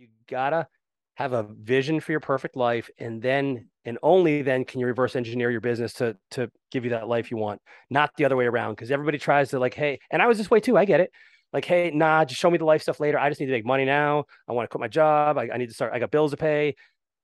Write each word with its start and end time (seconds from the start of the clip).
You 0.00 0.08
gotta 0.30 0.66
have 1.16 1.34
a 1.34 1.42
vision 1.42 2.00
for 2.00 2.12
your 2.12 2.20
perfect 2.20 2.56
life, 2.56 2.88
and 2.96 3.20
then 3.20 3.68
and 3.84 3.98
only 4.02 4.40
then 4.40 4.64
can 4.64 4.80
you 4.80 4.86
reverse 4.86 5.14
engineer 5.14 5.50
your 5.50 5.60
business 5.60 5.92
to 5.94 6.16
to 6.30 6.50
give 6.70 6.84
you 6.84 6.90
that 6.92 7.06
life 7.06 7.30
you 7.30 7.36
want, 7.36 7.60
not 7.90 8.10
the 8.16 8.24
other 8.24 8.34
way 8.34 8.46
around. 8.46 8.76
Because 8.76 8.90
everybody 8.90 9.18
tries 9.18 9.50
to 9.50 9.58
like, 9.58 9.74
hey, 9.74 9.98
and 10.10 10.22
I 10.22 10.26
was 10.26 10.38
this 10.38 10.50
way 10.50 10.58
too. 10.58 10.78
I 10.78 10.86
get 10.86 11.00
it. 11.00 11.10
Like, 11.52 11.66
hey, 11.66 11.90
nah, 11.90 12.24
just 12.24 12.40
show 12.40 12.50
me 12.50 12.56
the 12.56 12.64
life 12.64 12.80
stuff 12.80 12.98
later. 12.98 13.18
I 13.18 13.28
just 13.28 13.40
need 13.40 13.48
to 13.48 13.52
make 13.52 13.66
money 13.66 13.84
now. 13.84 14.24
I 14.48 14.52
want 14.52 14.64
to 14.64 14.72
quit 14.72 14.80
my 14.80 14.88
job. 14.88 15.36
I, 15.36 15.50
I 15.52 15.58
need 15.58 15.68
to 15.68 15.74
start. 15.74 15.92
I 15.92 15.98
got 15.98 16.10
bills 16.10 16.30
to 16.30 16.38
pay, 16.38 16.76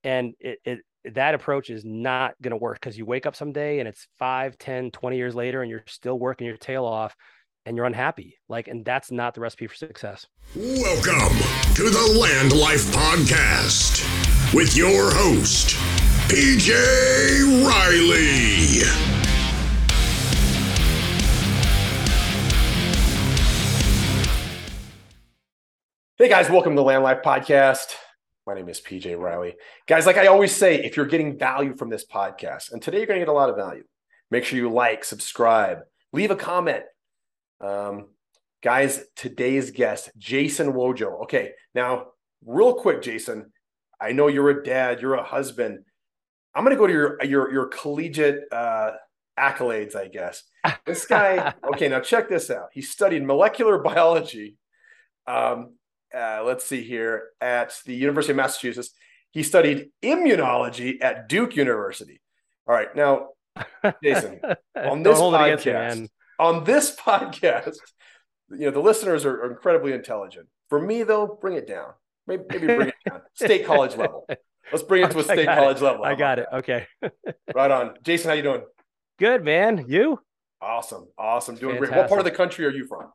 and 0.04 0.34
it, 0.38 0.58
it 0.66 0.80
that 1.14 1.34
approach 1.34 1.70
is 1.70 1.82
not 1.82 2.34
going 2.42 2.50
to 2.50 2.58
work 2.58 2.78
because 2.78 2.98
you 2.98 3.06
wake 3.06 3.24
up 3.24 3.34
someday 3.34 3.78
and 3.78 3.88
it's 3.88 4.06
5 4.18 4.58
10 4.58 4.90
20 4.90 5.16
years 5.16 5.34
later 5.34 5.62
and 5.62 5.70
you're 5.70 5.84
still 5.86 6.18
working 6.18 6.46
your 6.46 6.58
tail 6.58 6.84
off 6.84 7.16
and 7.66 7.76
you're 7.76 7.84
unhappy. 7.84 8.38
Like, 8.48 8.68
and 8.68 8.84
that's 8.84 9.10
not 9.10 9.34
the 9.34 9.40
recipe 9.40 9.66
for 9.66 9.74
success. 9.74 10.26
Welcome 10.54 11.36
to 11.74 11.90
the 11.90 12.18
Land 12.18 12.52
Life 12.52 12.86
Podcast 12.92 14.54
with 14.54 14.76
your 14.76 15.10
host, 15.10 15.70
PJ 16.28 16.70
Riley. 17.66 18.86
Hey 26.18 26.30
guys, 26.30 26.48
welcome 26.48 26.72
to 26.72 26.76
the 26.76 26.82
Land 26.82 27.02
Life 27.02 27.18
Podcast. 27.22 27.96
My 28.46 28.54
name 28.54 28.68
is 28.68 28.80
PJ 28.80 29.18
Riley. 29.18 29.56
Guys, 29.88 30.06
like 30.06 30.16
I 30.16 30.28
always 30.28 30.54
say, 30.54 30.82
if 30.82 30.96
you're 30.96 31.04
getting 31.04 31.36
value 31.36 31.74
from 31.74 31.90
this 31.90 32.06
podcast, 32.06 32.72
and 32.72 32.80
today 32.80 32.98
you're 32.98 33.06
going 33.06 33.18
to 33.18 33.26
get 33.26 33.30
a 33.30 33.34
lot 33.34 33.50
of 33.50 33.56
value, 33.56 33.82
make 34.30 34.44
sure 34.44 34.56
you 34.56 34.70
like, 34.70 35.04
subscribe, 35.04 35.80
leave 36.12 36.30
a 36.30 36.36
comment, 36.36 36.84
um, 37.60 38.08
guys, 38.62 39.04
today's 39.14 39.70
guest, 39.70 40.10
Jason 40.18 40.72
Wojo. 40.72 41.22
Okay, 41.24 41.52
now, 41.74 42.06
real 42.44 42.74
quick, 42.74 43.02
Jason, 43.02 43.52
I 44.00 44.12
know 44.12 44.28
you're 44.28 44.50
a 44.50 44.64
dad, 44.64 45.00
you're 45.00 45.14
a 45.14 45.22
husband. 45.22 45.84
I'm 46.54 46.64
going 46.64 46.74
to 46.74 46.78
go 46.78 46.86
to 46.86 46.92
your 46.92 47.24
your 47.24 47.52
your 47.52 47.66
collegiate 47.66 48.44
uh, 48.52 48.92
accolades, 49.38 49.94
I 49.94 50.08
guess. 50.08 50.42
This 50.84 51.06
guy, 51.06 51.54
okay, 51.74 51.88
now 51.88 52.00
check 52.00 52.28
this 52.28 52.50
out. 52.50 52.68
He 52.72 52.82
studied 52.82 53.24
molecular 53.24 53.78
biology. 53.78 54.56
Um, 55.26 55.74
uh, 56.16 56.42
let's 56.44 56.64
see 56.64 56.82
here 56.82 57.28
at 57.40 57.74
the 57.84 57.94
University 57.94 58.32
of 58.32 58.36
Massachusetts. 58.36 58.90
He 59.32 59.42
studied 59.42 59.90
immunology 60.02 60.96
at 61.02 61.28
Duke 61.28 61.56
University. 61.56 62.20
All 62.66 62.74
right, 62.74 62.94
now, 62.96 63.28
Jason, 64.02 64.40
on 64.76 65.02
this 65.02 65.18
podcast, 65.18 66.08
on 66.38 66.64
this 66.64 66.94
podcast, 67.00 67.76
you 68.50 68.66
know, 68.66 68.70
the 68.70 68.80
listeners 68.80 69.24
are, 69.24 69.42
are, 69.42 69.50
incredibly 69.50 69.92
intelligent. 69.92 70.48
For 70.68 70.80
me, 70.80 71.02
though, 71.02 71.38
bring 71.40 71.56
it 71.56 71.66
down. 71.66 71.92
Maybe, 72.26 72.44
maybe 72.50 72.66
bring 72.66 72.88
it 72.88 72.94
down. 73.08 73.20
State 73.34 73.66
college 73.66 73.96
level. 73.96 74.26
Let's 74.72 74.82
bring 74.82 75.04
it 75.04 75.12
to 75.12 75.18
a 75.20 75.22
state 75.22 75.46
college 75.46 75.76
it. 75.76 75.84
level. 75.84 76.04
I 76.04 76.16
got 76.16 76.40
it. 76.40 76.46
Okay. 76.52 76.86
right 77.54 77.70
on. 77.70 77.94
Jason, 78.02 78.30
how 78.30 78.34
you 78.34 78.42
doing? 78.42 78.62
Good, 79.18 79.44
man. 79.44 79.84
You? 79.86 80.18
Awesome. 80.60 81.06
Awesome. 81.16 81.54
Doing 81.54 81.74
Fantastic. 81.74 81.92
great. 81.92 82.00
What 82.00 82.08
part 82.08 82.18
of 82.18 82.24
the 82.24 82.32
country 82.32 82.66
are 82.66 82.72
you 82.72 82.84
from? 82.86 83.12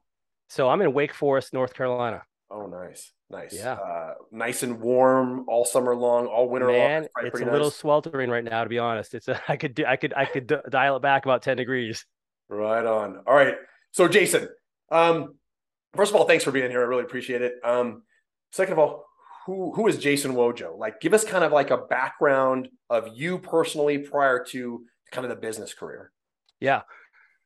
So 0.48 0.70
I'm 0.70 0.82
in 0.82 0.94
Wake 0.94 1.14
Forest, 1.14 1.54
North 1.54 1.74
Carolina. 1.74 2.24
Oh, 2.52 2.66
nice, 2.66 3.14
nice. 3.30 3.54
Yeah, 3.54 3.74
uh, 3.74 4.16
nice 4.30 4.62
and 4.64 4.82
warm 4.82 5.46
all 5.48 5.64
summer 5.64 5.96
long, 5.96 6.28
all 6.28 6.50
winter 6.50 6.68
Man, 6.68 7.04
long. 7.04 7.04
It's, 7.04 7.36
it's 7.36 7.42
a 7.42 7.46
nice. 7.46 7.54
little 7.54 7.72
sweltering 7.72 8.30
right 8.30 8.44
now, 8.44 8.64
to 8.64 8.70
be 8.70 8.78
honest. 8.78 9.14
It's 9.14 9.30
a, 9.30 9.42
I 9.48 9.56
could 9.56 9.74
do, 9.74 9.86
I 9.86 9.96
could, 9.96 10.14
I 10.14 10.26
could 10.26 10.54
dial 10.70 10.98
it 10.98 11.02
back 11.02 11.26
about 11.26 11.42
ten 11.42 11.56
degrees. 11.56 12.06
Right 12.52 12.86
on. 12.86 13.24
All 13.26 13.34
right. 13.34 13.56
So, 13.92 14.10
Jason, 14.10 14.50
um, 14.92 15.36
first 15.96 16.12
of 16.12 16.18
all, 16.18 16.28
thanks 16.28 16.44
for 16.44 16.52
being 16.52 16.70
here. 16.70 16.82
I 16.82 16.86
really 16.86 17.04
appreciate 17.04 17.42
it. 17.42 17.56
Um, 17.64 18.04
second 18.52 18.74
of 18.74 18.80
all, 18.80 19.06
who 19.46 19.74
who 19.74 19.88
is 19.88 19.98
Jason 19.98 20.34
Wojo? 20.34 20.78
Like, 20.78 21.00
give 21.00 21.14
us 21.14 21.24
kind 21.24 21.46
of 21.46 21.54
like 21.54 21.72
a 21.72 21.78
background 21.78 22.68
of 22.90 23.10
you 23.16 23.40
personally 23.40 24.00
prior 24.00 24.44
to 24.50 24.86
kind 25.12 25.24
of 25.24 25.30
the 25.30 25.38
business 25.38 25.74
career. 25.74 26.12
Yeah. 26.60 26.82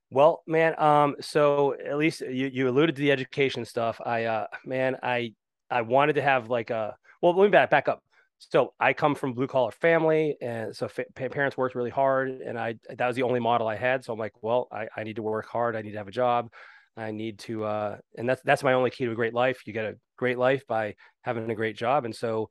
Well, 0.10 0.42
man, 0.48 0.74
um, 0.82 1.16
so 1.22 1.74
at 1.74 1.98
least 1.98 2.22
you, 2.22 2.48
you 2.48 2.68
alluded 2.68 2.96
to 2.96 3.02
the 3.02 3.12
education 3.12 3.64
stuff. 3.64 4.02
I 4.04 4.26
uh 4.26 4.48
man, 4.66 4.98
I 5.04 5.34
I 5.70 5.82
wanted 5.82 6.14
to 6.14 6.24
have 6.24 6.50
like 6.50 6.72
a 6.72 6.96
well, 7.22 7.36
let 7.36 7.46
me 7.46 7.50
back 7.50 7.70
back 7.70 7.88
up. 7.88 8.04
So 8.40 8.74
I 8.80 8.94
come 8.94 9.16
from 9.16 9.34
blue 9.34 9.48
collar 9.48 9.72
family, 9.72 10.38
and 10.42 10.76
so 10.76 10.88
fa- 10.88 11.06
parents 11.16 11.58
worked 11.58 11.76
really 11.76 11.90
hard, 11.90 12.30
and 12.30 12.60
I 12.60 12.76
that 12.90 13.08
was 13.08 13.16
the 13.16 13.24
only 13.24 13.40
model 13.40 13.68
I 13.68 13.76
had. 13.76 14.04
So 14.04 14.14
I'm 14.14 14.20
like, 14.20 14.34
well, 14.42 14.68
I, 14.72 14.88
I 14.96 15.04
need 15.04 15.16
to 15.16 15.24
work 15.24 15.48
hard. 15.48 15.76
I 15.76 15.82
need 15.82 15.92
to 15.92 15.98
have 15.98 16.08
a 16.08 16.12
job. 16.12 16.52
I 16.98 17.12
need 17.12 17.40
to, 17.40 17.66
uh, 17.66 17.98
and 18.18 18.28
that's 18.28 18.42
that's 18.44 18.64
my 18.64 18.74
only 18.74 18.90
key 18.90 19.06
to 19.06 19.12
a 19.12 19.16
great 19.16 19.34
life. 19.34 19.62
You 19.66 19.74
get 19.74 19.86
a 19.86 19.96
great 20.18 20.38
life 20.38 20.66
by 20.68 20.96
having 21.24 21.50
a 21.50 21.56
great 21.56 21.78
job, 21.78 22.06
and 22.06 22.16
so 22.16 22.50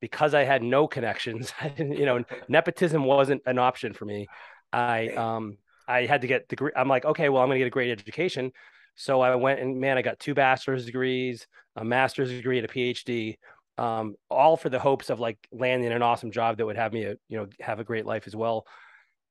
because 0.00 0.34
I 0.34 0.44
had 0.44 0.62
no 0.62 0.86
connections, 0.86 1.52
you 1.78 2.04
know, 2.06 2.24
nepotism 2.48 3.04
wasn't 3.04 3.42
an 3.46 3.58
option 3.58 3.92
for 3.92 4.04
me. 4.04 4.26
I 4.72 5.08
um 5.08 5.58
I 5.88 6.06
had 6.06 6.22
to 6.22 6.26
get 6.26 6.48
degree. 6.48 6.72
I'm 6.76 6.88
like, 6.88 7.04
okay, 7.04 7.28
well, 7.28 7.42
I'm 7.42 7.48
going 7.48 7.56
to 7.56 7.60
get 7.60 7.68
a 7.68 7.70
great 7.70 7.90
education. 7.92 8.50
So 8.96 9.20
I 9.20 9.34
went 9.36 9.60
and 9.60 9.78
man, 9.80 9.98
I 9.98 10.02
got 10.02 10.18
two 10.18 10.34
bachelor's 10.34 10.86
degrees, 10.86 11.46
a 11.76 11.84
master's 11.84 12.30
degree, 12.30 12.58
and 12.58 12.68
a 12.68 12.72
PhD, 12.72 13.36
um, 13.78 14.14
all 14.30 14.56
for 14.56 14.68
the 14.68 14.78
hopes 14.78 15.10
of 15.10 15.20
like 15.20 15.38
landing 15.52 15.92
an 15.92 16.02
awesome 16.02 16.30
job 16.30 16.56
that 16.56 16.66
would 16.66 16.76
have 16.76 16.92
me, 16.92 17.04
a, 17.04 17.16
you 17.28 17.36
know, 17.36 17.46
have 17.60 17.80
a 17.80 17.84
great 17.84 18.06
life 18.06 18.26
as 18.26 18.34
well. 18.34 18.66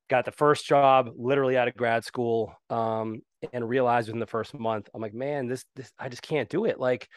Got 0.09 0.25
the 0.25 0.31
first 0.31 0.65
job 0.65 1.09
literally 1.17 1.57
out 1.57 1.67
of 1.67 1.75
grad 1.75 2.05
school, 2.05 2.53
um, 2.69 3.21
and 3.53 3.67
realized 3.67 4.07
within 4.07 4.19
the 4.19 4.27
first 4.27 4.53
month, 4.53 4.89
I'm 4.93 5.01
like, 5.01 5.13
man, 5.13 5.47
this, 5.47 5.65
this, 5.75 5.91
I 5.99 6.09
just 6.09 6.21
can't 6.21 6.49
do 6.49 6.65
it. 6.65 6.79
Like, 6.79 7.07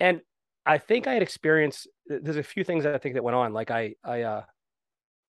and 0.00 0.20
I 0.64 0.78
think 0.78 1.06
I 1.06 1.14
had 1.14 1.22
experienced. 1.22 1.88
There's 2.06 2.36
a 2.36 2.42
few 2.42 2.64
things 2.64 2.86
I 2.86 2.98
think 2.98 3.14
that 3.14 3.24
went 3.24 3.36
on. 3.36 3.52
Like 3.52 3.70
I, 3.70 3.94
I, 4.04 4.22
uh, 4.22 4.42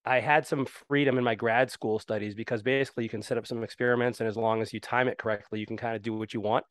I 0.04 0.20
had 0.20 0.46
some 0.46 0.66
freedom 0.88 1.18
in 1.18 1.24
my 1.24 1.34
grad 1.34 1.70
school 1.70 1.98
studies 1.98 2.34
because 2.34 2.62
basically 2.62 3.04
you 3.04 3.10
can 3.10 3.22
set 3.22 3.36
up 3.36 3.46
some 3.46 3.62
experiments 3.62 4.20
and 4.20 4.28
as 4.28 4.36
long 4.36 4.62
as 4.62 4.72
you 4.72 4.80
time 4.80 5.08
it 5.08 5.18
correctly, 5.18 5.60
you 5.60 5.66
can 5.66 5.76
kind 5.76 5.96
of 5.96 6.02
do 6.02 6.14
what 6.14 6.32
you 6.32 6.40
want 6.40 6.64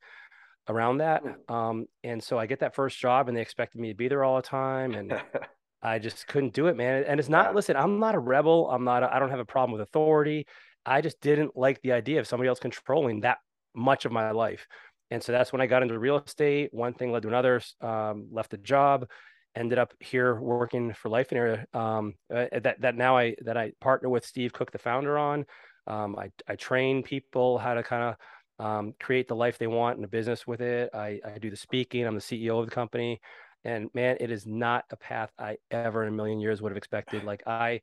around 0.68 0.98
that. 0.98 1.22
Hmm. 1.22 1.54
Um, 1.54 1.86
and 2.04 2.22
so 2.22 2.38
I 2.38 2.46
get 2.46 2.60
that 2.60 2.74
first 2.74 2.98
job 2.98 3.28
and 3.28 3.36
they 3.36 3.42
expected 3.42 3.80
me 3.80 3.88
to 3.88 3.94
be 3.94 4.08
there 4.08 4.24
all 4.24 4.36
the 4.36 4.42
time. 4.42 4.94
And 4.94 5.20
I 5.82 5.98
just 5.98 6.26
couldn't 6.26 6.54
do 6.54 6.66
it, 6.66 6.76
man. 6.76 7.04
And 7.06 7.18
it's 7.18 7.28
not, 7.28 7.46
yeah. 7.46 7.54
listen, 7.54 7.76
I'm 7.76 7.98
not 7.98 8.14
a 8.14 8.18
rebel. 8.18 8.70
I'm 8.70 8.84
not, 8.84 9.02
I 9.02 9.18
don't 9.18 9.30
have 9.30 9.38
a 9.40 9.44
problem 9.44 9.72
with 9.72 9.88
authority. 9.88 10.46
I 10.84 11.00
just 11.00 11.20
didn't 11.20 11.56
like 11.56 11.80
the 11.82 11.92
idea 11.92 12.20
of 12.20 12.26
somebody 12.26 12.48
else 12.48 12.58
controlling 12.58 13.20
that 13.20 13.38
much 13.74 14.04
of 14.04 14.12
my 14.12 14.30
life. 14.30 14.66
And 15.10 15.22
so 15.22 15.32
that's 15.32 15.52
when 15.52 15.60
I 15.60 15.66
got 15.66 15.82
into 15.82 15.98
real 15.98 16.18
estate. 16.18 16.72
One 16.72 16.94
thing 16.94 17.12
led 17.12 17.22
to 17.22 17.28
another, 17.28 17.60
um, 17.80 18.28
left 18.30 18.50
the 18.50 18.58
job 18.58 19.08
ended 19.56 19.78
up 19.78 19.94
here 20.00 20.40
working 20.40 20.92
for 20.92 21.08
Lifeonaire. 21.08 21.64
Um, 21.74 22.14
uh, 22.32 22.46
that 22.60 22.80
that 22.80 22.96
now 22.96 23.16
I 23.16 23.34
that 23.44 23.56
I 23.56 23.72
partner 23.80 24.08
with 24.08 24.24
Steve 24.24 24.52
Cook, 24.52 24.70
the 24.70 24.78
founder, 24.78 25.18
on. 25.18 25.46
Um, 25.86 26.16
I 26.16 26.30
I 26.46 26.56
train 26.56 27.02
people 27.02 27.58
how 27.58 27.74
to 27.74 27.82
kind 27.82 28.04
of 28.04 28.14
um, 28.60 28.94
create 29.00 29.28
the 29.28 29.36
life 29.36 29.58
they 29.58 29.66
want 29.66 29.98
in 29.98 30.04
a 30.04 30.08
business 30.08 30.46
with 30.46 30.60
it. 30.60 30.90
I 30.94 31.20
I 31.24 31.38
do 31.38 31.50
the 31.50 31.56
speaking. 31.56 32.06
I'm 32.06 32.14
the 32.14 32.20
CEO 32.20 32.60
of 32.60 32.66
the 32.66 32.74
company, 32.74 33.20
and 33.64 33.90
man, 33.94 34.18
it 34.20 34.30
is 34.30 34.46
not 34.46 34.84
a 34.90 34.96
path 34.96 35.32
I 35.38 35.56
ever 35.70 36.02
in 36.04 36.08
a 36.10 36.16
million 36.16 36.40
years 36.40 36.62
would 36.62 36.72
have 36.72 36.76
expected. 36.78 37.24
Like 37.24 37.42
I, 37.46 37.80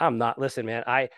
I'm 0.00 0.18
not. 0.18 0.38
Listen, 0.38 0.66
man, 0.66 0.84
I 0.86 1.10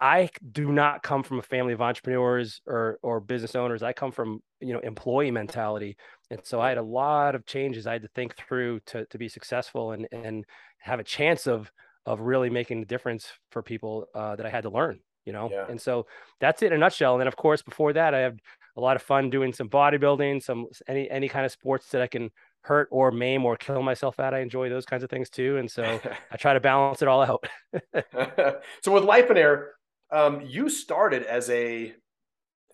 I 0.00 0.28
do 0.52 0.72
not 0.72 1.02
come 1.02 1.22
from 1.22 1.38
a 1.38 1.42
family 1.42 1.72
of 1.72 1.80
entrepreneurs 1.80 2.60
or 2.66 2.98
or 3.02 3.20
business 3.20 3.54
owners. 3.54 3.82
I 3.82 3.92
come 3.92 4.12
from 4.12 4.42
you 4.60 4.72
know 4.74 4.80
employee 4.80 5.30
mentality, 5.30 5.96
and 6.30 6.44
so 6.44 6.60
I 6.60 6.68
had 6.68 6.78
a 6.78 6.82
lot 6.82 7.34
of 7.34 7.46
changes 7.46 7.86
I 7.86 7.94
had 7.94 8.02
to 8.02 8.08
think 8.08 8.36
through 8.36 8.80
to 8.86 9.06
to 9.06 9.18
be 9.18 9.28
successful 9.28 9.92
and 9.92 10.06
and 10.12 10.44
have 10.80 11.00
a 11.00 11.04
chance 11.04 11.46
of 11.46 11.72
of 12.04 12.20
really 12.20 12.50
making 12.50 12.82
a 12.82 12.86
difference 12.86 13.32
for 13.50 13.62
people 13.62 14.06
uh, 14.14 14.36
that 14.36 14.46
I 14.46 14.50
had 14.50 14.62
to 14.62 14.70
learn. 14.70 15.00
You 15.26 15.32
know, 15.32 15.50
yeah. 15.50 15.66
and 15.68 15.80
so 15.80 16.06
that's 16.40 16.62
it 16.62 16.66
in 16.66 16.72
a 16.74 16.78
nutshell. 16.78 17.14
And 17.14 17.20
then 17.20 17.26
of 17.28 17.36
course 17.36 17.60
before 17.60 17.92
that, 17.92 18.14
I 18.14 18.20
have 18.20 18.38
a 18.76 18.80
lot 18.80 18.96
of 18.96 19.02
fun 19.02 19.28
doing 19.28 19.52
some 19.52 19.68
bodybuilding, 19.68 20.42
some 20.42 20.66
any 20.88 21.10
any 21.10 21.28
kind 21.28 21.44
of 21.44 21.52
sports 21.52 21.90
that 21.90 22.00
I 22.00 22.06
can 22.06 22.30
hurt 22.60 22.88
or 22.90 23.10
maim 23.10 23.44
or 23.44 23.56
kill 23.56 23.82
myself 23.82 24.20
at. 24.20 24.34
I 24.34 24.40
enjoy 24.40 24.68
those 24.68 24.86
kinds 24.86 25.02
of 25.02 25.10
things 25.10 25.28
too, 25.28 25.56
and 25.56 25.70
so 25.70 25.82
I 26.30 26.36
try 26.36 26.54
to 26.54 26.60
balance 26.60 27.02
it 27.02 27.08
all 27.08 27.22
out. 27.22 27.46
so 28.82 28.92
with 28.92 29.04
Lifeonaire, 29.04 29.68
um, 30.10 30.42
you 30.46 30.68
started 30.68 31.24
as 31.24 31.50
a 31.50 31.92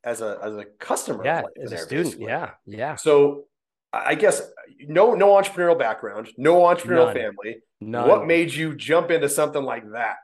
as 0.04 0.20
a 0.20 0.38
as 0.42 0.56
a 0.56 0.64
customer, 0.78 1.24
yeah, 1.24 1.42
as 1.62 1.72
a 1.72 1.78
student, 1.78 2.06
basically. 2.06 2.26
yeah, 2.26 2.50
yeah. 2.66 2.96
So 2.96 3.44
I 3.92 4.14
guess 4.14 4.42
no 4.80 5.14
no 5.14 5.28
entrepreneurial 5.28 5.78
background, 5.78 6.30
no 6.36 6.60
entrepreneurial 6.60 7.06
None. 7.06 7.14
family. 7.14 7.56
None. 7.80 8.08
What 8.08 8.26
made 8.26 8.52
you 8.52 8.74
jump 8.74 9.10
into 9.10 9.28
something 9.28 9.62
like 9.62 9.90
that? 9.92 10.16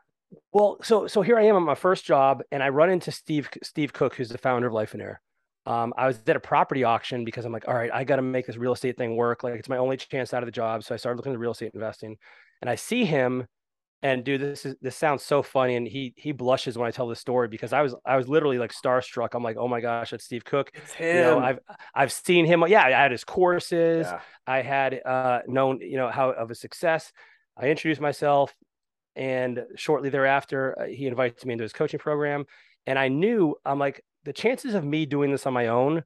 Well, 0.52 0.78
so 0.82 1.06
so 1.06 1.22
here 1.22 1.38
I 1.38 1.44
am 1.44 1.56
at 1.56 1.62
my 1.62 1.74
first 1.74 2.04
job, 2.04 2.42
and 2.50 2.62
I 2.62 2.68
run 2.68 2.90
into 2.90 3.10
Steve 3.10 3.48
Steve 3.62 3.92
Cook, 3.92 4.14
who's 4.14 4.28
the 4.28 4.38
founder 4.38 4.66
of 4.66 4.72
Lifeonaire. 4.72 5.16
Um, 5.66 5.92
I 5.96 6.06
was 6.06 6.18
at 6.26 6.36
a 6.36 6.40
property 6.40 6.84
auction 6.84 7.24
because 7.24 7.44
I'm 7.44 7.52
like, 7.52 7.68
all 7.68 7.74
right, 7.74 7.90
I 7.92 8.04
got 8.04 8.16
to 8.16 8.22
make 8.22 8.46
this 8.46 8.56
real 8.56 8.72
estate 8.72 8.96
thing 8.96 9.16
work. 9.16 9.42
Like 9.42 9.54
it's 9.54 9.68
my 9.68 9.76
only 9.76 9.96
chance 9.96 10.32
out 10.32 10.42
of 10.42 10.46
the 10.46 10.52
job. 10.52 10.82
So 10.82 10.94
I 10.94 10.98
started 10.98 11.16
looking 11.16 11.32
at 11.32 11.38
real 11.38 11.52
estate 11.52 11.72
investing, 11.74 12.16
and 12.60 12.70
I 12.70 12.74
see 12.74 13.04
him 13.04 13.46
and 14.02 14.22
dude, 14.22 14.40
this 14.40 14.64
is 14.64 14.76
this 14.80 14.96
sounds 14.96 15.24
so 15.24 15.42
funny, 15.42 15.74
and 15.74 15.86
he 15.86 16.14
he 16.16 16.30
blushes 16.30 16.78
when 16.78 16.86
I 16.86 16.92
tell 16.92 17.08
this 17.08 17.18
story 17.18 17.48
because 17.48 17.72
I 17.72 17.82
was 17.82 17.96
I 18.06 18.16
was 18.16 18.28
literally 18.28 18.58
like 18.58 18.72
starstruck. 18.72 19.30
I'm 19.32 19.42
like, 19.42 19.56
oh 19.56 19.66
my 19.66 19.80
gosh, 19.80 20.10
that's 20.10 20.24
Steve 20.24 20.44
Cook. 20.44 20.70
It's 20.74 20.92
him. 20.92 21.16
You 21.16 21.22
know, 21.22 21.38
I've 21.40 21.58
I've 21.94 22.12
seen 22.12 22.44
him. 22.44 22.62
Yeah, 22.68 22.84
I 22.84 22.90
had 22.90 23.10
his 23.10 23.24
courses. 23.24 24.06
Yeah. 24.06 24.20
I 24.46 24.62
had 24.62 25.00
uh, 25.04 25.40
known 25.48 25.80
you 25.80 25.96
know 25.96 26.10
how 26.10 26.30
of 26.30 26.50
a 26.50 26.54
success. 26.54 27.10
I 27.56 27.70
introduced 27.70 28.00
myself, 28.00 28.54
and 29.18 29.64
shortly 29.74 30.08
thereafter, 30.08 30.74
uh, 30.80 30.86
he 30.86 31.06
invited 31.06 31.44
me 31.44 31.52
into 31.52 31.62
his 31.64 31.72
coaching 31.74 31.98
program, 32.00 32.46
and 32.86 32.98
I 32.98 33.08
knew 33.08 33.56
I'm 33.66 33.78
like 33.78 34.02
the 34.24 34.32
chances 34.32 34.74
of 34.74 34.84
me 34.84 35.04
doing 35.04 35.30
this 35.30 35.46
on 35.46 35.52
my 35.52 35.66
own 35.66 36.04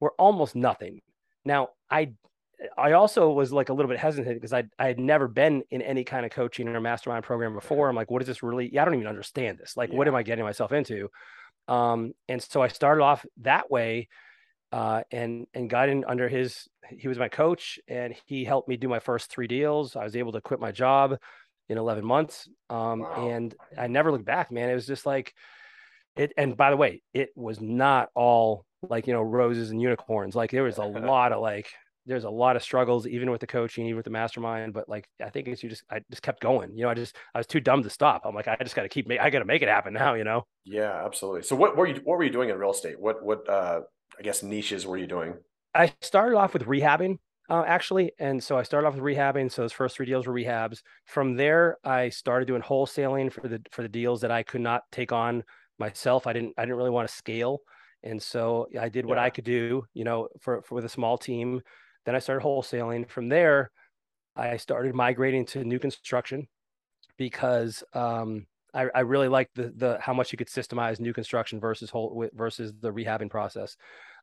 were 0.00 0.12
almost 0.18 0.54
nothing. 0.56 1.00
Now 1.44 1.68
I 1.90 2.12
I 2.76 2.92
also 2.92 3.30
was 3.30 3.52
like 3.52 3.68
a 3.68 3.72
little 3.72 3.88
bit 3.88 4.00
hesitant 4.00 4.34
because 4.34 4.52
I 4.52 4.64
I 4.78 4.88
had 4.88 4.98
never 4.98 5.28
been 5.28 5.62
in 5.70 5.80
any 5.80 6.02
kind 6.04 6.26
of 6.26 6.32
coaching 6.32 6.68
or 6.68 6.80
mastermind 6.80 7.24
program 7.24 7.54
before. 7.54 7.88
I'm 7.88 7.96
like, 7.96 8.10
what 8.10 8.20
is 8.20 8.28
this 8.28 8.42
really? 8.42 8.68
Yeah, 8.72 8.82
I 8.82 8.84
don't 8.84 8.94
even 8.94 9.06
understand 9.06 9.58
this. 9.58 9.76
Like, 9.76 9.90
Yeah. 9.90 9.96
what 9.98 10.08
am 10.08 10.16
I 10.16 10.24
getting 10.24 10.44
myself 10.44 10.72
into? 10.72 11.08
Um, 11.68 12.12
and 12.28 12.42
so 12.42 12.60
I 12.62 12.68
started 12.68 13.02
off 13.02 13.24
that 13.42 13.70
way, 13.70 14.08
uh, 14.72 15.02
and 15.12 15.46
and 15.54 15.70
got 15.70 15.88
in 15.88 16.04
under 16.04 16.28
his. 16.28 16.66
He 16.90 17.06
was 17.06 17.18
my 17.18 17.28
coach, 17.28 17.78
and 17.86 18.14
he 18.26 18.44
helped 18.44 18.68
me 18.68 18.76
do 18.76 18.88
my 18.88 18.98
first 18.98 19.30
three 19.30 19.46
deals. 19.46 19.94
I 19.94 20.02
was 20.04 20.16
able 20.16 20.32
to 20.32 20.40
quit 20.40 20.58
my 20.60 20.72
job 20.72 21.18
in 21.68 21.78
11 21.78 22.04
months, 22.04 22.48
um, 22.70 23.06
Wow. 23.06 23.14
and 23.14 23.54
I 23.76 23.86
never 23.88 24.12
looked 24.12 24.24
back. 24.24 24.50
Man, 24.50 24.70
it 24.70 24.74
was 24.74 24.86
just 24.86 25.06
like 25.06 25.34
it. 26.16 26.32
And 26.36 26.56
by 26.56 26.70
the 26.70 26.76
way, 26.76 27.02
it 27.14 27.30
was 27.36 27.60
not 27.60 28.10
all 28.14 28.64
like 28.88 29.06
you 29.06 29.12
know 29.12 29.22
roses 29.22 29.70
and 29.70 29.80
unicorns. 29.80 30.34
Like 30.34 30.50
there 30.50 30.62
was 30.62 30.78
a 30.78 30.84
lot 30.84 31.32
of 31.32 31.40
like 31.42 31.68
there's 32.06 32.24
a 32.24 32.30
lot 32.30 32.56
of 32.56 32.62
struggles 32.62 33.06
even 33.06 33.30
with 33.30 33.40
the 33.40 33.46
coaching 33.46 33.84
even 33.86 33.96
with 33.96 34.04
the 34.04 34.10
mastermind 34.10 34.72
but 34.72 34.88
like 34.88 35.06
i 35.22 35.28
think 35.28 35.46
it's 35.46 35.62
you 35.62 35.68
just 35.68 35.82
i 35.90 36.00
just 36.10 36.22
kept 36.22 36.40
going 36.40 36.74
you 36.74 36.82
know 36.82 36.88
i 36.88 36.94
just 36.94 37.14
i 37.34 37.38
was 37.38 37.46
too 37.46 37.60
dumb 37.60 37.82
to 37.82 37.90
stop 37.90 38.22
i'm 38.24 38.34
like 38.34 38.48
i 38.48 38.56
just 38.62 38.74
got 38.74 38.82
to 38.82 38.88
keep 38.88 39.06
ma- 39.06 39.16
i 39.20 39.28
got 39.28 39.40
to 39.40 39.44
make 39.44 39.60
it 39.60 39.68
happen 39.68 39.92
now 39.92 40.14
you 40.14 40.24
know 40.24 40.42
Yeah, 40.64 41.04
absolutely. 41.04 41.42
So 41.42 41.56
what 41.56 41.76
were 41.76 41.86
you 41.86 42.00
what 42.04 42.18
were 42.18 42.24
you 42.24 42.30
doing 42.30 42.50
in 42.50 42.58
real 42.58 42.70
estate? 42.72 43.00
What 43.00 43.22
what 43.24 43.48
uh 43.48 43.80
I 44.18 44.22
guess 44.22 44.42
niches 44.42 44.86
were 44.86 44.98
you 44.98 45.06
doing? 45.06 45.34
i 45.74 45.92
started 46.00 46.36
off 46.36 46.52
with 46.52 46.64
rehabbing 46.64 47.18
uh, 47.48 47.64
actually 47.66 48.12
and 48.18 48.42
so 48.42 48.58
i 48.58 48.62
started 48.62 48.86
off 48.86 48.94
with 48.94 49.02
rehabbing 49.02 49.50
so 49.50 49.62
those 49.62 49.72
first 49.72 49.96
three 49.96 50.06
deals 50.06 50.26
were 50.26 50.34
rehabs. 50.34 50.82
From 51.06 51.34
there 51.36 51.78
i 51.84 52.08
started 52.08 52.46
doing 52.46 52.62
wholesaling 52.62 53.32
for 53.32 53.48
the 53.48 53.60
for 53.70 53.82
the 53.82 53.88
deals 53.88 54.20
that 54.20 54.30
i 54.30 54.42
could 54.42 54.60
not 54.60 54.82
take 54.92 55.12
on 55.12 55.44
myself. 55.78 56.26
I 56.26 56.32
didn't 56.32 56.54
i 56.58 56.62
didn't 56.62 56.76
really 56.76 56.90
want 56.90 57.08
to 57.08 57.14
scale 57.14 57.60
and 58.02 58.22
so 58.22 58.68
i 58.80 58.88
did 58.88 59.06
what 59.06 59.18
Yeah. 59.18 59.24
i 59.24 59.30
could 59.30 59.44
do 59.44 59.84
you 59.94 60.04
know 60.04 60.28
for, 60.40 60.62
for 60.62 60.74
with 60.76 60.84
a 60.84 60.88
small 60.88 61.16
team. 61.18 61.62
Then 62.04 62.14
i 62.14 62.18
started 62.18 62.44
wholesaling. 62.44 63.08
From 63.08 63.28
there 63.28 63.70
i 64.36 64.56
started 64.56 64.94
migrating 64.94 65.44
to 65.46 65.64
new 65.64 65.78
construction 65.78 66.48
because 67.16 67.82
um 67.94 68.46
I, 68.74 68.88
I 68.94 69.00
really 69.00 69.28
liked 69.28 69.54
the 69.54 69.72
the 69.74 69.98
how 70.00 70.12
much 70.12 70.30
you 70.32 70.36
could 70.36 70.48
systemize 70.48 71.00
new 71.00 71.14
construction 71.14 71.58
versus 71.58 71.88
whole 71.90 72.28
versus 72.34 72.72
the 72.80 72.92
rehabbing 72.92 73.30
process 73.30 73.76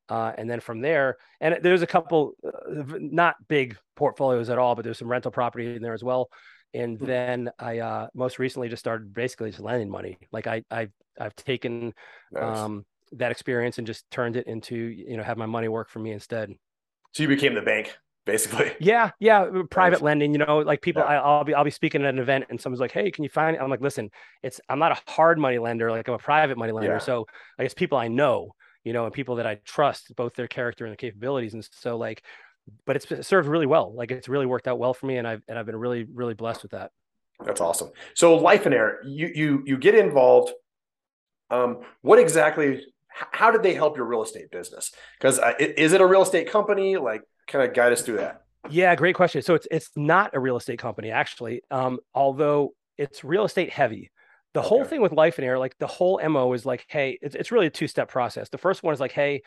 uh, 0.09 0.33
and 0.37 0.49
then 0.49 0.59
from 0.59 0.81
there, 0.81 1.17
and 1.41 1.57
there's 1.61 1.81
a 1.81 1.87
couple, 1.87 2.33
uh, 2.45 2.83
not 2.99 3.35
big 3.47 3.77
portfolios 3.95 4.49
at 4.49 4.57
all, 4.57 4.75
but 4.75 4.83
there's 4.83 4.99
some 4.99 5.07
rental 5.07 5.31
property 5.31 5.75
in 5.75 5.81
there 5.81 5.93
as 5.93 6.03
well. 6.03 6.29
And 6.73 6.99
Hmm. 6.99 7.05
then 7.05 7.49
I 7.57 7.79
uh, 7.79 8.07
most 8.13 8.37
recently 8.39 8.67
just 8.69 8.81
started 8.81 9.13
basically 9.13 9.49
just 9.51 9.61
lending 9.61 9.89
money. 9.89 10.17
Like 10.31 10.47
I, 10.47 10.63
I 10.69 10.89
I've 11.19 11.35
taken 11.35 11.93
Nice. 12.31 12.69
um, 12.69 12.85
that 13.13 13.31
experience 13.31 13.77
and 13.77 13.87
just 13.87 14.09
turned 14.11 14.35
it 14.35 14.47
into 14.47 14.75
you 14.75 15.15
know 15.17 15.23
have 15.23 15.37
my 15.37 15.45
money 15.45 15.67
work 15.69 15.89
for 15.89 15.99
me 15.99 16.11
instead. 16.11 16.53
so 17.11 17.23
you 17.23 17.29
became 17.29 17.55
the 17.55 17.61
bank, 17.61 17.97
basically. 18.25 18.73
Yeah, 18.81 19.11
yeah, 19.19 19.43
uh, 19.43 19.63
private 19.69 20.01
Nice. 20.01 20.01
lending. 20.01 20.33
You 20.33 20.39
know, 20.39 20.57
like 20.59 20.81
people, 20.81 21.01
Yeah. 21.01 21.07
I, 21.07 21.15
I'll 21.15 21.45
be 21.45 21.53
I'll 21.53 21.63
be 21.63 21.71
speaking 21.71 22.03
at 22.03 22.09
an 22.13 22.19
event 22.19 22.45
and 22.49 22.59
someone's 22.59 22.81
like, 22.81 22.91
"Hey, 22.91 23.09
can 23.09 23.23
you 23.23 23.29
find?" 23.29 23.55
I'm 23.57 23.69
like, 23.69 23.79
"Listen, 23.81 24.09
it's 24.43 24.59
I'm 24.67 24.79
not 24.79 24.91
a 24.91 25.11
hard 25.11 25.39
money 25.39 25.59
lender. 25.59 25.89
Like 25.91 26.07
I'm 26.09 26.13
a 26.15 26.17
private 26.19 26.57
money 26.57 26.73
lender. 26.73 26.99
Yeah. 26.99 26.99
So 26.99 27.25
I 27.57 27.63
guess 27.63 27.73
people 27.73 27.97
I 27.97 28.09
know, 28.09 28.51
you 28.85 28.93
know, 28.93 29.03
and 29.03 29.13
people 29.13 29.35
that 29.35 29.47
I 29.47 29.55
trust, 29.65 30.15
both 30.15 30.35
their 30.35 30.47
character 30.47 30.85
and 30.85 30.91
their 30.91 30.97
capabilities. 30.97 31.53
And 31.53 31.67
so 31.71 31.97
like, 31.97 32.23
but 32.85 32.95
it's 32.95 33.11
it 33.11 33.25
served 33.25 33.49
really 33.49 33.65
well. 33.65 33.93
Like 33.93 34.11
it's 34.11 34.29
really 34.29 34.45
worked 34.45 34.67
out 34.67 34.79
well 34.79 34.93
for 34.93 35.07
me, 35.07 35.17
and 35.17 35.27
I've 35.27 35.41
and 35.49 35.59
I've 35.59 35.65
been 35.65 35.75
really 35.75 36.07
really 36.13 36.35
blessed 36.35 36.61
with 36.61 36.71
that. 36.71 36.91
That's 37.43 37.59
awesome. 37.59 37.89
So 38.13 38.39
Lifeonaire, 38.39 38.97
you 39.03 39.29
you 39.33 39.63
you 39.65 39.77
get 39.77 39.95
involved. 39.95 40.53
Um, 41.49 41.81
what 42.01 42.19
exactly? 42.19 42.81
How 43.09 43.51
did 43.51 43.63
they 43.63 43.73
help 43.73 43.97
your 43.97 44.05
real 44.05 44.23
estate 44.23 44.51
business? 44.51 44.91
Because 45.17 45.39
uh, 45.39 45.53
is 45.59 45.93
it 45.93 46.01
a 46.01 46.05
real 46.05 46.21
estate 46.21 46.51
company? 46.51 46.97
Like, 46.97 47.21
kind 47.47 47.67
of 47.67 47.73
guide 47.73 47.93
us 47.93 48.01
through 48.01 48.17
that. 48.17 48.41
Yeah, 48.69 48.95
great 48.95 49.15
question. 49.15 49.41
So 49.41 49.53
it's 49.53 49.67
it's 49.71 49.89
not 49.95 50.31
a 50.33 50.39
real 50.39 50.57
estate 50.57 50.79
company 50.79 51.11
actually, 51.11 51.61
um, 51.71 51.99
although 52.13 52.73
it's 52.97 53.23
real 53.23 53.45
estate 53.45 53.71
heavy. 53.71 54.11
The 54.55 54.61
whole 54.63 54.81
Okay. 54.81 54.89
thing 54.89 55.01
with 55.01 55.11
Lifeonaire, 55.11 55.59
like 55.59 55.77
the 55.77 55.87
whole 55.87 56.19
mo 56.27 56.53
is 56.53 56.65
like, 56.65 56.85
hey, 56.87 57.19
it's 57.21 57.35
it's 57.35 57.51
really 57.51 57.67
a 57.67 57.71
two 57.71 57.87
step 57.87 58.09
process. 58.09 58.49
The 58.49 58.57
first 58.57 58.83
one 58.83 58.93
is 58.93 58.99
like, 58.99 59.11
hey, 59.11 59.43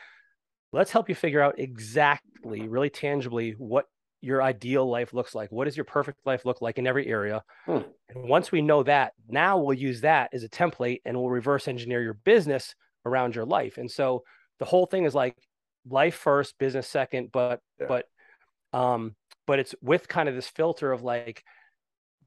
let's 0.72 0.90
help 0.90 1.08
you 1.08 1.16
figure 1.16 1.40
out 1.40 1.58
exactly, 1.58 2.69
really 2.69 2.90
tangibly, 2.90 3.52
what 3.52 3.87
your 4.20 4.43
ideal 4.43 4.88
life 4.88 5.14
looks 5.14 5.34
like. 5.34 5.50
What 5.50 5.64
does 5.64 5.76
your 5.76 5.84
perfect 5.84 6.20
life 6.26 6.44
look 6.44 6.60
like 6.62 6.78
in 6.78 6.87
every 6.87 7.06
area? 7.06 7.43
Hmm. 7.66 7.82
And 8.10 8.28
once 8.28 8.52
we 8.52 8.62
know 8.62 8.82
that, 8.84 9.14
now 9.28 9.58
we'll 9.58 9.78
use 9.78 10.02
that 10.02 10.31
as 10.34 10.44
a 10.44 10.49
template 10.49 11.00
and 11.05 11.16
we'll 11.16 11.31
reverse 11.31 11.69
engineer 11.69 12.02
your 12.02 12.14
business 12.14 12.75
around 13.06 13.34
your 13.34 13.46
life. 13.46 13.78
And 13.78 13.90
so 13.90 14.25
the 14.58 14.64
whole 14.66 14.87
thing 14.87 15.04
is 15.04 15.14
like 15.14 15.37
life 15.88 16.16
first, 16.16 16.58
business 16.58 16.88
second, 16.88 17.32
but 17.32 17.61
Yeah. 17.81 17.87
but 17.88 18.06
um 18.72 19.16
but 19.46 19.58
it's 19.58 19.75
with 19.81 20.08
kind 20.08 20.28
of 20.28 20.34
this 20.34 20.49
filter 20.49 20.93
of 20.93 21.02
like 21.02 21.44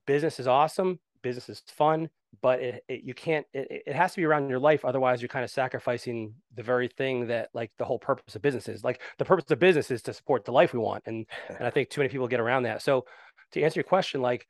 business 0.08 0.40
is 0.40 0.48
awesome 0.48 1.00
business 1.22 1.50
is 1.50 1.62
fun 1.68 2.10
but 2.42 2.62
it, 2.62 2.84
it 2.88 3.04
you 3.04 3.14
can't 3.14 3.46
it, 3.54 3.84
it 3.88 3.96
has 3.96 4.12
to 4.14 4.18
be 4.18 4.26
around 4.26 4.50
your 4.50 4.60
life 4.60 4.86
otherwise 4.86 5.22
you're 5.22 5.30
kind 5.30 5.44
of 5.44 5.52
sacrificing 5.52 6.34
the 6.56 6.64
very 6.64 6.88
thing 6.88 7.28
that 7.28 7.50
like 7.54 7.72
the 7.78 7.86
whole 7.86 8.00
purpose 8.00 8.36
of 8.36 8.42
business 8.42 8.70
is. 8.70 8.84
Like 8.84 9.02
the 9.18 9.26
purpose 9.26 9.50
of 9.52 9.60
business 9.60 9.92
is 9.92 10.02
to 10.04 10.14
support 10.14 10.46
the 10.46 10.52
life 10.52 10.74
we 10.74 10.80
want 10.80 11.04
and 11.06 11.26
and 11.50 11.68
i 11.68 11.70
think 11.70 11.90
too 11.90 12.02
many 12.02 12.10
people 12.10 12.28
get 12.28 12.40
around 12.40 12.64
that. 12.64 12.82
So 12.82 13.06
to 13.52 13.62
answer 13.62 13.80
your 13.80 13.86
question 13.86 14.22
like 14.22 14.48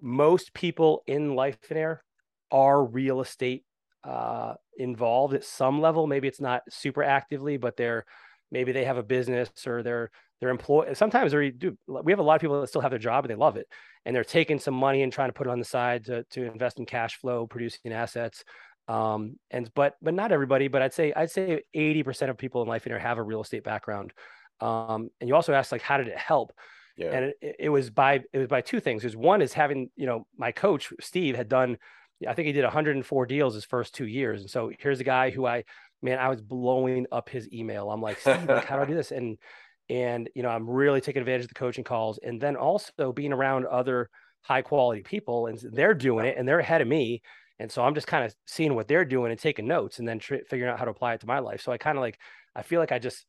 most 0.00 0.54
people 0.54 1.02
in 1.06 1.34
life 1.34 1.58
and 1.68 1.78
air 1.78 2.04
are 2.50 2.84
real 2.84 3.20
estate 3.20 3.64
uh 4.04 4.54
involved 4.78 5.34
at 5.34 5.44
some 5.44 5.80
level. 5.80 6.06
Maybe 6.06 6.28
it's 6.28 6.40
not 6.40 6.62
super 6.70 7.02
actively 7.02 7.56
but 7.56 7.76
they're 7.76 8.04
maybe 8.52 8.70
they 8.70 8.84
have 8.84 8.98
a 8.98 9.02
business 9.02 9.50
or 9.66 9.82
they're 9.82 10.10
they're 10.40 10.50
employed 10.50 10.96
sometimes 10.96 11.32
they 11.32 11.50
do 11.50 11.76
we 11.88 12.12
have 12.12 12.18
a 12.20 12.22
lot 12.22 12.34
of 12.36 12.40
people 12.40 12.60
that 12.60 12.68
still 12.68 12.80
have 12.82 12.90
their 12.92 12.98
job 12.98 13.24
and 13.24 13.30
they 13.30 13.34
love 13.36 13.56
it 13.56 13.66
and 14.04 14.14
they're 14.14 14.22
taking 14.22 14.58
some 14.60 14.74
money 14.74 15.02
and 15.02 15.12
trying 15.12 15.28
to 15.28 15.32
put 15.32 15.46
it 15.46 15.50
on 15.50 15.58
the 15.58 15.64
side 15.64 16.04
to, 16.04 16.22
to 16.24 16.44
invest 16.44 16.78
in 16.78 16.86
cash 16.86 17.16
flow 17.16 17.46
producing 17.46 17.92
assets 17.92 18.44
um 18.88 19.38
and 19.50 19.72
but 19.74 19.94
but 20.02 20.14
not 20.14 20.30
everybody 20.32 20.68
but 20.68 20.82
i'd 20.82 20.92
say 20.92 21.12
i'd 21.14 21.30
say 21.30 21.62
80% 21.74 22.30
of 22.30 22.36
people 22.36 22.62
in 22.62 22.68
Lifeonaire 22.68 23.00
have 23.00 23.18
a 23.18 23.22
real 23.22 23.40
estate 23.40 23.64
background 23.64 24.12
um 24.60 25.08
and 25.20 25.28
you 25.28 25.34
also 25.34 25.52
asked 25.54 25.72
like 25.72 25.82
how 25.82 25.96
did 25.96 26.08
it 26.08 26.18
help 26.18 26.52
Yeah. 26.96 27.12
and 27.12 27.24
it, 27.40 27.56
it 27.60 27.68
was 27.68 27.90
by 27.90 28.22
it 28.32 28.38
was 28.38 28.48
by 28.48 28.60
two 28.60 28.80
things 28.80 29.04
is 29.04 29.16
one 29.16 29.40
is 29.40 29.52
having 29.52 29.90
you 29.96 30.06
know 30.06 30.26
my 30.36 30.52
coach 30.52 30.92
steve 31.00 31.36
had 31.36 31.48
done 31.48 31.78
i 32.26 32.34
think 32.34 32.46
he 32.46 32.52
did 32.52 32.64
104 32.64 33.26
deals 33.26 33.54
his 33.54 33.64
first 33.64 33.94
two 33.94 34.06
years 34.06 34.40
and 34.40 34.50
so 34.50 34.70
here's 34.78 35.00
a 35.00 35.04
guy 35.04 35.30
who 35.30 35.46
i 35.46 35.64
man 36.02 36.18
i 36.18 36.28
was 36.28 36.40
blowing 36.40 37.06
up 37.12 37.28
his 37.28 37.50
email. 37.52 37.90
I'm 37.90 38.00
like 38.02 38.20
steve 38.20 38.44
like 38.48 38.64
how 38.64 38.76
do 38.76 38.82
i 38.82 38.86
do 38.86 38.94
this? 39.00 39.12
And 39.12 39.38
and 39.88 40.28
you 40.34 40.42
know 40.42 40.48
i'm 40.48 40.68
really 40.68 41.00
taking 41.00 41.20
advantage 41.20 41.44
of 41.44 41.48
the 41.48 41.54
coaching 41.54 41.84
calls. 41.84 42.18
And 42.22 42.40
then 42.40 42.56
also 42.56 43.12
being 43.12 43.32
around 43.32 43.66
other 43.66 44.10
high 44.42 44.62
quality 44.62 45.02
people 45.02 45.46
and 45.46 45.58
they're 45.72 45.94
doing 45.94 46.26
it 46.26 46.36
and 46.36 46.46
they're 46.48 46.58
ahead 46.58 46.80
of 46.80 46.88
me. 46.88 47.22
And 47.58 47.70
so 47.70 47.82
i'm 47.82 47.94
just 47.94 48.06
kind 48.06 48.24
of 48.24 48.34
seeing 48.46 48.74
what 48.74 48.88
they're 48.88 49.04
doing 49.04 49.30
and 49.30 49.40
taking 49.40 49.66
notes 49.66 49.98
and 49.98 50.08
then 50.08 50.18
tr- 50.18 50.44
figuring 50.48 50.72
out 50.72 50.78
how 50.78 50.84
to 50.84 50.90
apply 50.90 51.14
it 51.14 51.20
to 51.20 51.26
my 51.26 51.38
life. 51.38 51.62
So 51.62 51.72
i 51.72 51.78
kind 51.78 51.96
of 51.96 52.02
like 52.02 52.18
i 52.54 52.62
feel 52.62 52.80
like 52.80 52.92
i 52.92 52.98
just 52.98 53.24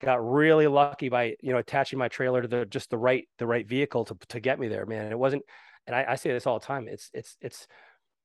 got 0.00 0.24
really 0.24 0.66
lucky 0.68 1.08
by 1.08 1.34
you 1.40 1.52
know 1.52 1.58
attaching 1.58 1.98
my 1.98 2.08
trailer 2.08 2.42
to 2.42 2.48
the 2.48 2.64
just 2.66 2.90
the 2.90 2.98
right 2.98 3.28
the 3.38 3.46
right 3.46 3.66
vehicle 3.66 4.04
to 4.04 4.16
to 4.28 4.40
get 4.40 4.58
me 4.58 4.68
there 4.68 4.86
man. 4.86 5.04
And 5.04 5.12
it 5.12 5.18
wasn't 5.18 5.42
and 5.86 5.96
I, 5.96 6.04
I 6.10 6.14
say 6.16 6.32
this 6.32 6.46
all 6.46 6.58
the 6.58 6.66
time 6.66 6.86
it's 6.88 7.10
it's 7.12 7.36
it's 7.40 7.66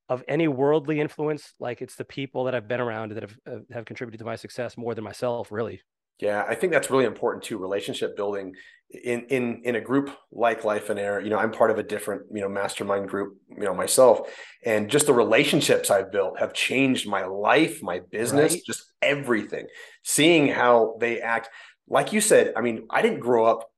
of 0.10 0.24
any 0.28 0.48
worldly 0.48 1.00
influence 1.00 1.54
like 1.60 1.82
it's 1.82 1.96
the 1.96 2.06
people 2.06 2.44
that 2.46 2.56
i've 2.56 2.68
been 2.68 2.82
around 2.82 3.12
that 3.12 3.24
have 3.24 3.38
uh, 3.48 3.60
have 3.72 3.86
contributed 3.86 4.20
to 4.20 4.26
my 4.26 4.36
success 4.36 4.78
more 4.78 4.94
than 4.96 5.04
myself 5.04 5.52
really 5.52 5.82
Yeah, 6.20 6.46
I 6.48 6.56
think 6.56 6.72
that's 6.74 6.90
really 6.92 7.06
important 7.06 7.44
too. 7.44 7.58
Relationship 7.58 8.16
building 8.16 8.54
in 8.90 9.26
in 9.30 9.62
in 9.64 9.76
a 9.76 9.82
group 9.82 10.08
like 10.32 10.62
Lifeonaire. 10.62 11.24
You 11.24 11.30
know, 11.32 11.40
I'm 11.40 11.52
part 11.52 11.72
of 11.72 11.80
a 11.80 11.84
different 11.84 12.22
you 12.36 12.42
know 12.42 12.50
mastermind 12.50 13.10
group. 13.10 13.30
You 13.50 13.64
know 13.68 13.74
myself, 13.74 14.30
and 14.64 14.90
just 14.90 15.06
the 15.08 15.14
relationships 15.14 15.90
I've 15.90 16.12
built 16.12 16.40
have 16.40 16.54
changed 16.54 17.08
my 17.08 17.26
life, 17.26 17.82
my 17.82 18.00
business, 18.12 18.54
Right. 18.54 18.62
just 18.66 18.94
everything. 19.02 19.66
Seeing 20.04 20.48
how 20.48 20.98
they 21.00 21.20
act, 21.20 21.50
like 21.88 22.14
you 22.14 22.22
said. 22.22 22.54
I 22.56 22.62
mean, 22.62 22.86
I 22.90 23.02
didn't 23.02 23.20
grow 23.20 23.46
up 23.46 23.70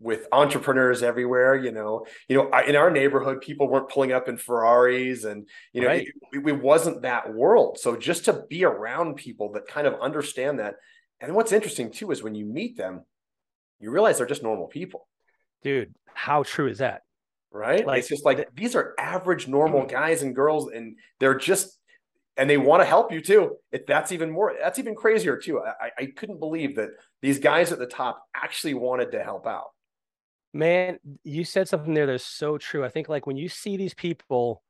with 0.00 0.26
entrepreneurs 0.32 1.02
everywhere. 1.02 1.56
You 1.56 1.72
know, 1.72 2.06
you 2.28 2.36
know, 2.36 2.50
in 2.60 2.76
our 2.76 2.90
neighborhood, 2.90 3.40
people 3.40 3.68
weren't 3.68 3.88
pulling 3.88 4.12
up 4.12 4.28
in 4.28 4.36
Ferraris, 4.36 5.24
and 5.24 5.48
you 5.72 5.82
know, 5.82 5.88
Right. 5.88 6.08
it, 6.32 6.46
it 6.46 6.62
wasn't 6.62 7.02
that 7.02 7.34
world. 7.34 7.78
So 7.78 7.96
just 7.96 8.24
to 8.26 8.44
be 8.48 8.64
around 8.64 9.16
people 9.16 9.52
that 9.52 9.66
kind 9.66 9.86
of 9.86 9.94
understand 10.00 10.58
that. 10.60 10.74
And 11.20 11.34
what's 11.34 11.52
interesting 11.52 11.90
too 11.90 12.10
is 12.12 12.22
when 12.22 12.36
you 12.36 12.46
meet 12.46 12.76
them, 12.76 13.04
you 13.80 13.90
realize 13.90 14.18
they're 14.18 14.26
just 14.26 14.42
normal 14.42 14.66
people. 14.68 15.08
dude 15.62 15.94
how 16.14 16.42
true 16.42 16.68
is 16.68 16.78
that 16.78 17.02
right? 17.50 17.86
Like, 17.86 18.00
it's 18.00 18.08
just 18.08 18.24
like 18.24 18.48
these 18.54 18.74
are 18.74 18.94
average, 18.98 19.48
normal 19.48 19.82
mm. 19.82 19.90
guys 19.90 20.22
and 20.22 20.34
girls, 20.34 20.70
and 20.70 20.96
they're 21.20 21.38
just 21.38 21.78
and 22.36 22.48
they 22.48 22.56
want 22.56 22.80
to 22.80 22.86
help 22.86 23.12
you 23.12 23.20
too. 23.20 23.56
If 23.72 23.86
that's 23.86 24.12
even 24.12 24.30
more, 24.30 24.54
that's 24.60 24.78
even 24.78 24.94
crazier 24.94 25.36
too. 25.36 25.60
I, 25.60 25.90
I 25.98 26.06
couldn't 26.16 26.38
believe 26.38 26.76
that 26.76 26.90
these 27.20 27.38
guys 27.38 27.72
at 27.72 27.78
the 27.78 27.86
top 27.86 28.24
actually 28.34 28.74
wanted 28.74 29.12
to 29.12 29.22
help 29.22 29.46
out. 29.46 29.66
Man, 30.52 30.98
you 31.24 31.44
said 31.44 31.68
something 31.68 31.94
there 31.94 32.06
that's 32.06 32.24
so 32.24 32.58
true. 32.58 32.84
I 32.84 32.88
think 32.88 33.08
like 33.08 33.26
when 33.26 33.36
you 33.36 33.48
see 33.48 33.76
these 33.76 33.94
people 33.94 34.62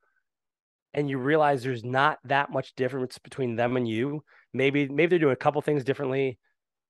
and 0.95 1.09
you 1.09 1.19
realize 1.19 1.63
there's 1.63 1.85
not 1.85 2.19
that 2.25 2.51
much 2.51 2.75
difference 2.75 3.19
between 3.19 3.57
them 3.57 3.77
and 3.77 3.87
you, 3.87 4.25
maybe 4.53 4.89
maybe 4.89 5.11
they're 5.11 5.19
doing 5.19 5.33
a 5.33 5.37
couple 5.37 5.61
things 5.63 5.85
differently, 5.85 6.39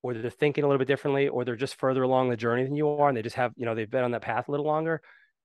or 0.03 0.15
they're 0.15 0.31
thinking 0.31 0.65
a 0.65 0.67
little 0.67 0.79
bit 0.79 0.89
differently, 0.89 1.29
or 1.29 1.45
they're 1.45 1.57
just 1.57 1.79
further 1.79 2.03
along 2.03 2.31
the 2.31 2.37
journey 2.37 2.65
than 2.65 2.77
you 2.77 2.89
are, 2.89 3.09
and 3.09 3.17
they 3.17 3.23
just 3.23 3.37
have 3.37 3.53
you 3.57 3.67
know 3.67 3.75
they've 3.75 3.91
been 3.91 4.05
on 4.05 4.13
that 4.13 4.23
path 4.23 4.49
a 4.49 4.51
little 4.51 4.67
longer. 4.67 5.03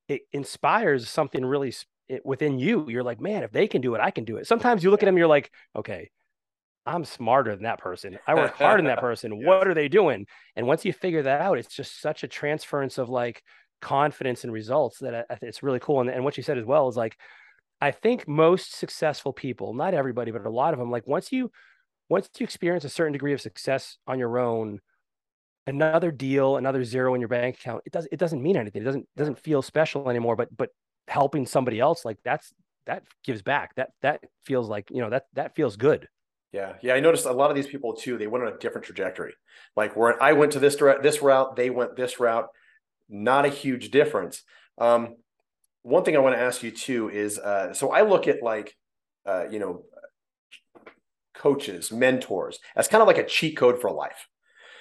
It 0.07 0.21
inspires 0.31 1.09
something 1.09 1.45
really 1.45 1.73
within 2.23 2.59
you. 2.59 2.87
You're 2.89 3.03
like, 3.03 3.19
man, 3.21 3.43
if 3.43 3.51
they 3.51 3.67
can 3.67 3.81
do 3.81 3.95
it, 3.95 4.01
I 4.01 4.11
can 4.11 4.23
do 4.25 4.37
it. 4.37 4.47
Sometimes 4.47 4.83
you 4.83 4.91
look 4.91 5.03
at 5.03 5.05
them, 5.07 5.17
you're 5.17 5.27
like, 5.27 5.51
okay, 5.75 6.09
I'm 6.85 7.05
smarter 7.05 7.55
than 7.55 7.63
that 7.63 7.79
person. 7.79 8.17
I 8.27 8.35
work 8.35 8.55
harder 8.55 8.81
than 8.81 8.87
that 8.87 8.99
person. 8.99 9.33
yes. 9.37 9.47
What 9.47 9.67
are 9.67 9.73
they 9.73 9.87
doing? 9.87 10.25
And 10.55 10.67
once 10.67 10.83
you 10.83 10.93
figure 10.93 11.23
that 11.23 11.41
out, 11.41 11.57
it's 11.57 11.73
just 11.73 12.01
such 12.01 12.23
a 12.23 12.27
transference 12.27 12.97
of 12.97 13.09
like 13.09 13.41
confidence 13.81 14.43
and 14.43 14.51
results 14.51 14.99
that 14.99 15.25
I, 15.29 15.37
it's 15.41 15.63
really 15.63 15.79
cool. 15.79 16.01
And, 16.01 16.09
and 16.09 16.23
what 16.23 16.37
you 16.37 16.43
said 16.43 16.57
as 16.57 16.65
well 16.65 16.87
is 16.87 16.97
like, 16.97 17.17
I 17.81 17.91
think 17.91 18.27
most 18.27 18.75
successful 18.75 19.33
people, 19.33 19.73
not 19.73 19.93
everybody, 19.93 20.31
but 20.31 20.45
a 20.45 20.49
lot 20.49 20.73
of 20.73 20.79
them, 20.79 20.91
like 20.91 21.07
once 21.07 21.31
you 21.31 21.51
once 22.09 22.29
you 22.37 22.43
experience 22.43 22.83
a 22.83 22.89
certain 22.89 23.13
degree 23.13 23.33
of 23.33 23.41
success 23.41 23.97
on 24.07 24.19
your 24.19 24.37
own, 24.37 24.79
another 25.67 26.11
deal, 26.11 26.57
another 26.57 26.83
zero 26.83 27.13
in 27.13 27.21
your 27.21 27.27
bank 27.27 27.55
account, 27.55 27.81
it 27.85 27.91
doesn't—it 27.91 28.19
doesn't 28.19 28.41
mean 28.41 28.57
anything. 28.57 28.81
It 28.81 28.85
doesn't 28.85 29.07
doesn't 29.15 29.39
feel 29.39 29.61
special 29.61 30.09
anymore. 30.09 30.35
But 30.35 30.55
but 30.55 30.69
helping 31.07 31.45
somebody 31.45 31.79
else, 31.79 32.05
like 32.05 32.17
that's 32.23 32.53
that 32.85 33.03
gives 33.23 33.41
back. 33.41 33.75
That 33.75 33.89
that 34.01 34.21
feels 34.45 34.69
like, 34.69 34.89
you 34.91 35.01
know, 35.01 35.09
that 35.09 35.25
that 35.33 35.55
feels 35.55 35.75
good. 35.75 36.07
Yeah, 36.53 36.73
yeah. 36.83 36.93
I 36.93 36.99
noticed 36.99 37.25
a 37.25 37.33
lot 37.33 37.49
of 37.49 37.55
these 37.55 37.67
people 37.67 37.95
too. 37.95 38.17
They 38.17 38.27
went 38.27 38.45
on 38.45 38.53
a 38.53 38.57
different 38.57 38.85
trajectory. 38.85 39.33
Like 39.75 39.95
where 39.95 40.21
I 40.21 40.33
went 40.33 40.51
to 40.53 40.59
this 40.59 40.75
this 41.01 41.21
route, 41.21 41.55
they 41.55 41.71
went 41.71 41.95
this 41.95 42.19
route. 42.19 42.47
Not 43.09 43.45
a 43.45 43.49
huge 43.49 43.91
difference. 43.91 44.43
Um, 44.77 45.17
one 45.81 46.03
thing 46.03 46.15
I 46.15 46.19
want 46.19 46.35
to 46.35 46.41
ask 46.41 46.63
you 46.63 46.71
too 46.71 47.09
is, 47.09 47.37
uh, 47.37 47.73
so 47.73 47.91
I 47.91 48.03
look 48.03 48.27
at 48.27 48.41
like, 48.41 48.75
uh, 49.25 49.45
you 49.49 49.59
know, 49.59 49.83
coaches, 51.33 51.91
mentors 51.91 52.59
as 52.75 52.87
kind 52.87 53.01
of 53.01 53.07
like 53.07 53.17
a 53.17 53.25
cheat 53.25 53.57
code 53.57 53.81
for 53.81 53.91
life, 53.91 54.27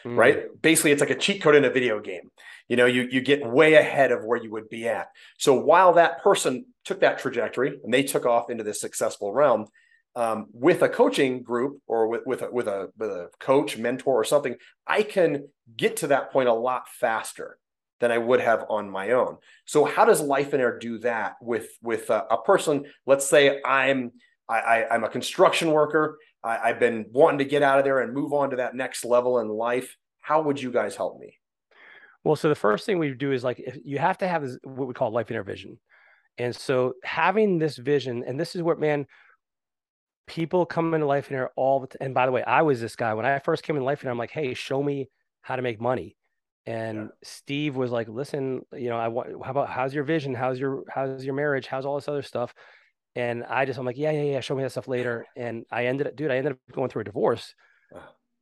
mm. 0.05 0.17
right? 0.17 0.45
Basically, 0.61 0.93
it's 0.93 1.00
like 1.00 1.11
a 1.11 1.19
cheat 1.19 1.43
code 1.43 1.57
in 1.57 1.64
a 1.64 1.71
video 1.71 2.00
game. 2.00 2.31
You 2.69 2.76
know, 2.76 2.87
you 2.87 3.09
you 3.11 3.23
get 3.23 3.45
way 3.45 3.75
ahead 3.75 4.12
of 4.12 4.25
where 4.25 4.38
you 4.38 4.50
would 4.52 4.69
be 4.69 4.87
at. 4.88 5.09
So 5.38 5.55
while 5.55 5.95
that 5.95 6.23
person 6.23 6.67
took 6.85 7.00
that 7.00 7.19
trajectory 7.19 7.81
and 7.83 7.93
they 7.93 8.02
took 8.02 8.26
off 8.26 8.50
into 8.50 8.62
this 8.62 8.81
successful 8.81 9.33
realm, 9.33 9.67
um, 10.14 10.47
with 10.52 10.83
a 10.83 10.88
coaching 10.88 11.42
group 11.42 11.78
or 11.87 12.09
with 12.09 12.23
with 12.26 12.42
a, 12.42 12.50
with 12.50 12.69
a 12.69 12.90
with 12.99 13.11
a 13.11 13.28
coach, 13.40 13.78
mentor, 13.78 14.21
or 14.21 14.25
something, 14.25 14.57
I 14.87 15.02
can 15.02 15.49
get 15.76 15.97
to 15.99 16.09
that 16.09 16.33
point 16.33 16.49
a 16.49 16.54
lot 16.54 16.88
faster 16.88 17.59
than 18.00 18.11
I 18.11 18.19
would 18.19 18.40
have 18.40 18.64
on 18.69 18.90
my 18.90 19.12
own. 19.12 19.37
So 19.64 19.85
how 19.85 20.04
does 20.04 20.21
Lifeonaire 20.21 20.81
do 20.81 20.99
that 20.99 21.35
with 21.40 21.69
with 21.83 22.11
a, 22.11 22.26
a 22.31 22.42
person? 22.42 22.85
Let's 23.07 23.26
say 23.26 23.61
I'm 23.64 24.12
I, 24.49 24.59
I 24.59 24.95
am 24.95 25.04
a 25.04 25.09
construction 25.09 25.71
worker. 25.71 26.19
I, 26.45 26.59
I've 26.59 26.81
been 26.81 27.07
wanting 27.12 27.38
to 27.38 27.45
get 27.45 27.62
out 27.62 27.78
of 27.78 27.85
there 27.85 28.00
and 28.00 28.12
move 28.12 28.33
on 28.33 28.50
to 28.50 28.57
that 28.57 28.75
next 28.75 29.04
level 29.04 29.38
in 29.38 29.49
life. 29.49 29.97
How 30.21 30.42
would 30.42 30.61
you 30.61 30.71
guys 30.71 30.95
help 30.97 31.19
me? 31.19 31.38
Well, 32.25 32.37
so 32.37 32.49
the 32.49 32.54
first 32.54 32.87
thing 32.87 32.99
we 32.99 33.14
do 33.14 33.33
is 33.33 33.42
like 33.42 33.62
you 33.85 33.99
have 33.99 34.19
to 34.19 34.28
have 34.28 34.42
this, 34.42 34.59
what 34.62 34.87
we 34.87 34.95
call 34.95 35.12
Lifeonaire 35.12 35.47
vision. 35.47 35.78
And 36.38 36.54
so 36.54 36.95
having 37.02 37.59
this 37.59 37.76
vision, 37.76 38.25
and 38.26 38.38
this 38.38 38.54
is 38.54 38.62
what 38.62 38.81
man, 38.81 39.07
people 40.26 40.67
come 40.67 40.95
into 40.95 41.07
Lifeonaire 41.07 41.49
all 41.57 41.81
the 41.81 41.87
time. 41.88 41.99
And 42.00 42.14
by 42.14 42.26
the 42.26 42.33
way, 42.33 42.43
I 42.43 42.62
was 42.62 42.81
this 42.81 42.97
guy 42.97 43.14
when 43.14 43.26
I 43.26 43.38
first 43.38 43.62
came 43.62 43.76
in 43.76 43.85
life 43.85 44.02
and 44.02 44.11
I'm 44.11 44.19
like, 44.19 44.31
hey, 44.31 44.55
show 44.55 44.83
me 44.83 45.09
how 45.43 45.57
to 45.57 45.62
make 45.62 45.81
money. 45.81 46.17
And 46.64 46.99
yeah. 46.99 47.07
Steve 47.25 47.76
was 47.76 47.91
like, 47.91 48.09
listen, 48.09 48.62
you 48.73 48.88
know, 48.88 48.97
I 48.97 49.09
want 49.09 49.31
how 49.45 49.50
about 49.50 49.69
how's 49.69 49.93
your 49.93 50.05
vision? 50.05 50.35
How's 50.35 50.61
your 50.61 50.85
how's 50.88 51.25
your 51.25 51.35
marriage? 51.35 51.67
How's 51.67 51.85
all 51.85 51.97
this 51.97 52.09
other 52.09 52.23
stuff? 52.23 52.55
And 53.17 53.45
I 53.45 53.64
just 53.64 53.79
I'm 53.79 53.85
like, 53.85 53.99
yeah, 53.99 54.12
yeah, 54.12 54.23
yeah, 54.23 54.41
show 54.41 54.55
me 54.55 54.62
that 54.62 54.71
stuff 54.71 54.88
later. 54.88 55.26
And 55.37 55.64
I 55.71 55.87
ended 55.87 56.07
up, 56.07 56.17
dude, 56.17 56.31
I 56.31 56.37
ended 56.37 56.52
up 56.52 56.59
going 56.73 56.88
through 56.88 57.02
a 57.02 57.05
divorce. 57.05 57.55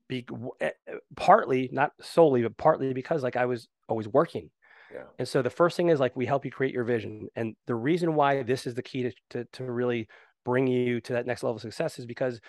Be, 0.07 0.27
eh, 0.61 0.71
eh, 0.89 0.95
partly, 1.17 1.71
not 1.73 1.93
solely, 2.01 2.43
but 2.43 2.57
partly 2.57 2.93
because 2.93 3.23
like 3.23 3.37
I 3.37 3.47
was 3.47 3.69
always 3.89 4.09
working. 4.09 4.51
Yeah. 4.93 5.05
And 5.19 5.29
so 5.29 5.41
the 5.41 5.51
first 5.51 5.77
thing 5.77 5.89
is 5.89 6.01
like 6.01 6.17
we 6.17 6.27
help 6.27 6.45
you 6.45 6.51
create 6.51 6.75
your 6.75 6.85
vision. 6.85 7.29
And 7.37 7.55
the 7.67 7.77
reason 7.77 8.15
why 8.15 8.43
this 8.43 8.67
is 8.67 8.75
the 8.75 8.83
key 8.83 9.05
to, 9.05 9.13
to, 9.31 9.45
to 9.53 9.71
really 9.71 10.09
bring 10.45 10.67
you 10.67 11.01
to 11.03 11.15
that 11.15 11.27
next 11.27 11.43
level 11.43 11.57
of 11.57 11.63
success 11.63 11.99
is 11.99 12.07
because 12.07 12.41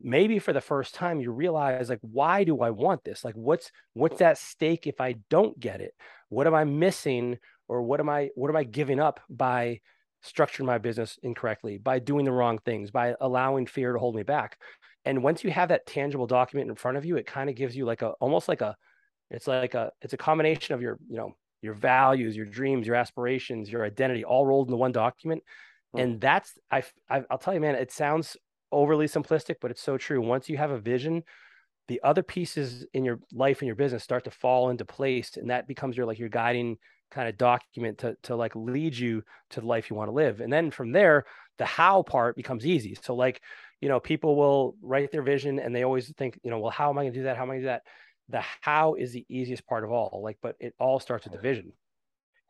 maybe 0.00 0.38
for 0.38 0.52
the 0.52 0.60
first 0.60 0.94
time 0.94 1.20
you 1.20 1.32
realize 1.32 1.88
like 1.88 1.98
why 2.02 2.44
do 2.44 2.60
i 2.60 2.70
want 2.70 3.02
this? 3.04 3.24
Like 3.24 3.34
what's 3.34 3.70
what's 3.94 4.18
that 4.18 4.38
stake 4.38 4.86
if 4.86 5.00
i 5.00 5.16
don't 5.28 5.58
get 5.58 5.80
it? 5.80 5.94
What 6.28 6.46
am 6.46 6.54
i 6.54 6.64
missing 6.64 7.38
or 7.68 7.82
what 7.82 8.00
am 8.00 8.08
i 8.08 8.30
what 8.34 8.50
am 8.50 8.56
i 8.56 8.64
giving 8.64 9.00
up 9.00 9.20
by 9.28 9.80
structuring 10.24 10.66
my 10.66 10.78
business 10.78 11.18
incorrectly 11.22 11.78
by 11.78 11.98
doing 11.98 12.24
the 12.24 12.32
wrong 12.32 12.58
things 12.58 12.90
by 12.90 13.14
allowing 13.20 13.66
fear 13.66 13.92
to 13.92 13.98
hold 13.98 14.14
me 14.14 14.22
back? 14.22 14.58
And 15.04 15.22
once 15.22 15.42
you 15.42 15.50
have 15.50 15.70
that 15.70 15.86
tangible 15.86 16.26
document 16.26 16.70
in 16.70 16.76
front 16.76 16.96
of 16.96 17.04
you 17.04 17.16
it 17.16 17.26
kind 17.26 17.50
of 17.50 17.56
gives 17.56 17.74
you 17.76 17.84
like 17.84 18.02
a 18.02 18.10
almost 18.20 18.48
like 18.48 18.60
a 18.60 18.76
it's 19.30 19.46
like 19.46 19.74
a 19.74 19.90
it's 20.02 20.12
a 20.12 20.18
combination 20.18 20.74
of 20.74 20.82
your 20.82 20.98
you 21.08 21.16
know 21.16 21.34
your 21.62 21.74
values 21.74 22.36
your 22.36 22.46
dreams 22.46 22.86
your 22.86 22.96
aspirations 22.96 23.70
your 23.70 23.84
identity 23.84 24.24
all 24.24 24.46
rolled 24.46 24.68
into 24.68 24.76
one 24.76 24.92
document 24.92 25.42
Hmm. 25.92 26.00
And 26.00 26.20
that's 26.20 26.58
I, 26.70 26.82
I 27.08 27.22
I'll 27.30 27.38
tell 27.38 27.54
you, 27.54 27.60
man, 27.60 27.74
it 27.74 27.92
sounds 27.92 28.36
overly 28.72 29.06
simplistic, 29.06 29.56
but 29.60 29.70
it's 29.70 29.82
so 29.82 29.96
true. 29.96 30.20
Once 30.20 30.48
you 30.48 30.56
have 30.56 30.70
a 30.70 30.78
vision, 30.78 31.22
the 31.88 32.00
other 32.04 32.22
pieces 32.22 32.86
in 32.94 33.04
your 33.04 33.18
life 33.32 33.60
and 33.60 33.66
your 33.66 33.76
business 33.76 34.04
start 34.04 34.24
to 34.24 34.30
fall 34.30 34.70
into 34.70 34.84
place, 34.84 35.36
and 35.36 35.50
that 35.50 35.66
becomes 35.66 35.96
your 35.96 36.06
like 36.06 36.18
your 36.18 36.28
guiding 36.28 36.76
kind 37.10 37.28
of 37.28 37.36
document 37.36 37.98
to 37.98 38.16
to 38.22 38.36
like 38.36 38.54
lead 38.54 38.96
you 38.96 39.22
to 39.50 39.60
the 39.60 39.66
life 39.66 39.90
you 39.90 39.96
want 39.96 40.08
to 40.08 40.14
live. 40.14 40.40
And 40.40 40.52
then 40.52 40.70
from 40.70 40.92
there, 40.92 41.24
the 41.58 41.66
how 41.66 42.02
part 42.02 42.36
becomes 42.36 42.64
easy. 42.64 42.96
So 43.02 43.14
like, 43.14 43.42
you 43.80 43.88
know, 43.88 44.00
people 44.00 44.36
will 44.36 44.76
write 44.82 45.10
their 45.10 45.22
vision 45.22 45.58
and 45.58 45.74
they 45.74 45.82
always 45.82 46.10
think, 46.16 46.38
you 46.42 46.50
know, 46.50 46.58
well, 46.58 46.70
how 46.70 46.90
am 46.90 46.98
I 46.98 47.02
going 47.02 47.12
to 47.12 47.18
do 47.18 47.24
that? 47.24 47.36
How 47.36 47.42
am 47.42 47.50
I 47.50 47.54
going 47.54 47.62
to 47.62 47.66
do 47.66 47.70
that? 47.72 47.82
The 48.28 48.44
how 48.60 48.94
is 48.94 49.12
the 49.12 49.26
easiest 49.28 49.66
part 49.66 49.84
of 49.84 49.90
all. 49.90 50.20
Like, 50.22 50.38
but 50.40 50.54
it 50.60 50.74
all 50.78 51.00
starts 51.00 51.24
with 51.24 51.32
the 51.32 51.40
vision. 51.40 51.72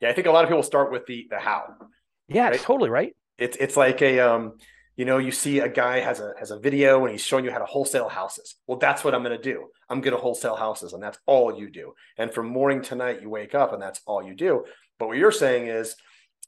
Yeah, 0.01 0.11
I 0.11 0.13
think 0.13 0.27
a 0.27 0.31
lot 0.31 0.45
of 0.45 0.51
people 0.51 0.63
start 0.63 0.93
with 0.93 1.07
the 1.07 1.27
the 1.31 1.39
how. 1.39 1.75
Yeah, 2.29 2.51
right? 2.51 2.61
totally 2.61 2.91
right. 2.91 3.15
It's 3.41 3.57
it's 3.57 3.77
like 3.77 4.03
a 4.03 4.21
um, 4.21 4.55
you 4.97 5.07
know, 5.07 5.17
you 5.17 5.33
see 5.33 5.61
a 5.61 5.69
guy 5.69 6.01
has 6.01 6.21
a 6.21 6.35
has 6.39 6.51
a 6.51 6.59
video 6.59 7.05
and 7.05 7.13
he's 7.13 7.25
showing 7.25 7.45
you 7.45 7.51
how 7.51 7.59
to 7.59 7.65
wholesale 7.65 8.11
houses. 8.11 8.57
Well, 8.67 8.79
that's 8.79 9.03
what 9.03 9.15
I'm 9.15 9.23
going 9.23 9.35
to 9.37 9.43
do. 9.43 9.69
I'm 9.89 10.03
going 10.03 10.15
to 10.15 10.21
wholesale 10.21 10.57
houses, 10.57 10.93
and 10.93 11.03
that's 11.03 11.19
all 11.25 11.59
you 11.59 11.71
do. 11.71 11.95
And 12.19 12.31
from 12.31 12.49
morning 12.49 12.83
to 12.83 12.95
night, 12.95 13.23
you 13.23 13.31
wake 13.31 13.55
up, 13.55 13.73
and 13.73 13.81
that's 13.83 14.03
all 14.07 14.23
you 14.23 14.35
do. 14.35 14.65
But 14.99 15.09
what 15.09 15.17
you're 15.17 15.33
saying 15.33 15.69
is, 15.69 15.97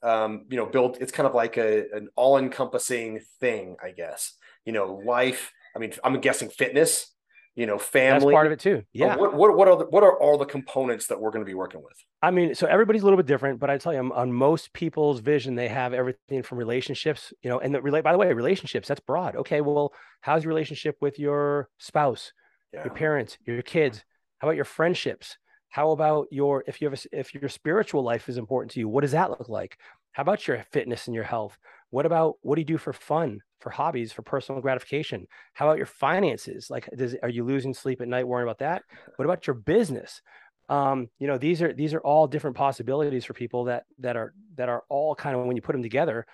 um, 0.02 0.44
you 0.50 0.58
know, 0.58 0.66
build. 0.66 0.98
It's 1.00 1.12
kind 1.12 1.26
of 1.26 1.34
like 1.34 1.56
a 1.56 1.90
an 1.92 2.08
all 2.14 2.36
encompassing 2.36 3.20
thing, 3.40 3.76
I 3.82 3.92
guess. 3.92 4.34
You 4.66 4.72
know, 4.72 5.00
life. 5.06 5.50
I 5.74 5.78
mean, 5.78 5.94
I'm 6.04 6.20
guessing 6.20 6.50
fitness 6.50 7.10
you 7.54 7.66
know, 7.66 7.78
family. 7.78 8.20
That's 8.20 8.32
part 8.32 8.46
of 8.46 8.52
it 8.52 8.60
too. 8.60 8.82
Yeah. 8.92 9.16
What, 9.16 9.34
what, 9.34 9.56
what 9.56 9.68
are 9.68 9.76
the, 9.76 9.84
what 9.84 10.02
are 10.02 10.18
all 10.18 10.38
the 10.38 10.46
components 10.46 11.06
that 11.08 11.20
we're 11.20 11.30
going 11.30 11.44
to 11.44 11.48
be 11.48 11.54
working 11.54 11.82
with? 11.82 11.96
I 12.22 12.30
mean, 12.30 12.54
so 12.54 12.66
everybody's 12.66 13.02
a 13.02 13.04
little 13.04 13.16
bit 13.18 13.26
different, 13.26 13.60
but 13.60 13.68
I 13.68 13.78
tell 13.78 13.92
you, 13.92 14.12
on 14.14 14.32
most 14.32 14.72
people's 14.72 15.20
vision, 15.20 15.54
they 15.54 15.68
have 15.68 15.92
everything 15.92 16.42
from 16.42 16.58
relationships, 16.58 17.32
you 17.42 17.50
know, 17.50 17.58
and 17.58 17.74
the 17.74 17.82
relate. 17.82 18.04
By 18.04 18.12
the 18.12 18.18
way, 18.18 18.32
relationships 18.32 18.88
that's 18.88 19.00
broad. 19.00 19.36
Okay, 19.36 19.60
well, 19.60 19.92
how's 20.20 20.44
your 20.44 20.48
relationship 20.48 20.96
with 21.00 21.18
your 21.18 21.68
spouse, 21.78 22.32
yeah. 22.72 22.84
your 22.84 22.94
parents, 22.94 23.36
your 23.44 23.60
kids? 23.62 24.04
How 24.38 24.48
about 24.48 24.56
your 24.56 24.64
friendships? 24.64 25.36
How 25.68 25.90
about 25.90 26.28
your 26.30 26.64
if 26.66 26.80
you 26.80 26.88
have 26.88 26.98
a, 26.98 27.18
if 27.18 27.34
your 27.34 27.48
spiritual 27.48 28.02
life 28.02 28.28
is 28.28 28.38
important 28.38 28.72
to 28.72 28.80
you? 28.80 28.88
What 28.88 29.02
does 29.02 29.12
that 29.12 29.30
look 29.30 29.48
like? 29.48 29.78
How 30.12 30.22
about 30.22 30.46
your 30.46 30.64
fitness 30.70 31.06
and 31.06 31.14
your 31.14 31.24
health? 31.24 31.58
What 31.90 32.06
about 32.06 32.36
what 32.42 32.54
do 32.54 32.60
you 32.60 32.66
do 32.66 32.78
for 32.78 32.92
fun? 32.92 33.40
For 33.62 33.70
hobbies 33.70 34.12
for 34.12 34.22
personal 34.22 34.60
gratification. 34.60 35.26
How 35.54 35.66
about 35.66 35.78
your 35.78 35.86
finances? 35.86 36.68
Like 36.68 36.88
does 36.96 37.16
are 37.22 37.28
you 37.28 37.44
losing 37.44 37.72
sleep 37.72 38.00
at 38.00 38.08
night 38.08 38.26
worrying 38.26 38.48
about 38.48 38.58
that? 38.58 38.82
What 39.16 39.24
about 39.24 39.46
your 39.46 39.54
business? 39.54 40.20
Um, 40.68 41.08
you 41.18 41.26
know 41.26 41.38
these 41.38 41.62
are 41.62 41.72
these 41.72 41.94
are 41.94 42.00
all 42.00 42.26
different 42.26 42.56
possibilities 42.56 43.24
for 43.24 43.34
people 43.34 43.64
that 43.64 43.84
that 43.98 44.16
are 44.16 44.34
that 44.56 44.68
are 44.68 44.82
all 44.88 45.14
kind 45.14 45.36
of 45.36 45.44
when 45.46 45.56
you 45.56 45.62
put 45.62 45.72
them 45.72 45.82
together 45.82 46.26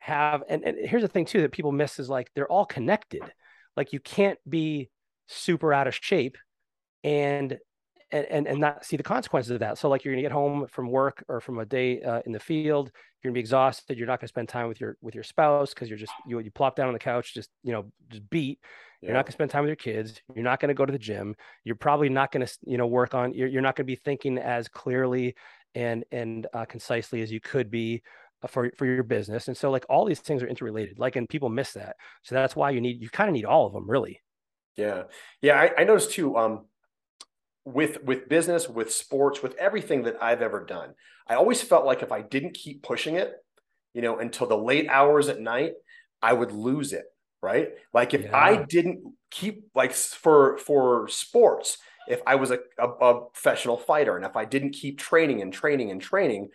have 0.00 0.42
and, 0.48 0.64
and 0.64 0.76
here's 0.88 1.02
the 1.02 1.08
thing 1.08 1.26
too 1.26 1.42
that 1.42 1.52
people 1.52 1.72
miss 1.72 1.98
is 1.98 2.08
like 2.08 2.30
they're 2.34 2.50
all 2.50 2.66
connected. 2.66 3.22
Like 3.76 3.92
you 3.92 4.00
can't 4.00 4.38
be 4.48 4.90
super 5.28 5.72
out 5.72 5.86
of 5.86 5.94
shape 5.94 6.36
and 7.04 7.58
and, 8.12 8.48
and, 8.48 8.58
not 8.58 8.84
see 8.84 8.96
the 8.96 9.04
consequences 9.04 9.52
of 9.52 9.60
that. 9.60 9.78
So 9.78 9.88
like 9.88 10.04
you're 10.04 10.12
gonna 10.12 10.22
get 10.22 10.32
home 10.32 10.66
from 10.68 10.90
work 10.90 11.22
or 11.28 11.40
from 11.40 11.60
a 11.60 11.64
day 11.64 12.02
uh, 12.02 12.22
in 12.26 12.32
the 12.32 12.40
field, 12.40 12.90
you're 13.22 13.30
gonna 13.30 13.34
be 13.34 13.40
exhausted. 13.40 13.98
You're 13.98 14.06
not 14.06 14.20
gonna 14.20 14.28
spend 14.28 14.48
time 14.48 14.68
with 14.68 14.80
your 14.80 14.96
with 15.00 15.14
your 15.14 15.24
spouse 15.24 15.74
because 15.74 15.88
you're 15.88 15.98
just 15.98 16.12
you 16.26 16.38
you 16.38 16.50
plop 16.50 16.76
down 16.76 16.86
on 16.88 16.92
the 16.92 16.98
couch, 16.98 17.34
just 17.34 17.50
you 17.62 17.72
know 17.72 17.90
just 18.08 18.28
beat. 18.30 18.58
Yeah. 19.02 19.08
You're 19.08 19.16
not 19.16 19.26
gonna 19.26 19.32
spend 19.32 19.50
time 19.50 19.62
with 19.62 19.68
your 19.68 19.76
kids. 19.76 20.20
You're 20.34 20.44
not 20.44 20.60
gonna 20.60 20.74
go 20.74 20.86
to 20.86 20.92
the 20.92 20.98
gym. 20.98 21.34
You're 21.64 21.76
probably 21.76 22.08
not 22.08 22.32
gonna 22.32 22.48
you 22.64 22.78
know 22.78 22.86
work 22.86 23.14
on. 23.14 23.34
You're 23.34 23.48
you're 23.48 23.62
not 23.62 23.76
gonna 23.76 23.86
be 23.86 23.96
thinking 23.96 24.38
as 24.38 24.68
clearly 24.68 25.34
and 25.74 26.04
and 26.10 26.46
uh, 26.54 26.64
concisely 26.64 27.20
as 27.22 27.30
you 27.30 27.40
could 27.40 27.70
be 27.70 28.02
uh, 28.42 28.48
for 28.48 28.70
for 28.78 28.86
your 28.86 29.02
business. 29.02 29.48
And 29.48 29.56
so 29.56 29.70
like 29.70 29.84
all 29.90 30.06
these 30.06 30.20
things 30.20 30.42
are 30.42 30.48
interrelated. 30.48 30.98
Like 30.98 31.16
and 31.16 31.28
people 31.28 31.50
miss 31.50 31.72
that. 31.74 31.96
So 32.22 32.34
that's 32.34 32.56
why 32.56 32.70
you 32.70 32.80
need 32.80 33.02
you 33.02 33.10
kind 33.10 33.28
of 33.28 33.34
need 33.34 33.44
all 33.44 33.66
of 33.66 33.72
them 33.74 33.88
really. 33.88 34.20
Yeah. 34.76 35.04
Yeah, 35.42 35.60
I, 35.60 35.82
I 35.82 35.84
noticed 35.84 36.12
too 36.12 36.36
um 36.36 36.64
with 37.64 38.02
with 38.02 38.28
business, 38.28 38.68
with 38.68 38.92
sports, 38.92 39.42
with 39.42 39.54
everything 39.56 40.04
that 40.04 40.22
I've 40.22 40.42
ever 40.42 40.64
done. 40.64 40.94
I 41.28 41.34
always 41.34 41.62
felt 41.62 41.86
like 41.86 42.02
if 42.02 42.12
I 42.12 42.22
didn't 42.22 42.54
keep 42.54 42.82
pushing 42.82 43.16
it, 43.16 43.34
you 43.94 44.02
know, 44.02 44.18
until 44.18 44.46
the 44.46 44.56
late 44.56 44.88
hours 44.88 45.28
at 45.28 45.40
night, 45.40 45.72
I 46.22 46.32
would 46.32 46.52
lose 46.52 46.92
it, 46.92 47.04
right? 47.42 47.70
Like 47.92 48.14
if 48.14 48.22
yeah. 48.22 48.36
I 48.36 48.64
didn't 48.64 49.00
keep 49.30 49.64
like 49.74 49.92
for 49.92 50.58
for 50.58 51.08
sports, 51.08 51.78
if 52.08 52.20
I 52.26 52.34
was 52.36 52.50
a, 52.50 52.58
a, 52.78 52.88
a 52.88 53.20
professional 53.30 53.76
fighter 53.76 54.16
and 54.16 54.24
if 54.24 54.36
I 54.36 54.44
didn't 54.44 54.70
keep 54.70 54.98
training 54.98 55.42
and 55.42 55.52
training 55.52 55.90
and 55.90 56.00
training, 56.00 56.48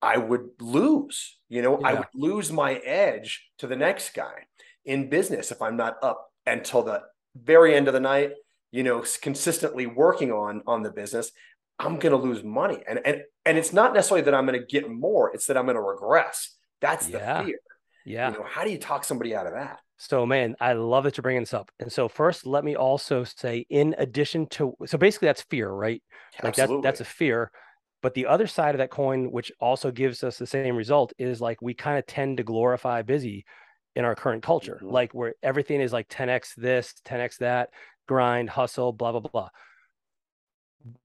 I 0.00 0.16
would 0.16 0.48
lose. 0.60 1.38
You 1.48 1.62
know, 1.62 1.80
yeah. 1.80 1.88
I 1.88 1.94
would 1.94 2.08
lose 2.14 2.50
my 2.50 2.74
edge 2.74 3.48
to 3.58 3.66
the 3.66 3.76
next 3.76 4.14
guy 4.14 4.46
in 4.84 5.08
business 5.08 5.52
if 5.52 5.62
I'm 5.62 5.76
not 5.76 5.96
up 6.02 6.30
until 6.46 6.82
the 6.82 7.02
very 7.36 7.74
end 7.74 7.88
of 7.88 7.94
the 7.94 8.00
night, 8.00 8.32
you 8.72 8.82
know, 8.82 9.04
consistently 9.20 9.86
working 9.86 10.32
on 10.32 10.62
on 10.66 10.82
the 10.82 10.90
business. 10.90 11.30
I'm 11.78 11.98
going 11.98 12.12
to 12.12 12.16
lose 12.16 12.42
money. 12.42 12.82
And 12.88 13.00
and 13.04 13.22
and 13.44 13.58
it's 13.58 13.72
not 13.72 13.94
necessarily 13.94 14.24
that 14.24 14.34
I'm 14.34 14.46
going 14.46 14.58
to 14.58 14.66
get 14.66 14.90
more, 14.90 15.32
it's 15.32 15.46
that 15.46 15.56
I'm 15.56 15.66
going 15.66 15.76
to 15.76 15.82
regress. 15.82 16.56
That's 16.80 17.06
the 17.06 17.20
fear. 17.20 17.60
Yeah. 18.04 18.30
You 18.32 18.38
know, 18.38 18.44
how 18.48 18.64
do 18.64 18.70
you 18.70 18.78
talk 18.78 19.04
somebody 19.04 19.34
out 19.34 19.46
of 19.46 19.52
that? 19.52 19.78
So, 19.98 20.26
man, 20.26 20.56
I 20.60 20.72
love 20.72 21.04
that 21.04 21.16
you're 21.16 21.22
bringing 21.22 21.42
this 21.42 21.54
up. 21.54 21.70
And 21.78 21.92
so, 21.92 22.08
first, 22.08 22.44
let 22.44 22.64
me 22.64 22.74
also 22.74 23.22
say, 23.22 23.64
in 23.70 23.94
addition 23.98 24.48
to, 24.48 24.74
so 24.84 24.98
basically, 24.98 25.26
that's 25.26 25.42
fear, 25.42 25.70
right? 25.70 26.02
Like 26.42 26.58
Absolutely. 26.58 26.82
that's 26.82 26.98
that's 26.98 27.08
a 27.08 27.12
fear. 27.12 27.52
But 28.02 28.14
the 28.14 28.26
other 28.26 28.48
side 28.48 28.74
of 28.74 28.78
that 28.78 28.90
coin, 28.90 29.30
which 29.30 29.52
also 29.60 29.92
gives 29.92 30.24
us 30.24 30.38
the 30.38 30.46
same 30.46 30.74
result, 30.74 31.12
is 31.18 31.40
like 31.40 31.62
we 31.62 31.74
kind 31.74 31.98
of 31.98 32.06
tend 32.06 32.38
to 32.38 32.42
glorify 32.42 33.02
busy 33.02 33.44
in 33.94 34.04
our 34.04 34.16
current 34.16 34.42
culture, 34.42 34.80
mm-hmm. 34.82 34.92
like 34.92 35.14
where 35.14 35.34
everything 35.42 35.80
is 35.80 35.92
like 35.92 36.08
10x 36.08 36.54
this, 36.56 36.94
10x 37.06 37.38
that, 37.38 37.70
grind, 38.12 38.50
hustle, 38.50 38.92
blah 38.92 39.12
blah 39.12 39.20
blah. 39.20 39.48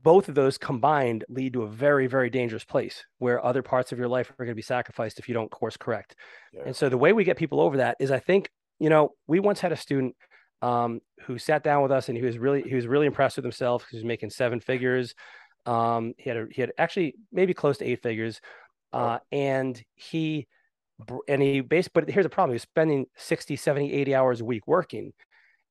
Both 0.02 0.28
of 0.28 0.36
those 0.36 0.58
combined 0.58 1.24
lead 1.30 1.54
to 1.54 1.62
a 1.62 1.68
very, 1.68 2.08
very 2.08 2.30
dangerous 2.30 2.66
place 2.66 3.06
where 3.20 3.44
other 3.46 3.62
parts 3.62 3.92
of 3.92 4.00
your 4.00 4.08
life 4.08 4.32
are 4.32 4.46
going 4.46 4.56
to 4.56 4.64
be 4.64 4.72
sacrificed 4.76 5.20
if 5.20 5.28
you 5.28 5.36
don't 5.36 5.52
course 5.52 5.78
correct. 5.78 6.16
Yeah. 6.52 6.64
And 6.66 6.76
so 6.76 6.90
the 6.90 6.98
way 6.98 7.14
we 7.14 7.24
get 7.24 7.38
people 7.38 7.62
over 7.62 7.78
that 7.78 7.96
is, 8.00 8.10
I 8.10 8.20
think 8.20 8.50
you 8.80 8.90
know, 8.90 9.14
we 9.28 9.40
once 9.40 9.60
had 9.60 9.72
a 9.72 9.78
student 9.78 10.16
um, 10.62 11.02
who 11.26 11.38
sat 11.38 11.64
down 11.64 11.84
with 11.84 11.92
us 11.92 12.10
and 12.10 12.18
he 12.18 12.24
was 12.24 12.38
really 12.38 12.64
he 12.64 12.76
was 12.76 12.88
really 12.88 13.08
impressed 13.08 13.38
with 13.38 13.46
himself. 13.46 13.84
Because 13.84 13.92
he 13.92 13.98
was 13.98 14.06
making 14.06 14.32
seven 14.32 14.60
figures. 14.60 15.14
Um, 15.66 16.14
he 16.18 16.30
had 16.30 16.38
a, 16.38 16.48
he 16.52 16.62
had 16.62 16.72
actually 16.78 17.16
maybe 17.32 17.54
close 17.54 17.78
to 17.80 17.86
eight 17.86 18.02
figures, 18.02 18.40
uh, 18.94 19.20
and 19.32 19.82
he 19.96 20.48
and 21.28 21.42
he 21.42 21.62
basically. 21.62 22.02
But 22.02 22.14
here's 22.14 22.26
the 22.26 22.30
problem: 22.30 22.52
he 22.52 22.56
was 22.56 22.64
spending 22.64 23.06
60, 23.18 23.56
70, 23.56 23.94
80 23.94 24.16
hours 24.16 24.42
a 24.42 24.46
week 24.46 24.68
working. 24.68 25.14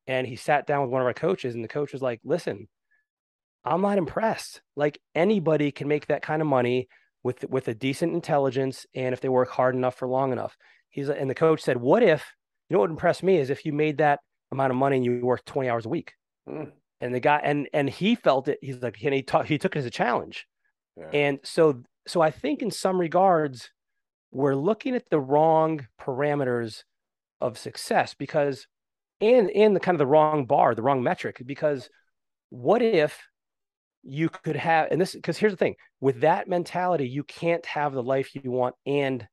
And 0.06 0.26
he 0.26 0.36
sat 0.36 0.66
down 0.66 0.82
with 0.82 0.90
one 0.90 1.02
of 1.02 1.06
our 1.06 1.14
coaches, 1.14 1.54
and 1.54 1.64
the 1.64 1.68
coach 1.68 1.92
was 1.92 2.02
like, 2.02 2.20
"Listen, 2.24 2.68
I'm 3.64 3.82
not 3.82 3.98
impressed. 3.98 4.62
Like 4.76 5.00
anybody 5.14 5.72
can 5.72 5.88
make 5.88 6.06
that 6.06 6.22
kind 6.22 6.40
of 6.40 6.48
money 6.48 6.88
with 7.22 7.44
with 7.48 7.68
a 7.68 7.74
decent 7.74 8.14
intelligence, 8.14 8.86
and 8.94 9.12
if 9.12 9.20
they 9.20 9.28
work 9.28 9.50
hard 9.50 9.74
enough 9.74 9.96
for 9.96 10.08
long 10.08 10.32
enough." 10.32 10.56
He's 10.90 11.08
and 11.08 11.28
the 11.28 11.34
coach 11.34 11.62
said, 11.62 11.76
"What 11.76 12.02
if 12.02 12.24
you 12.68 12.74
know 12.74 12.80
what 12.80 12.90
impressed 12.90 13.22
me 13.22 13.38
is 13.38 13.50
if 13.50 13.64
you 13.64 13.72
made 13.72 13.98
that 13.98 14.20
amount 14.52 14.70
of 14.70 14.76
money 14.76 14.96
and 14.96 15.04
you 15.04 15.20
worked 15.24 15.46
20 15.46 15.68
hours 15.68 15.86
a 15.86 15.90
week. 15.90 16.14
Mm. 16.48 16.72
And 17.00 17.14
the 17.14 17.20
guy 17.20 17.40
and 17.42 17.68
and 17.72 17.90
he 17.90 18.14
felt 18.14 18.48
it. 18.48 18.58
He's 18.62 18.82
like, 18.82 19.02
and 19.02 19.14
he 19.14 19.22
taught, 19.22 19.46
he 19.46 19.58
took 19.58 19.76
it 19.76 19.80
as 19.80 19.86
a 19.86 19.90
challenge. 19.90 20.46
Yeah. 20.96 21.10
And 21.12 21.38
so 21.42 21.82
so 22.06 22.20
I 22.20 22.30
think 22.30 22.62
in 22.62 22.70
some 22.70 22.98
regards, 22.98 23.70
we're 24.32 24.54
looking 24.54 24.94
at 24.94 25.10
the 25.10 25.20
wrong 25.20 25.86
parameters 26.00 26.84
of 27.40 27.58
success 27.58 28.14
because 28.14 28.66
and 29.20 29.50
and 29.50 29.74
the 29.74 29.80
kind 29.80 29.94
of 29.94 29.98
the 29.98 30.06
wrong 30.06 30.46
bar, 30.46 30.74
the 30.74 30.82
wrong 30.82 31.02
metric. 31.02 31.42
Because 31.44 31.88
what 32.50 32.82
if 32.82 33.18
you 34.02 34.28
could 34.28 34.56
have 34.56 34.88
and 34.90 35.00
this 35.00 35.14
because 35.14 35.36
here's 35.36 35.52
the 35.52 35.56
thing 35.56 35.74
with 36.00 36.20
that 36.20 36.48
mentality, 36.48 37.08
you 37.08 37.24
can't 37.24 37.64
have 37.66 37.92
the 37.92 38.02
life 38.02 38.30
you 38.34 38.50
want 38.50 38.74
and 38.86 39.26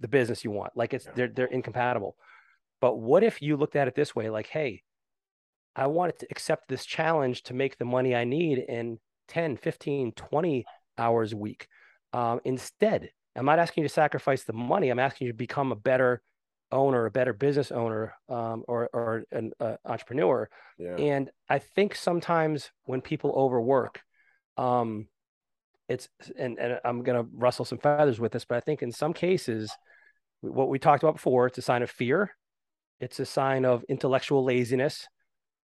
the 0.00 0.08
business 0.08 0.44
you 0.44 0.50
want. 0.50 0.72
Like 0.76 0.94
it's 0.94 1.06
they're 1.14 1.28
they're 1.28 1.46
incompatible. 1.46 2.16
But 2.80 2.96
what 2.96 3.22
if 3.22 3.40
you 3.40 3.56
looked 3.56 3.76
at 3.76 3.88
it 3.88 3.94
this 3.94 4.14
way 4.14 4.30
like, 4.30 4.46
hey, 4.46 4.82
I 5.76 5.86
wanted 5.86 6.18
to 6.20 6.26
accept 6.30 6.68
this 6.68 6.84
challenge 6.84 7.42
to 7.44 7.54
make 7.54 7.78
the 7.78 7.84
money 7.84 8.14
I 8.14 8.24
need 8.24 8.58
in 8.58 8.98
10, 9.28 9.56
15, 9.56 10.12
20 10.12 10.64
hours 10.98 11.32
a 11.32 11.36
week. 11.36 11.66
Um, 12.12 12.40
instead, 12.44 13.10
I'm 13.34 13.46
not 13.46 13.58
asking 13.58 13.82
you 13.82 13.88
to 13.88 13.94
sacrifice 13.94 14.44
the 14.44 14.52
money. 14.52 14.90
I'm 14.90 14.98
asking 14.98 15.26
you 15.26 15.32
to 15.32 15.36
become 15.36 15.72
a 15.72 15.76
better 15.76 16.22
owner, 16.72 17.06
a 17.06 17.10
better 17.10 17.32
business 17.32 17.70
owner, 17.70 18.14
um, 18.28 18.64
or, 18.66 18.88
or 18.92 19.24
an 19.32 19.52
uh, 19.60 19.76
entrepreneur. 19.84 20.48
Yeah. 20.78 20.96
And 20.96 21.30
I 21.48 21.58
think 21.58 21.94
sometimes 21.94 22.70
when 22.84 23.00
people 23.00 23.32
overwork, 23.36 24.00
um, 24.56 25.06
it's, 25.88 26.08
and, 26.38 26.58
and 26.58 26.80
I'm 26.84 27.02
going 27.02 27.22
to 27.22 27.28
rustle 27.34 27.64
some 27.64 27.78
feathers 27.78 28.18
with 28.18 28.32
this, 28.32 28.44
but 28.44 28.56
I 28.56 28.60
think 28.60 28.82
in 28.82 28.92
some 28.92 29.12
cases, 29.12 29.70
what 30.40 30.68
we 30.68 30.78
talked 30.78 31.02
about 31.02 31.16
before, 31.16 31.46
it's 31.46 31.58
a 31.58 31.62
sign 31.62 31.82
of 31.82 31.90
fear 31.90 32.30
it's 33.00 33.20
a 33.20 33.26
sign 33.26 33.64
of 33.64 33.84
intellectual 33.88 34.44
laziness 34.44 35.06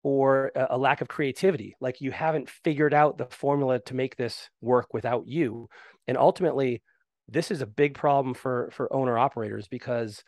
or 0.02 0.50
a, 0.54 0.78
lack 0.78 1.00
of 1.00 1.08
creativity. 1.08 1.76
Like 1.80 2.00
you 2.00 2.10
haven't 2.10 2.50
figured 2.50 2.94
out 2.94 3.18
the 3.18 3.26
formula 3.26 3.80
to 3.80 3.94
make 3.94 4.16
this 4.16 4.48
work 4.60 4.92
without 4.92 5.26
you. 5.26 5.68
And 6.06 6.16
ultimately, 6.16 6.82
this 7.28 7.50
is 7.50 7.60
a 7.60 7.66
big 7.66 7.94
problem 7.94 8.34
for 8.34 8.70
for 8.72 8.92
owner 8.92 9.16
operators 9.16 9.68
because 9.68 10.22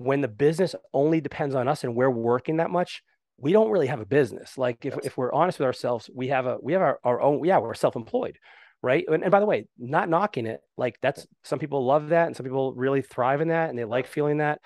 when 0.00 0.22
the 0.22 0.28
business 0.28 0.74
only 0.94 1.20
depends 1.20 1.54
on 1.54 1.68
us 1.68 1.84
and 1.84 1.94
we're 1.94 2.10
working 2.10 2.56
that 2.56 2.70
much, 2.70 3.02
we 3.36 3.52
don't 3.52 3.70
really 3.70 3.86
have 3.86 4.00
a 4.00 4.06
business. 4.06 4.56
Like 4.56 4.86
if, 4.86 4.94
yes. 4.94 5.04
if 5.04 5.18
we're 5.18 5.32
honest 5.32 5.58
with 5.58 5.66
ourselves, 5.66 6.08
we 6.14 6.28
have 6.28 6.46
a 6.46 6.56
we 6.62 6.72
have 6.72 6.80
our, 6.80 6.98
our 7.04 7.20
own, 7.20 7.44
yeah, 7.44 7.58
we're 7.58 7.74
self-employed. 7.74 8.38
Right. 8.82 9.04
And, 9.06 9.22
and 9.22 9.30
by 9.30 9.40
the 9.40 9.46
way, 9.46 9.66
not 9.78 10.08
knocking 10.08 10.46
it, 10.46 10.60
like 10.78 10.96
that's 11.02 11.26
some 11.44 11.58
people 11.58 11.84
love 11.84 12.08
that 12.08 12.28
and 12.28 12.34
some 12.34 12.44
people 12.44 12.72
really 12.74 13.02
thrive 13.02 13.42
in 13.42 13.48
that 13.48 13.68
and 13.68 13.78
they 13.78 13.84
like 13.84 14.06
feeling 14.06 14.38
that. 14.38 14.60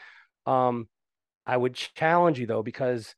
Um, 0.47 0.87
I 1.45 1.57
would 1.57 1.75
challenge 1.75 2.39
you 2.39 2.47
though, 2.47 2.63
because 2.63 3.13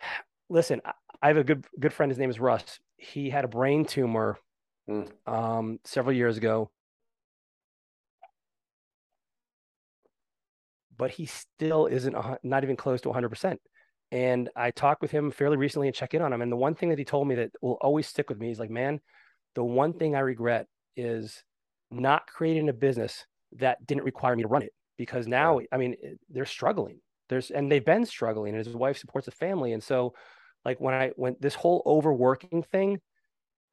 listen, 0.48 0.80
I 1.20 1.28
have 1.28 1.36
a 1.36 1.44
good 1.44 1.66
good 1.78 1.92
friend. 1.92 2.10
His 2.10 2.18
name 2.18 2.30
is 2.30 2.40
Russ. 2.40 2.80
He 2.96 3.28
had 3.28 3.44
a 3.44 3.48
brain 3.48 3.84
tumor 3.84 4.38
mm. 4.88 5.10
um, 5.26 5.78
several 5.84 6.16
years 6.16 6.38
ago, 6.38 6.70
but 10.96 11.10
he 11.10 11.26
still 11.26 11.86
isn't 11.86 12.16
not 12.42 12.64
even 12.64 12.76
close 12.76 13.00
to 13.02 13.08
100 13.08 13.28
percent. 13.28 13.60
And 14.12 14.50
I 14.54 14.70
talked 14.70 15.02
with 15.02 15.10
him 15.10 15.30
fairly 15.30 15.56
recently 15.56 15.88
and 15.88 15.96
check 15.96 16.14
in 16.14 16.22
on 16.22 16.32
him. 16.32 16.40
And 16.40 16.52
the 16.52 16.56
one 16.56 16.74
thing 16.74 16.90
that 16.90 16.98
he 16.98 17.04
told 17.04 17.26
me 17.26 17.34
that 17.36 17.50
will 17.60 17.78
always 17.80 18.06
stick 18.06 18.28
with 18.28 18.38
me 18.38 18.50
is 18.50 18.58
like, 18.58 18.70
man, 18.70 19.00
the 19.54 19.64
one 19.64 19.94
thing 19.94 20.14
I 20.14 20.20
regret 20.20 20.66
is 20.96 21.42
not 21.90 22.26
creating 22.26 22.68
a 22.68 22.72
business 22.72 23.26
that 23.56 23.84
didn't 23.84 24.04
require 24.04 24.36
me 24.36 24.42
to 24.42 24.48
run 24.48 24.62
it. 24.62 24.72
Because 24.96 25.26
now 25.26 25.60
i 25.72 25.76
mean 25.76 25.96
eh, 26.02 26.10
they're 26.30 26.46
struggling. 26.46 27.00
There's 27.28 27.50
and 27.50 27.70
they've 27.70 27.84
been 27.84 28.06
struggling 28.06 28.54
and 28.54 28.64
his 28.64 28.74
wife 28.74 28.98
supports 28.98 29.28
a 29.28 29.32
family. 29.32 29.72
And 29.72 29.82
so 29.82 30.14
like 30.64 30.80
when 30.80 30.94
i 30.94 31.10
when 31.16 31.36
this 31.40 31.54
whole 31.54 31.82
overworking 31.84 32.62
thing 32.62 33.00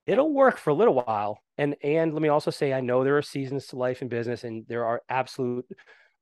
it'll 0.06 0.34
work 0.34 0.58
for 0.58 0.72
a 0.72 0.74
little 0.74 0.96
while. 0.96 1.40
And 1.58 1.76
and 1.84 2.14
let 2.14 2.22
me 2.22 2.30
also 2.30 2.52
say 2.52 2.74
i 2.74 2.82
know 2.82 3.04
there 3.04 3.18
are 3.18 3.22
seasons 3.22 3.68
to 3.68 3.78
life 3.78 4.02
and 4.02 4.10
business 4.10 4.44
and 4.44 4.66
there 4.68 4.86
are 4.86 5.02
absolute 5.08 5.66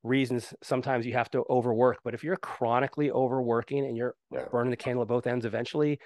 reasons 0.04 0.54
sometimes 0.64 1.06
you 1.06 1.14
have 1.14 1.30
to 1.30 1.44
overwork 1.50 2.00
but 2.04 2.14
if 2.14 2.24
you're 2.24 2.38
chronically 2.38 3.12
overworking 3.12 3.86
and 3.86 3.96
you're 3.96 4.16
yeah. 4.32 4.46
burning 4.52 4.72
the 4.72 4.78
candle 4.78 5.04
at 5.04 5.08
both 5.08 5.28
ends 5.28 5.46
eventually 5.46 6.00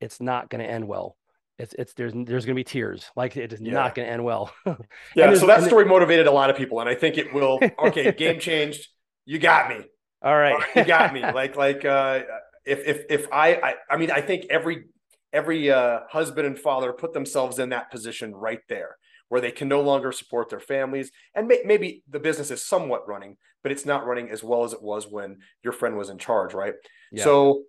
it's 0.00 0.20
not 0.20 0.50
going 0.50 0.62
to 0.62 0.68
end 0.68 0.86
well 0.86 1.16
it's 1.58 1.74
it's 1.78 1.94
there's 1.94 2.12
there's 2.12 2.44
going 2.44 2.54
to 2.54 2.60
be 2.60 2.64
tears. 2.64 3.10
Like 3.16 3.36
it 3.36 3.52
is 3.52 3.60
yeah. 3.60 3.72
not 3.72 3.94
going 3.94 4.06
to 4.06 4.12
end 4.12 4.24
well. 4.24 4.52
yeah. 5.14 5.34
So 5.34 5.46
that 5.46 5.62
story 5.62 5.84
motivated 5.84 6.26
a 6.26 6.30
lot 6.30 6.50
of 6.50 6.56
people, 6.56 6.80
and 6.80 6.88
I 6.88 6.94
think 6.94 7.18
it 7.18 7.32
will. 7.32 7.60
Okay, 7.78 8.12
game 8.12 8.40
changed. 8.40 8.88
You 9.24 9.38
got 9.38 9.68
me. 9.68 9.84
All 10.22 10.36
right, 10.36 10.62
you 10.74 10.84
got 10.84 11.12
me. 11.12 11.22
Like 11.34 11.56
like 11.56 11.84
uh, 11.84 12.22
if 12.64 12.86
if 12.86 13.04
if 13.08 13.32
I, 13.32 13.54
I 13.54 13.74
I 13.90 13.96
mean 13.96 14.10
I 14.10 14.20
think 14.20 14.46
every 14.50 14.84
every 15.32 15.70
uh, 15.70 16.00
husband 16.10 16.46
and 16.46 16.58
father 16.58 16.92
put 16.92 17.12
themselves 17.12 17.58
in 17.58 17.70
that 17.70 17.90
position 17.90 18.34
right 18.34 18.60
there 18.68 18.96
where 19.28 19.40
they 19.40 19.50
can 19.50 19.68
no 19.68 19.80
longer 19.80 20.12
support 20.12 20.48
their 20.48 20.60
families 20.60 21.10
and 21.34 21.48
may, 21.48 21.62
maybe 21.64 22.02
the 22.08 22.20
business 22.20 22.50
is 22.50 22.64
somewhat 22.64 23.08
running 23.08 23.36
but 23.62 23.72
it's 23.72 23.86
not 23.86 24.06
running 24.06 24.30
as 24.30 24.44
well 24.44 24.64
as 24.64 24.72
it 24.72 24.82
was 24.82 25.06
when 25.06 25.38
your 25.62 25.72
friend 25.72 25.96
was 25.96 26.10
in 26.10 26.18
charge 26.18 26.54
right 26.54 26.74
yeah. 27.12 27.24
so 27.24 27.62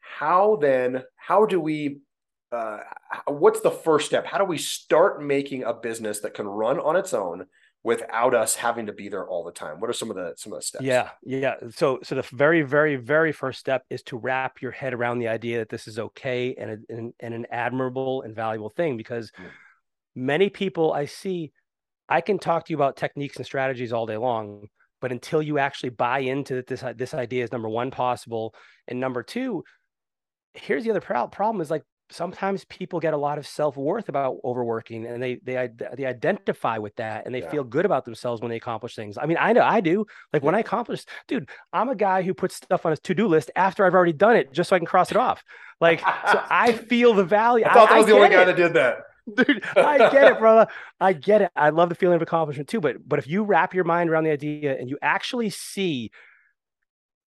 how 0.00 0.56
then 0.56 1.02
how 1.16 1.44
do 1.44 1.60
we 1.60 1.98
uh, 2.52 2.78
what's 3.26 3.60
the 3.60 3.70
first 3.70 4.06
step? 4.06 4.26
How 4.26 4.38
do 4.38 4.44
we 4.44 4.58
start 4.58 5.22
making 5.22 5.64
a 5.64 5.74
business 5.74 6.20
that 6.20 6.34
can 6.34 6.46
run 6.46 6.78
on 6.78 6.96
its 6.96 7.12
own 7.12 7.46
without 7.82 8.34
us 8.34 8.56
having 8.56 8.86
to 8.86 8.92
be 8.92 9.08
there 9.08 9.28
all 9.28 9.44
the 9.44 9.52
time? 9.52 9.80
What 9.80 9.90
are 9.90 9.92
some 9.92 10.10
of 10.10 10.16
the 10.16 10.34
some 10.36 10.52
of 10.52 10.60
the 10.60 10.62
steps? 10.62 10.84
Yeah, 10.84 11.10
yeah. 11.24 11.56
So 11.70 12.00
so 12.02 12.14
the 12.14 12.22
very 12.22 12.62
very 12.62 12.96
very 12.96 13.32
first 13.32 13.58
step 13.58 13.84
is 13.90 14.02
to 14.04 14.16
wrap 14.16 14.62
your 14.62 14.70
head 14.70 14.94
around 14.94 15.18
the 15.18 15.28
idea 15.28 15.58
that 15.58 15.68
this 15.68 15.88
is 15.88 15.98
okay 15.98 16.54
and 16.54 16.84
and, 16.88 17.12
and, 17.20 17.34
an 17.34 17.46
admirable 17.50 18.22
and 18.22 18.34
valuable 18.34 18.70
thing 18.70 18.96
because. 18.96 19.30
Mm. 19.32 19.44
Many 20.16 20.48
people 20.48 20.92
I 20.92 21.04
see, 21.04 21.52
I 22.08 22.20
can 22.20 22.38
talk 22.38 22.64
to 22.64 22.72
you 22.72 22.76
about 22.76 22.96
techniques 22.96 23.36
and 23.36 23.46
strategies 23.46 23.92
all 23.92 24.06
day 24.06 24.16
long, 24.16 24.66
but 25.00 25.12
until 25.12 25.42
you 25.42 25.58
actually 25.58 25.90
buy 25.90 26.20
into 26.20 26.62
this 26.66 26.82
this 26.96 27.14
idea 27.14 27.44
is 27.44 27.52
number 27.52 27.68
one 27.68 27.90
possible, 27.90 28.54
and 28.88 28.98
number 28.98 29.22
two, 29.22 29.62
here's 30.54 30.84
the 30.84 30.90
other 30.90 31.00
problem 31.00 31.60
is 31.60 31.70
like 31.70 31.82
sometimes 32.10 32.64
people 32.66 33.00
get 33.00 33.14
a 33.14 33.16
lot 33.16 33.36
of 33.36 33.46
self-worth 33.46 34.08
about 34.08 34.36
overworking 34.44 35.06
and 35.06 35.20
they 35.22 35.36
they 35.42 35.68
they 35.96 36.06
identify 36.06 36.78
with 36.78 36.94
that 36.96 37.26
and 37.26 37.34
they 37.34 37.40
yeah. 37.40 37.50
feel 37.50 37.64
good 37.64 37.84
about 37.84 38.04
themselves 38.04 38.40
when 38.40 38.48
they 38.48 38.56
accomplish 38.56 38.94
things. 38.94 39.18
I 39.18 39.26
mean, 39.26 39.36
I 39.40 39.52
know 39.52 39.62
I 39.62 39.80
do. 39.80 40.06
Like 40.32 40.42
yeah. 40.42 40.46
when 40.46 40.54
I 40.54 40.60
accomplish, 40.60 41.04
dude, 41.26 41.48
I'm 41.72 41.88
a 41.88 41.96
guy 41.96 42.22
who 42.22 42.32
puts 42.32 42.56
stuff 42.56 42.86
on 42.86 42.92
his 42.92 43.00
to-do 43.00 43.26
list 43.26 43.50
after 43.56 43.84
I've 43.84 43.94
already 43.94 44.12
done 44.12 44.36
it 44.36 44.52
just 44.52 44.70
so 44.70 44.76
I 44.76 44.78
can 44.78 44.86
cross 44.86 45.10
it 45.10 45.16
off. 45.16 45.42
Like 45.80 46.00
so 46.00 46.06
I 46.50 46.72
feel 46.72 47.12
the 47.12 47.24
value. 47.24 47.64
I 47.64 47.74
thought 47.74 47.90
I, 47.90 47.94
that 47.94 47.98
was 47.98 48.06
I 48.06 48.10
the 48.10 48.16
only 48.16 48.28
guy 48.28 48.44
that 48.44 48.56
did 48.56 48.74
that. 48.74 48.98
Dude, 49.34 49.64
I 49.76 49.98
get 49.98 50.32
it, 50.32 50.38
brother. 50.38 50.70
I 51.00 51.12
get 51.12 51.42
it. 51.42 51.50
I 51.56 51.70
love 51.70 51.88
the 51.88 51.94
feeling 51.94 52.16
of 52.16 52.22
accomplishment 52.22 52.68
too. 52.68 52.80
But 52.80 53.08
but 53.08 53.18
if 53.18 53.26
you 53.26 53.42
wrap 53.42 53.74
your 53.74 53.84
mind 53.84 54.10
around 54.10 54.24
the 54.24 54.30
idea 54.30 54.78
and 54.78 54.88
you 54.88 54.98
actually 55.02 55.50
see 55.50 56.10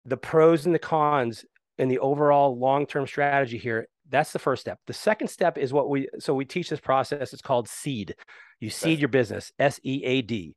the 0.04 0.16
pros 0.16 0.66
and 0.66 0.74
the 0.74 0.78
cons 0.78 1.44
and 1.78 1.90
the 1.90 1.98
overall 1.98 2.58
long-term 2.58 3.06
strategy 3.06 3.58
here 3.58 3.88
that's 4.08 4.32
the 4.32 4.38
first 4.38 4.60
step. 4.60 4.78
The 4.86 4.92
second 4.92 5.28
step 5.28 5.58
is 5.58 5.72
what 5.72 5.88
we 5.88 6.08
so 6.18 6.34
we 6.34 6.44
teach 6.44 6.68
this 6.68 6.80
process. 6.80 7.32
It's 7.32 7.42
called 7.42 7.68
seed. 7.68 8.14
You 8.60 8.70
seed 8.70 8.98
your 8.98 9.08
business, 9.08 9.52
S 9.58 9.80
E 9.82 10.02
A 10.04 10.22
D. 10.22 10.54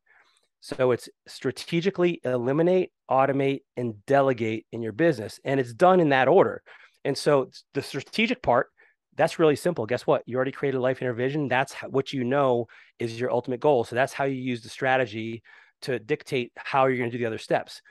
So 0.61 0.91
it's 0.91 1.09
strategically 1.27 2.19
eliminate, 2.23 2.91
automate, 3.09 3.61
and 3.77 4.05
delegate 4.05 4.65
in 4.71 4.81
your 4.81 4.91
business. 4.91 5.39
And 5.43 5.59
it's 5.59 5.73
done 5.73 5.99
in 5.99 6.09
that 6.09 6.27
order. 6.27 6.61
And 7.05 7.17
so 7.17 7.49
the 7.73 7.81
strategic 7.81 8.41
part, 8.41 8.67
that's 9.19 9.37
really 9.37 9.55
simple. 9.55 9.85
Guess 9.85 10.07
what? 10.07 10.23
You 10.25 10.35
already 10.37 10.51
created 10.51 10.81
Lifeonaire 10.81 11.15
vision. 11.15 11.47
That's 11.47 11.73
what 11.83 12.11
you 12.13 12.23
know 12.23 12.67
is 12.97 13.19
your 13.19 13.31
ultimate 13.31 13.59
goal. 13.59 13.83
So 13.83 13.95
that's 13.95 14.13
how 14.13 14.23
you 14.23 14.41
use 14.41 14.63
the 14.63 14.69
strategy 14.69 15.43
to 15.83 15.99
dictate 15.99 16.51
how 16.55 16.87
you're 16.87 16.97
going 16.97 17.11
to 17.11 17.17
do 17.17 17.21
the 17.21 17.27
other 17.27 17.37
steps. 17.37 17.81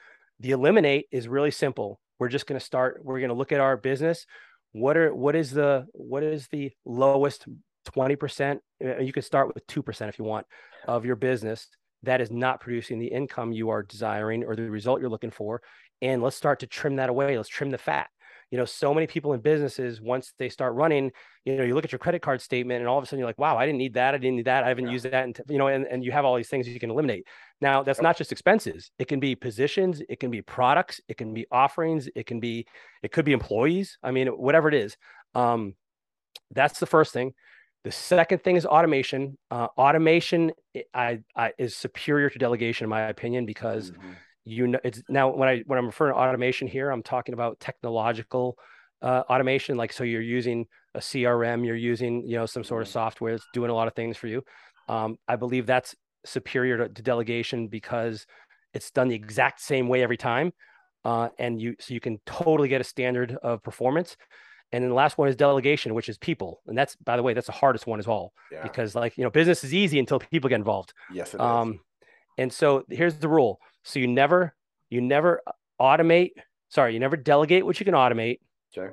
The 0.40 0.50
eliminate 0.50 1.06
is 1.12 1.28
really 1.28 1.52
simple. 1.52 2.00
We're 2.18 2.28
just 2.28 2.46
going 2.46 2.58
to 2.58 2.64
start, 2.64 3.00
we're 3.04 3.20
going 3.20 3.28
to 3.28 3.34
look 3.36 3.52
at 3.52 3.60
our 3.60 3.76
business 3.76 4.26
what 4.72 4.96
are 4.96 5.14
what 5.14 5.34
is 5.34 5.50
the 5.50 5.86
what 5.92 6.22
is 6.22 6.48
the 6.48 6.70
lowest 6.84 7.46
20% 7.96 8.58
uh, 8.84 8.98
you 8.98 9.12
can 9.12 9.22
start 9.22 9.54
with 9.54 9.66
2% 9.66 10.08
if 10.08 10.18
you 10.18 10.24
want 10.24 10.46
of 10.86 11.04
your 11.04 11.16
business 11.16 11.68
that 12.02 12.20
is 12.20 12.30
not 12.30 12.60
producing 12.60 12.98
the 12.98 13.06
income 13.06 13.52
you 13.52 13.70
are 13.70 13.82
desiring 13.82 14.44
or 14.44 14.54
the 14.54 14.70
result 14.70 15.00
you're 15.00 15.10
looking 15.10 15.30
for 15.30 15.62
and 16.02 16.22
let's 16.22 16.36
start 16.36 16.60
to 16.60 16.66
trim 16.66 16.96
that 16.96 17.08
away 17.08 17.36
let's 17.36 17.48
trim 17.48 17.70
the 17.70 17.78
fat 17.78 18.08
you 18.50 18.58
know 18.58 18.64
so 18.64 18.94
many 18.94 19.06
people 19.06 19.32
in 19.32 19.40
businesses 19.40 20.00
once 20.00 20.32
they 20.38 20.48
start 20.48 20.74
running 20.74 21.10
you 21.44 21.56
know 21.56 21.64
you 21.64 21.74
look 21.74 21.84
at 21.84 21.92
your 21.92 21.98
credit 21.98 22.22
card 22.22 22.40
statement 22.40 22.80
and 22.80 22.88
all 22.88 22.98
of 22.98 23.04
a 23.04 23.06
sudden 23.06 23.18
you're 23.18 23.28
like 23.28 23.38
wow 23.38 23.56
i 23.56 23.66
didn't 23.66 23.78
need 23.78 23.94
that 23.94 24.14
i 24.14 24.18
didn't 24.18 24.36
need 24.36 24.46
that 24.46 24.64
i 24.64 24.68
haven't 24.68 24.86
yeah. 24.86 24.92
used 24.92 25.04
that 25.04 25.24
and 25.24 25.40
you 25.48 25.58
know 25.58 25.68
and, 25.68 25.86
and 25.86 26.04
you 26.04 26.12
have 26.12 26.24
all 26.24 26.36
these 26.36 26.48
things 26.48 26.68
you 26.68 26.80
can 26.80 26.90
eliminate. 26.90 27.26
Now 27.60 27.82
that's 27.82 28.00
not 28.00 28.16
just 28.16 28.30
expenses. 28.30 28.90
It 28.98 29.08
can 29.08 29.20
be 29.20 29.34
positions 29.34 30.00
it 30.08 30.20
can 30.20 30.30
be 30.30 30.42
products 30.42 31.00
it 31.08 31.16
can 31.16 31.34
be 31.34 31.46
offerings 31.50 32.08
it 32.14 32.26
can 32.26 32.40
be 32.40 32.66
it 33.02 33.12
could 33.12 33.24
be 33.24 33.32
employees 33.32 33.98
i 34.02 34.10
mean 34.10 34.28
whatever 34.28 34.68
it 34.68 34.74
is. 34.74 34.96
Um, 35.34 35.74
that's 36.50 36.80
the 36.80 36.86
first 36.86 37.12
thing. 37.12 37.34
The 37.84 37.92
second 37.92 38.42
thing 38.42 38.56
is 38.56 38.66
automation. 38.66 39.38
Uh, 39.50 39.68
automation 39.76 40.52
I, 40.92 41.20
I, 41.36 41.52
is 41.58 41.76
superior 41.76 42.28
to 42.28 42.38
delegation 42.38 42.84
in 42.84 42.90
my 42.90 43.02
opinion 43.02 43.46
because 43.46 43.90
mm-hmm 43.90 44.12
you 44.48 44.66
know 44.66 44.78
it's 44.82 45.02
now 45.08 45.28
when 45.28 45.48
i 45.48 45.62
when 45.66 45.78
i'm 45.78 45.86
referring 45.86 46.14
to 46.14 46.18
automation 46.18 46.66
here 46.66 46.90
i'm 46.90 47.02
talking 47.02 47.34
about 47.34 47.60
technological 47.60 48.58
uh, 49.02 49.22
automation 49.30 49.76
like 49.76 49.92
so 49.92 50.02
you're 50.02 50.20
using 50.20 50.66
a 50.94 50.98
crm 50.98 51.64
you're 51.64 51.76
using 51.76 52.26
you 52.26 52.36
know 52.36 52.46
some 52.46 52.64
sort 52.64 52.82
of 52.82 52.88
mm-hmm. 52.88 52.94
software 52.94 53.32
that's 53.32 53.46
doing 53.52 53.70
a 53.70 53.74
lot 53.74 53.86
of 53.86 53.94
things 53.94 54.16
for 54.16 54.26
you 54.26 54.42
um, 54.88 55.16
i 55.28 55.36
believe 55.36 55.66
that's 55.66 55.94
superior 56.24 56.78
to, 56.78 56.88
to, 56.88 57.02
delegation 57.02 57.68
because 57.68 58.26
it's 58.74 58.90
done 58.90 59.08
the 59.08 59.14
exact 59.14 59.60
same 59.60 59.86
way 59.88 60.02
every 60.02 60.16
time 60.16 60.52
uh, 61.04 61.28
and 61.38 61.60
you 61.60 61.76
so 61.78 61.94
you 61.94 62.00
can 62.00 62.18
totally 62.26 62.68
get 62.68 62.80
a 62.80 62.84
standard 62.84 63.36
of 63.42 63.62
performance 63.62 64.16
and 64.72 64.82
then 64.82 64.88
the 64.90 64.94
last 64.94 65.16
one 65.16 65.28
is 65.28 65.36
delegation 65.36 65.94
which 65.94 66.08
is 66.08 66.18
people 66.18 66.60
and 66.66 66.76
that's 66.76 66.96
by 66.96 67.16
the 67.16 67.22
way 67.22 67.34
that's 67.34 67.46
the 67.46 67.52
hardest 67.52 67.86
one 67.86 67.98
as 67.98 68.06
well 68.06 68.32
yeah. 68.50 68.62
because 68.62 68.94
like 68.94 69.16
you 69.16 69.22
know 69.22 69.30
business 69.30 69.62
is 69.62 69.72
easy 69.72 69.98
until 69.98 70.18
people 70.18 70.48
get 70.48 70.56
involved 70.56 70.92
yes 71.12 71.34
um, 71.38 71.72
is. 71.72 71.78
and 72.38 72.52
so 72.52 72.84
here's 72.90 73.14
the 73.14 73.28
rule 73.28 73.60
so 73.88 73.98
you 73.98 74.06
never 74.06 74.54
you 74.90 75.00
never 75.00 75.40
automate. 75.80 76.32
Sorry, 76.68 76.92
you 76.92 77.00
never 77.00 77.16
delegate 77.16 77.64
what 77.64 77.80
you 77.80 77.84
can 77.84 77.94
automate. 77.94 78.38
Okay. 78.76 78.92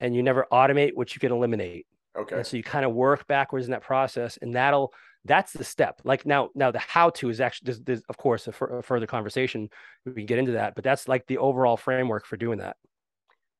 And 0.00 0.14
you 0.14 0.22
never 0.22 0.46
automate 0.52 0.92
what 0.94 1.14
you 1.14 1.20
can 1.20 1.32
eliminate. 1.32 1.86
Okay. 2.16 2.36
And 2.36 2.46
so 2.46 2.56
you 2.56 2.62
kind 2.62 2.84
of 2.84 2.92
work 2.92 3.26
backwards 3.26 3.66
in 3.66 3.72
that 3.72 3.82
process, 3.82 4.38
and 4.40 4.54
that'll 4.54 4.92
that's 5.24 5.52
the 5.52 5.64
step. 5.64 6.00
Like 6.04 6.24
now, 6.24 6.50
now 6.54 6.70
the 6.70 6.78
how 6.78 7.10
to 7.10 7.28
is 7.30 7.40
actually 7.40 7.66
there's, 7.66 7.80
there's 7.80 8.02
of 8.08 8.16
course 8.16 8.46
a, 8.46 8.50
f- 8.50 8.62
a 8.62 8.82
further 8.82 9.06
conversation. 9.06 9.68
We 10.06 10.12
can 10.12 10.26
get 10.26 10.38
into 10.38 10.52
that, 10.52 10.76
but 10.76 10.84
that's 10.84 11.08
like 11.08 11.26
the 11.26 11.38
overall 11.38 11.76
framework 11.76 12.24
for 12.24 12.36
doing 12.36 12.58
that. 12.58 12.76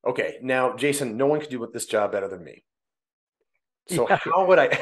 Okay. 0.06 0.38
Now, 0.40 0.76
Jason, 0.76 1.16
no 1.16 1.26
one 1.26 1.40
can 1.40 1.50
do 1.50 1.68
this 1.72 1.86
job 1.86 2.12
better 2.12 2.28
than 2.28 2.44
me. 2.44 2.62
So 3.88 4.06
yeah. 4.10 4.18
how 4.22 4.46
would 4.46 4.60
I? 4.60 4.78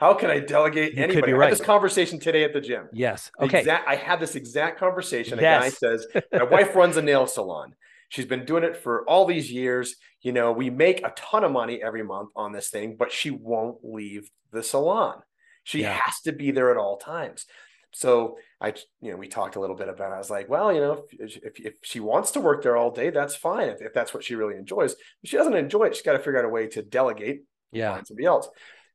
How 0.00 0.14
can 0.14 0.30
I 0.30 0.40
delegate 0.40 0.94
you 0.94 1.02
anybody? 1.02 1.32
Right. 1.32 1.46
I 1.46 1.48
had 1.50 1.58
this 1.58 1.64
conversation 1.64 2.18
today 2.18 2.44
at 2.44 2.52
the 2.52 2.60
gym. 2.60 2.88
Yes. 2.92 3.30
Okay. 3.40 3.60
Exact, 3.60 3.88
I 3.88 3.96
had 3.96 4.20
this 4.20 4.34
exact 4.34 4.78
conversation. 4.78 5.38
A 5.38 5.42
yes. 5.42 5.62
guy 5.62 5.68
says, 5.70 6.06
My 6.32 6.44
wife 6.44 6.74
runs 6.74 6.96
a 6.96 7.02
nail 7.02 7.26
salon. 7.26 7.74
She's 8.08 8.26
been 8.26 8.44
doing 8.44 8.64
it 8.64 8.76
for 8.76 9.08
all 9.08 9.26
these 9.26 9.52
years. 9.52 9.96
You 10.22 10.32
know, 10.32 10.52
we 10.52 10.70
make 10.70 11.04
a 11.04 11.12
ton 11.16 11.44
of 11.44 11.52
money 11.52 11.82
every 11.82 12.02
month 12.02 12.30
on 12.34 12.52
this 12.52 12.70
thing, 12.70 12.96
but 12.98 13.12
she 13.12 13.30
won't 13.30 13.78
leave 13.82 14.30
the 14.50 14.62
salon. 14.62 15.20
She 15.64 15.82
yeah. 15.82 15.98
has 16.02 16.20
to 16.22 16.32
be 16.32 16.50
there 16.50 16.70
at 16.70 16.78
all 16.78 16.96
times. 16.96 17.44
So 17.92 18.36
I, 18.60 18.74
you 19.00 19.10
know, 19.10 19.16
we 19.16 19.28
talked 19.28 19.56
a 19.56 19.60
little 19.60 19.76
bit 19.76 19.88
about. 19.88 20.12
It. 20.12 20.14
I 20.14 20.18
was 20.18 20.30
like, 20.30 20.48
well, 20.48 20.72
you 20.72 20.80
know, 20.80 21.04
if, 21.12 21.36
if, 21.42 21.60
if 21.60 21.74
she 21.82 22.00
wants 22.00 22.30
to 22.32 22.40
work 22.40 22.62
there 22.62 22.76
all 22.76 22.90
day, 22.90 23.10
that's 23.10 23.34
fine. 23.34 23.68
If, 23.68 23.80
if 23.80 23.94
that's 23.94 24.12
what 24.12 24.24
she 24.24 24.34
really 24.34 24.56
enjoys, 24.56 24.92
if 25.22 25.30
she 25.30 25.36
doesn't 25.36 25.56
enjoy 25.56 25.84
it, 25.84 25.94
she's 25.94 26.04
got 26.04 26.12
to 26.12 26.18
figure 26.18 26.38
out 26.38 26.44
a 26.44 26.50
way 26.50 26.66
to 26.68 26.82
delegate. 26.82 27.42
Yeah, 27.70 28.02
somebody 28.02 28.24
else 28.24 28.48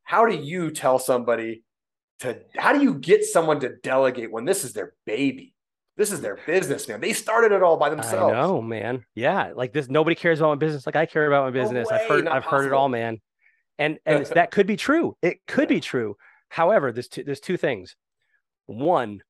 how 0.03 0.25
do 0.25 0.35
you 0.35 0.71
tell 0.71 0.99
somebody 0.99 1.63
to 2.19 2.39
how 2.55 2.73
do 2.73 2.81
you 2.81 2.95
get 2.95 3.23
someone 3.23 3.59
to 3.61 3.75
delegate 3.77 4.31
when 4.31 4.45
this 4.45 4.63
is 4.63 4.73
their 4.73 4.93
baby? 5.05 5.53
This 5.95 6.11
is 6.11 6.21
their 6.21 6.39
business 6.45 6.87
man. 6.87 7.01
They 7.01 7.13
started 7.13 7.51
it 7.51 7.61
all 7.61 7.77
by 7.77 7.89
themselves. 7.89 8.33
i 8.33 8.41
know 8.41 8.61
man. 8.61 9.05
Yeah 9.15 9.51
like 9.55 9.73
this 9.73 9.89
nobody 9.89 10.15
cares 10.15 10.39
about 10.39 10.49
my 10.49 10.55
business 10.55 10.85
like 10.85 10.95
i 10.95 11.05
care 11.05 11.27
about 11.27 11.45
my 11.45 11.51
business. 11.51 11.89
No 11.89 11.95
way, 11.95 12.01
i've 12.01 12.09
heard 12.09 12.27
i've 12.27 12.43
possible. 12.43 12.57
heard 12.59 12.67
it 12.67 12.73
all 12.73 12.89
man. 12.89 13.21
And 13.79 13.99
and 14.05 14.25
that 14.27 14.51
could 14.51 14.67
be 14.67 14.77
true. 14.77 15.15
It 15.21 15.37
could 15.47 15.69
be 15.69 15.79
true. 15.79 16.15
However 16.49 16.91
there's 16.91 17.07
two 17.07 17.23
there's 17.23 17.39
two 17.39 17.57
things. 17.57 17.95
One 18.65 19.21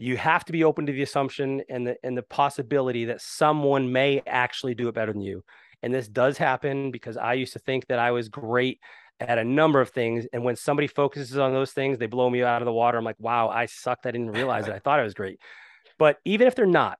you 0.00 0.16
have 0.16 0.44
to 0.44 0.52
be 0.52 0.62
open 0.62 0.86
to 0.86 0.92
the 0.92 1.02
assumption 1.02 1.62
and 1.68 1.86
the 1.86 1.96
and 2.02 2.16
the 2.16 2.22
possibility 2.22 3.06
that 3.06 3.20
someone 3.20 3.92
may 3.92 4.22
actually 4.26 4.74
do 4.74 4.88
it 4.88 4.94
better 4.94 5.12
than 5.12 5.22
you. 5.22 5.42
And 5.82 5.94
this 5.94 6.08
does 6.08 6.36
happen 6.38 6.90
because 6.90 7.16
i 7.16 7.34
used 7.34 7.52
to 7.52 7.60
think 7.60 7.86
that 7.86 8.00
i 8.00 8.10
was 8.10 8.28
great 8.28 8.80
at 9.20 9.38
a 9.38 9.44
number 9.44 9.80
of 9.80 9.90
things. 9.90 10.26
And 10.32 10.44
when 10.44 10.56
somebody 10.56 10.86
focuses 10.86 11.38
on 11.38 11.52
those 11.52 11.72
things, 11.72 11.98
they 11.98 12.06
blow 12.06 12.30
me 12.30 12.42
out 12.42 12.62
of 12.62 12.66
the 12.66 12.72
water. 12.72 12.98
I'm 12.98 13.04
like, 13.04 13.18
wow, 13.18 13.48
I 13.48 13.66
sucked. 13.66 14.06
I 14.06 14.10
didn't 14.10 14.32
realize 14.32 14.68
it. 14.68 14.74
I 14.74 14.78
thought 14.78 15.00
I 15.00 15.02
was 15.02 15.14
great. 15.14 15.40
But 15.98 16.18
even 16.24 16.46
if 16.46 16.54
they're 16.54 16.66
not, 16.66 16.98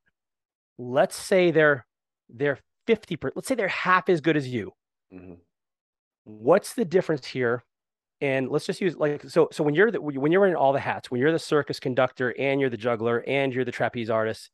let's 0.78 1.16
say 1.16 1.50
they're 1.50 1.87
they're 2.28 2.59
50 2.87 3.16
per, 3.16 3.33
let's 3.35 3.48
say 3.48 3.54
they're 3.54 3.68
half 3.68 4.09
as 4.09 4.20
good 4.20 4.37
as 4.37 4.48
you. 4.48 4.72
Mm-hmm. 5.12 5.35
What's 6.24 6.74
the 6.74 6.85
difference 6.85 7.26
here? 7.26 7.64
And 8.20 8.48
let's 8.48 8.66
just 8.66 8.81
use 8.81 8.96
like 8.96 9.22
so 9.28 9.48
so 9.52 9.62
when 9.62 9.74
you're 9.74 9.92
the, 9.92 10.00
when 10.00 10.33
you're 10.33 10.40
wearing 10.40 10.57
all 10.57 10.72
the 10.72 10.81
hats, 10.81 11.11
when 11.11 11.20
you're 11.20 11.31
the 11.31 11.38
circus 11.38 11.78
conductor 11.78 12.35
and 12.37 12.61
you're 12.61 12.70
the 12.70 12.76
juggler 12.76 13.22
and 13.26 13.52
you're 13.54 13.64
the 13.64 13.72
trapeze 13.72 14.11
artist, 14.11 14.50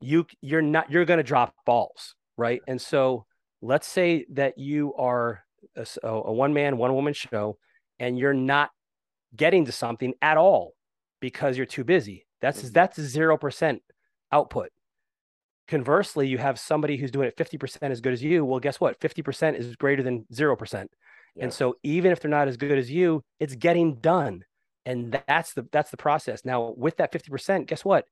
you 0.00 0.26
you're 0.42 0.60
not 0.60 0.90
you're 0.90 1.06
going 1.06 1.16
to 1.16 1.24
drop 1.24 1.54
balls, 1.64 2.14
right? 2.36 2.60
And 2.68 2.80
so 2.80 3.24
let's 3.62 3.86
say 3.86 4.26
that 4.32 4.58
you 4.58 4.92
are 4.94 5.45
a, 5.76 6.08
a 6.08 6.32
one 6.32 6.54
man, 6.54 6.76
one 6.76 6.94
woman 6.94 7.12
show, 7.12 7.58
and 7.98 8.18
you're 8.18 8.34
not 8.34 8.70
getting 9.34 9.64
to 9.66 9.72
something 9.72 10.14
at 10.22 10.36
all 10.36 10.74
because 11.20 11.56
you're 11.56 11.66
too 11.66 11.84
busy. 11.84 12.26
That's 12.40 12.62
mm-hmm. 12.62 12.72
that's 12.72 13.00
zero 13.00 13.36
percent 13.36 13.82
output. 14.32 14.70
Conversely, 15.68 16.28
you 16.28 16.38
have 16.38 16.60
somebody 16.60 16.96
who's 16.96 17.10
doing 17.10 17.26
it 17.26 17.36
50% 17.36 17.90
as 17.90 18.00
good 18.00 18.12
as 18.12 18.22
you. 18.22 18.44
Well, 18.44 18.60
guess 18.60 18.78
what? 18.78 19.00
50% 19.00 19.58
is 19.58 19.74
greater 19.74 20.00
than 20.00 20.24
0%. 20.32 20.86
Yeah. 21.34 21.42
And 21.42 21.52
so 21.52 21.74
even 21.82 22.12
if 22.12 22.20
they're 22.20 22.30
not 22.30 22.46
as 22.46 22.56
good 22.56 22.78
as 22.78 22.88
you, 22.88 23.24
it's 23.40 23.56
getting 23.56 23.96
done. 23.96 24.44
And 24.84 25.20
that's 25.26 25.54
the 25.54 25.66
that's 25.72 25.90
the 25.90 25.96
process. 25.96 26.44
Now, 26.44 26.72
with 26.76 26.98
that 26.98 27.12
50%, 27.12 27.66
guess 27.66 27.84
what? 27.84 28.04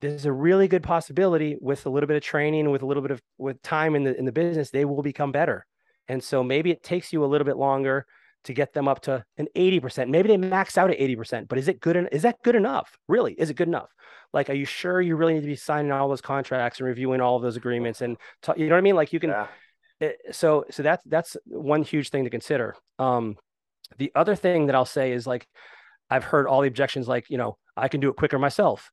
There's 0.00 0.26
a 0.26 0.32
really 0.32 0.66
good 0.66 0.82
possibility 0.82 1.56
with 1.60 1.86
a 1.86 1.90
little 1.90 2.08
bit 2.08 2.16
of 2.16 2.22
training, 2.24 2.68
with 2.70 2.82
a 2.82 2.86
little 2.86 3.02
bit 3.02 3.12
of 3.12 3.22
with 3.38 3.62
time 3.62 3.94
in 3.94 4.02
the 4.02 4.18
in 4.18 4.24
the 4.24 4.32
business, 4.32 4.70
they 4.70 4.84
will 4.84 5.02
become 5.02 5.30
better. 5.30 5.64
And 6.08 6.22
so 6.22 6.42
maybe 6.42 6.70
it 6.70 6.82
takes 6.82 7.12
you 7.12 7.24
a 7.24 7.26
little 7.26 7.44
bit 7.44 7.56
longer 7.56 8.06
to 8.44 8.52
get 8.52 8.74
them 8.74 8.88
up 8.88 9.00
to 9.02 9.24
an 9.38 9.48
80%. 9.56 10.08
Maybe 10.08 10.28
they 10.28 10.36
max 10.36 10.76
out 10.76 10.90
at 10.90 10.98
80%, 10.98 11.48
but 11.48 11.58
is 11.58 11.68
it 11.68 11.80
good? 11.80 12.08
is 12.12 12.22
that 12.22 12.42
good 12.42 12.54
enough? 12.54 12.96
Really? 13.08 13.32
Is 13.32 13.50
it 13.50 13.54
good 13.54 13.68
enough? 13.68 13.88
Like, 14.32 14.50
are 14.50 14.54
you 14.54 14.66
sure 14.66 15.00
you 15.00 15.16
really 15.16 15.34
need 15.34 15.40
to 15.40 15.46
be 15.46 15.56
signing 15.56 15.92
all 15.92 16.08
those 16.08 16.20
contracts 16.20 16.78
and 16.78 16.86
reviewing 16.86 17.20
all 17.20 17.36
of 17.36 17.42
those 17.42 17.56
agreements? 17.56 18.02
And 18.02 18.18
t- 18.42 18.52
you 18.56 18.66
know 18.66 18.74
what 18.74 18.78
I 18.78 18.82
mean? 18.82 18.96
Like 18.96 19.12
you 19.12 19.20
can, 19.20 19.30
yeah. 19.30 19.46
it, 20.00 20.18
eh, 20.28 20.32
so, 20.32 20.64
so 20.70 20.82
that's, 20.82 21.02
that's 21.06 21.36
one 21.46 21.82
huge 21.82 22.10
thing 22.10 22.24
to 22.24 22.30
consider. 22.30 22.76
Um, 22.98 23.36
The 23.96 24.12
other 24.14 24.34
thing 24.34 24.66
that 24.66 24.74
I'll 24.74 24.84
say 24.84 25.12
is 25.12 25.26
like, 25.26 25.46
I've 26.10 26.24
heard 26.24 26.46
all 26.46 26.60
the 26.60 26.68
objections, 26.68 27.08
like, 27.08 27.30
you 27.30 27.38
know, 27.38 27.56
I 27.76 27.88
can 27.88 28.00
do 28.00 28.10
it 28.10 28.16
quicker 28.16 28.38
myself, 28.38 28.90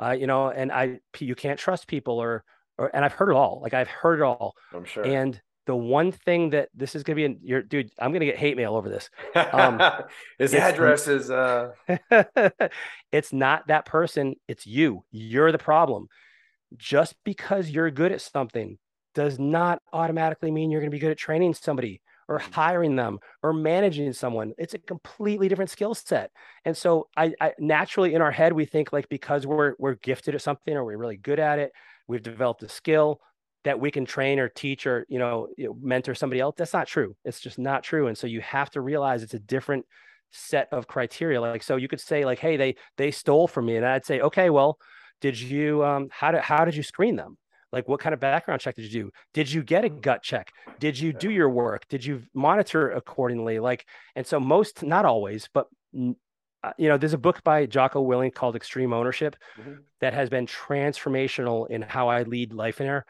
uh, 0.00 0.10
you 0.12 0.26
know, 0.26 0.48
and 0.50 0.70
I, 0.70 1.00
you 1.18 1.34
can't 1.34 1.58
trust 1.58 1.86
people 1.88 2.18
or, 2.18 2.44
or, 2.78 2.94
and 2.94 3.04
I've 3.04 3.12
heard 3.14 3.30
it 3.30 3.36
all. 3.36 3.60
Like 3.62 3.74
I've 3.74 3.88
heard 3.88 4.20
it 4.20 4.22
all. 4.22 4.54
I'm 4.72 4.84
sure. 4.84 5.04
And 5.04 5.40
the 5.66 5.76
one 5.76 6.12
thing 6.12 6.50
that 6.50 6.68
this 6.74 6.94
is 6.94 7.02
going 7.02 7.16
to 7.16 7.20
be 7.20 7.24
in 7.24 7.38
your 7.42 7.62
dude, 7.62 7.90
I'm 7.98 8.10
going 8.10 8.20
to 8.20 8.26
get 8.26 8.36
hate 8.36 8.56
mail 8.56 8.74
over 8.74 8.88
this. 8.88 9.10
Um, 9.34 9.80
His 10.38 10.54
address 10.54 11.08
is, 11.08 11.30
uh, 11.30 11.72
it's 13.12 13.32
not 13.32 13.68
that 13.68 13.86
person. 13.86 14.34
It's 14.48 14.66
you. 14.66 15.04
You're 15.10 15.52
the 15.52 15.58
problem. 15.58 16.08
Just 16.76 17.14
because 17.24 17.70
you're 17.70 17.90
good 17.90 18.12
at 18.12 18.20
something 18.20 18.78
does 19.14 19.38
not 19.38 19.80
automatically 19.92 20.50
mean 20.50 20.70
you're 20.70 20.80
going 20.80 20.90
to 20.90 20.94
be 20.94 21.00
good 21.00 21.10
at 21.10 21.18
training 21.18 21.54
somebody 21.54 22.00
or 22.28 22.38
Mm-hmm. 22.38 22.52
hiring 22.52 22.96
them 22.96 23.18
or 23.42 23.52
managing 23.52 24.12
someone. 24.12 24.52
It's 24.56 24.74
a 24.74 24.78
completely 24.78 25.48
different 25.48 25.70
skill 25.70 25.94
set. 25.94 26.30
And 26.64 26.76
so 26.76 27.08
I, 27.16 27.34
I 27.40 27.52
naturally 27.58 28.14
in 28.14 28.22
our 28.22 28.30
head 28.30 28.52
we 28.52 28.64
think 28.64 28.92
like 28.92 29.08
because 29.08 29.46
we're 29.46 29.74
we're 29.78 29.96
gifted 29.96 30.34
at 30.34 30.40
something 30.42 30.74
or 30.74 30.84
we're 30.84 30.96
really 30.96 31.16
good 31.16 31.38
at 31.38 31.58
it, 31.58 31.72
we've 32.08 32.22
developed 32.22 32.62
a 32.62 32.68
skill 32.68 33.20
that 33.64 33.78
we 33.80 33.90
can 33.90 34.04
train 34.04 34.38
or 34.38 34.48
teach 34.48 34.86
or 34.86 35.06
you 35.08 35.18
know, 35.18 35.48
mentor 35.80 36.14
somebody 36.14 36.40
else. 36.40 36.54
That's 36.56 36.72
not 36.72 36.86
true. 36.88 37.16
It's 37.24 37.40
just 37.40 37.58
not 37.58 37.82
true. 37.84 38.08
And 38.08 38.16
so 38.18 38.26
you 38.26 38.40
have 38.40 38.70
to 38.70 38.80
realize 38.80 39.22
it's 39.22 39.34
a 39.34 39.38
different 39.38 39.86
set 40.30 40.68
of 40.72 40.86
criteria. 40.86 41.40
Like 41.40 41.62
so 41.62 41.76
you 41.76 41.88
could 41.88 42.00
say 42.00 42.24
like, 42.24 42.38
hey, 42.38 42.56
they 42.56 42.76
they 42.96 43.10
stole 43.10 43.46
from 43.48 43.66
me, 43.66 43.76
and 43.76 43.86
I'd 43.86 44.04
say, 44.06 44.20
okay, 44.20 44.50
well, 44.50 44.78
did 45.20 45.38
you 45.40 45.84
um 45.84 46.08
how 46.10 46.32
did 46.32 46.40
how 46.42 46.64
did 46.64 46.74
you 46.74 46.82
screen 46.82 47.16
them? 47.16 47.36
Like, 47.72 47.88
what 47.88 48.00
kind 48.00 48.12
of 48.12 48.20
background 48.20 48.60
check 48.60 48.74
did 48.74 48.84
you 48.92 49.04
do? 49.04 49.10
Did 49.32 49.50
you 49.50 49.62
get 49.62 49.84
a 49.84 49.88
gut 49.88 50.22
check? 50.22 50.52
Did 50.78 50.98
you 50.98 51.14
do 51.14 51.30
your 51.30 51.48
work? 51.48 51.88
Did 51.88 52.04
you 52.04 52.22
monitor 52.34 52.90
accordingly? 52.90 53.60
Like, 53.60 53.86
and 54.14 54.26
so 54.26 54.38
most, 54.38 54.82
not 54.82 55.06
always, 55.06 55.48
but 55.54 55.68
you 55.94 56.88
know, 56.88 56.96
there's 56.96 57.12
a 57.14 57.18
book 57.18 57.42
by 57.42 57.66
Jocko 57.66 58.04
Willink 58.06 58.34
called 58.34 58.54
Extreme 58.56 58.92
Ownership 58.92 59.36
Mhm. 59.58 59.84
that 60.00 60.14
has 60.14 60.30
been 60.30 60.46
transformational 60.46 61.68
in 61.68 61.82
how 61.82 62.08
I 62.08 62.22
lead 62.22 62.50
Lifeonaire. 62.52 63.02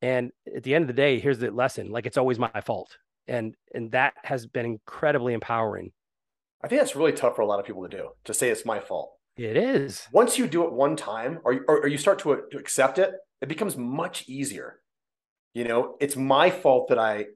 And 0.00 0.30
at 0.54 0.62
the 0.62 0.74
end 0.74 0.82
of 0.82 0.88
the 0.88 0.94
day, 0.94 1.18
here's 1.18 1.38
the 1.38 1.50
lesson: 1.50 1.90
like, 1.90 2.06
it's 2.06 2.16
always 2.16 2.38
my 2.38 2.60
fault, 2.64 2.96
and 3.26 3.54
and 3.74 3.90
that 3.92 4.14
has 4.24 4.46
been 4.46 4.66
incredibly 4.66 5.34
empowering. 5.34 5.92
I 6.62 6.68
think 6.68 6.80
that's 6.80 6.96
really 6.96 7.12
tough 7.12 7.36
for 7.36 7.42
a 7.42 7.46
lot 7.46 7.60
of 7.60 7.66
people 7.66 7.82
to 7.88 7.96
do 7.96 8.08
to 8.24 8.34
say 8.34 8.50
it's 8.50 8.64
my 8.64 8.80
fault. 8.80 9.12
It 9.36 9.56
is. 9.56 10.08
Once 10.12 10.36
you 10.36 10.48
do 10.48 10.64
it 10.64 10.72
one 10.72 10.96
time 10.96 11.38
or, 11.44 11.60
or, 11.68 11.82
or 11.82 11.86
you 11.86 11.96
start 11.96 12.18
to, 12.20 12.42
to 12.50 12.58
accept 12.58 12.98
it, 12.98 13.12
it 13.40 13.48
becomes 13.48 13.76
much 13.76 14.28
easier. 14.28 14.80
You 15.54 15.64
know, 15.64 15.96
it's 16.00 16.16
my 16.16 16.50
fault 16.50 16.88
that 16.88 16.98
I 16.98 17.26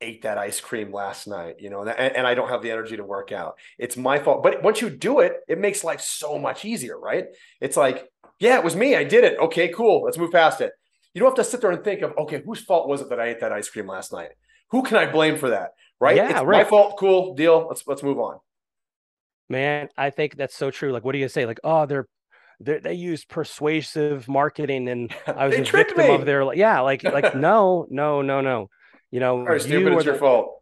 ate 0.00 0.22
that 0.22 0.36
ice 0.36 0.60
cream 0.60 0.92
last 0.92 1.28
night, 1.28 1.56
you 1.60 1.70
know, 1.70 1.82
and, 1.82 1.90
and 1.90 2.26
I 2.26 2.34
don't 2.34 2.48
have 2.48 2.62
the 2.62 2.72
energy 2.72 2.96
to 2.96 3.04
work 3.04 3.30
out. 3.30 3.54
It's 3.78 3.96
my 3.96 4.18
fault. 4.18 4.42
But 4.42 4.64
once 4.64 4.80
you 4.80 4.90
do 4.90 5.20
it, 5.20 5.34
it 5.48 5.60
makes 5.60 5.84
life 5.84 6.00
so 6.00 6.38
much 6.38 6.64
easier, 6.64 6.98
right? 6.98 7.26
It's 7.60 7.76
like, 7.76 8.08
yeah, 8.40 8.58
it 8.58 8.64
was 8.64 8.74
me. 8.74 8.96
I 8.96 9.04
did 9.04 9.22
it. 9.22 9.38
Okay, 9.38 9.68
cool. 9.68 10.02
Let's 10.02 10.18
move 10.18 10.32
past 10.32 10.60
it. 10.60 10.72
You 11.14 11.20
don't 11.20 11.30
have 11.30 11.44
to 11.44 11.48
sit 11.48 11.60
there 11.60 11.70
and 11.70 11.82
think 11.82 12.02
of, 12.02 12.12
okay, 12.18 12.42
whose 12.44 12.60
fault 12.60 12.88
was 12.88 13.00
it 13.00 13.08
that 13.08 13.20
I 13.20 13.28
ate 13.28 13.40
that 13.40 13.52
ice 13.52 13.68
cream 13.70 13.86
last 13.86 14.12
night? 14.12 14.30
Who 14.70 14.82
can 14.82 14.96
I 14.96 15.10
blame 15.10 15.38
for 15.38 15.50
that? 15.50 15.70
Right? 16.00 16.16
Yeah, 16.16 16.30
it's 16.30 16.42
right. 16.42 16.64
my 16.64 16.68
fault. 16.68 16.96
Cool 16.98 17.34
deal. 17.34 17.66
Let's 17.68 17.86
let's 17.86 18.02
move 18.02 18.18
on. 18.18 18.40
Man, 19.48 19.88
I 19.96 20.10
think 20.10 20.36
that's 20.36 20.56
so 20.56 20.70
true. 20.70 20.92
Like, 20.92 21.04
what 21.04 21.12
do 21.12 21.18
you 21.18 21.28
say? 21.28 21.46
Like, 21.46 21.60
oh, 21.62 21.86
they're, 21.86 22.08
they're, 22.58 22.80
they 22.80 22.94
use 22.94 23.24
persuasive 23.24 24.26
marketing, 24.26 24.88
and 24.88 25.14
I 25.26 25.46
was 25.46 25.56
a 25.56 25.62
victim 25.62 26.08
me. 26.08 26.14
of 26.14 26.26
their. 26.26 26.52
Yeah, 26.54 26.80
like, 26.80 27.04
like 27.04 27.34
no, 27.36 27.86
no, 27.90 28.22
no, 28.22 28.40
no. 28.40 28.68
You 29.12 29.20
know, 29.20 29.44
right, 29.44 29.54
you 29.54 29.60
stupid, 29.60 29.92
it's 29.92 30.04
your 30.04 30.16
fault. 30.16 30.60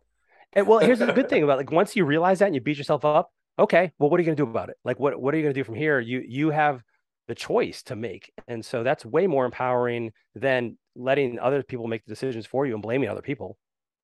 And, 0.52 0.66
well, 0.66 0.80
here's 0.80 0.98
the 0.98 1.12
good 1.12 1.28
thing 1.30 1.42
about 1.42 1.56
like 1.56 1.72
once 1.72 1.96
you 1.96 2.04
realize 2.04 2.40
that 2.40 2.46
and 2.46 2.54
you 2.54 2.60
beat 2.60 2.76
yourself 2.76 3.04
up, 3.06 3.30
okay, 3.58 3.92
well, 3.98 4.10
what 4.10 4.18
are 4.18 4.22
you 4.22 4.26
going 4.26 4.36
to 4.36 4.44
do 4.44 4.50
about 4.50 4.68
it? 4.68 4.76
Like, 4.84 5.00
what 5.00 5.18
what 5.18 5.32
are 5.32 5.38
you 5.38 5.42
going 5.42 5.54
to 5.54 5.58
do 5.58 5.64
from 5.64 5.76
here? 5.76 5.98
You 5.98 6.22
you 6.26 6.50
have 6.50 6.82
the 7.28 7.34
choice 7.34 7.82
to 7.84 7.96
make, 7.96 8.32
and 8.48 8.64
so 8.64 8.82
that's 8.82 9.04
way 9.04 9.26
more 9.26 9.44
empowering 9.44 10.12
than 10.34 10.76
letting 10.94 11.38
other 11.38 11.62
people 11.62 11.86
make 11.86 12.04
the 12.04 12.10
decisions 12.12 12.46
for 12.46 12.66
you 12.66 12.74
and 12.74 12.82
blaming 12.82 13.08
other 13.08 13.22
people. 13.22 13.56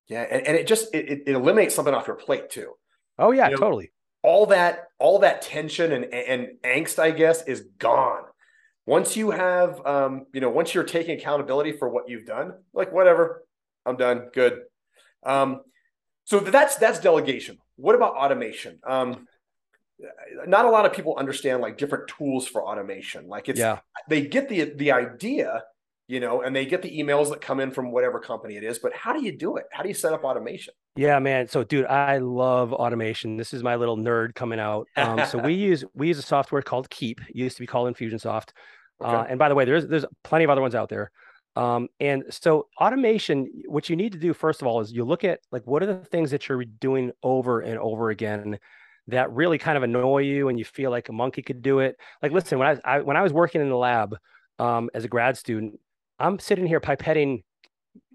Yeah, 0.07 0.21
and, 0.23 0.45
and 0.47 0.57
it 0.57 0.67
just 0.67 0.93
it, 0.93 1.09
it- 1.09 1.27
eliminates 1.27 1.75
something 1.75 1.93
off 1.93 2.07
your 2.07 2.15
plate 2.15 2.49
too. 2.49 2.73
Oh 3.17 3.31
yeah, 3.31 3.47
You 3.49 3.55
know, 3.55 3.59
totally. 3.59 3.91
all 4.23 4.47
that 4.47 4.87
all 4.97 5.19
that 5.19 5.41
tension 5.41 5.91
and 5.91 6.05
and 6.13 6.47
angst 6.63 6.99
i 6.99 7.11
guess 7.11 7.45
is 7.47 7.61
gone 7.77 8.23
once 8.85 9.15
you 9.15 9.31
have 9.31 9.85
um 9.85 10.25
you 10.33 10.41
know 10.41 10.49
once 10.49 10.73
you're 10.73 10.83
taking 10.83 11.17
accountability 11.17 11.71
for 11.73 11.87
what 11.89 12.09
you've 12.09 12.25
done 12.25 12.53
like 12.73 12.91
whatever 12.91 13.43
i'm 13.85 13.95
done 13.95 14.29
good 14.33 14.61
um 15.23 15.61
so 16.25 16.39
that's 16.39 16.75
that's 16.75 16.99
delegation 16.99 17.57
what 17.77 17.95
about 17.95 18.15
automation 18.15 18.79
um 18.85 19.25
not 20.47 20.65
a 20.65 20.69
lot 20.69 20.85
of 20.85 20.93
people 20.93 21.15
understand 21.17 21.61
like 21.61 21.77
different 21.77 22.07
tools 22.07 22.47
for 22.47 22.63
automation 22.63 23.27
like 23.27 23.49
it's 23.49 23.59
Yeah. 23.59 23.79
they 24.07 24.21
get 24.25 24.47
the 24.49 24.71
the 24.75 24.91
idea 24.91 25.63
you 26.07 26.19
know 26.19 26.41
and 26.41 26.55
they 26.55 26.65
get 26.65 26.81
the 26.81 26.97
emails 26.97 27.29
that 27.29 27.41
come 27.41 27.59
in 27.59 27.71
from 27.71 27.91
whatever 27.91 28.19
company 28.19 28.55
it 28.55 28.63
is 28.63 28.79
but 28.79 28.93
how 28.93 29.13
do 29.13 29.23
you 29.23 29.31
do 29.37 29.57
it 29.57 29.65
how 29.71 29.83
do 29.83 29.89
you 29.89 29.93
set 29.95 30.13
up 30.13 30.23
automation 30.23 30.73
Yeah, 30.95 31.19
man. 31.19 31.47
So, 31.47 31.63
dude, 31.63 31.85
I 31.85 32.17
love 32.17 32.73
automation. 32.73 33.37
This 33.37 33.53
is 33.53 33.61
my 33.63 33.75
little 33.75 33.95
nerd 33.95 34.35
coming 34.35 34.59
out. 34.59 34.87
Um, 34.97 35.25
so 35.25 35.37
we 35.37 35.53
use 35.69 35.83
we 35.93 36.07
use 36.07 36.17
a 36.17 36.23
software 36.23 36.61
called 36.61 36.89
Keap. 36.89 37.21
It 37.29 37.35
used 37.35 37.55
to 37.57 37.63
be 37.63 37.67
called 37.67 37.93
Infusionsoft. 37.93 38.49
Uh, 38.99 39.25
and 39.29 39.39
by 39.39 39.47
the 39.47 39.55
way, 39.55 39.63
there's 39.65 39.87
there's 39.87 40.05
plenty 40.23 40.43
of 40.43 40.49
other 40.49 40.61
ones 40.61 40.75
out 40.75 40.89
there. 40.89 41.11
Um, 41.55 41.87
and 41.99 42.23
so 42.29 42.67
automation, 42.81 43.47
what 43.67 43.89
you 43.89 43.95
need 43.95 44.11
to 44.13 44.19
do 44.19 44.33
first 44.33 44.61
of 44.61 44.67
all 44.67 44.81
is 44.81 44.91
you 44.91 45.05
look 45.05 45.23
at 45.23 45.39
like 45.51 45.63
what 45.65 45.81
are 45.83 45.85
the 45.85 46.03
things 46.05 46.31
that 46.31 46.49
you're 46.49 46.65
doing 46.65 47.11
over 47.23 47.61
and 47.61 47.77
over 47.79 48.09
again 48.09 48.59
that 49.09 49.31
really 49.31 49.57
kind 49.57 49.77
of 49.77 49.83
annoy 49.83 50.19
you, 50.19 50.49
and 50.49 50.57
you 50.57 50.65
feel 50.65 50.91
like 50.91 51.09
a 51.09 51.13
monkey 51.13 51.41
could 51.41 51.61
do 51.61 51.79
it. 51.79 51.97
Like, 52.21 52.31
listen, 52.31 52.59
when 52.59 52.67
I, 52.67 52.97
I 52.97 52.99
when 53.01 53.17
I 53.17 53.21
was 53.21 53.33
working 53.33 53.61
in 53.61 53.69
the 53.69 53.77
lab 53.77 54.15
um, 54.57 54.89
as 54.93 55.05
a 55.05 55.07
grad 55.07 55.37
student, 55.37 55.79
I'm 56.19 56.39
sitting 56.39 56.65
here 56.65 56.79
pipetting, 56.79 57.43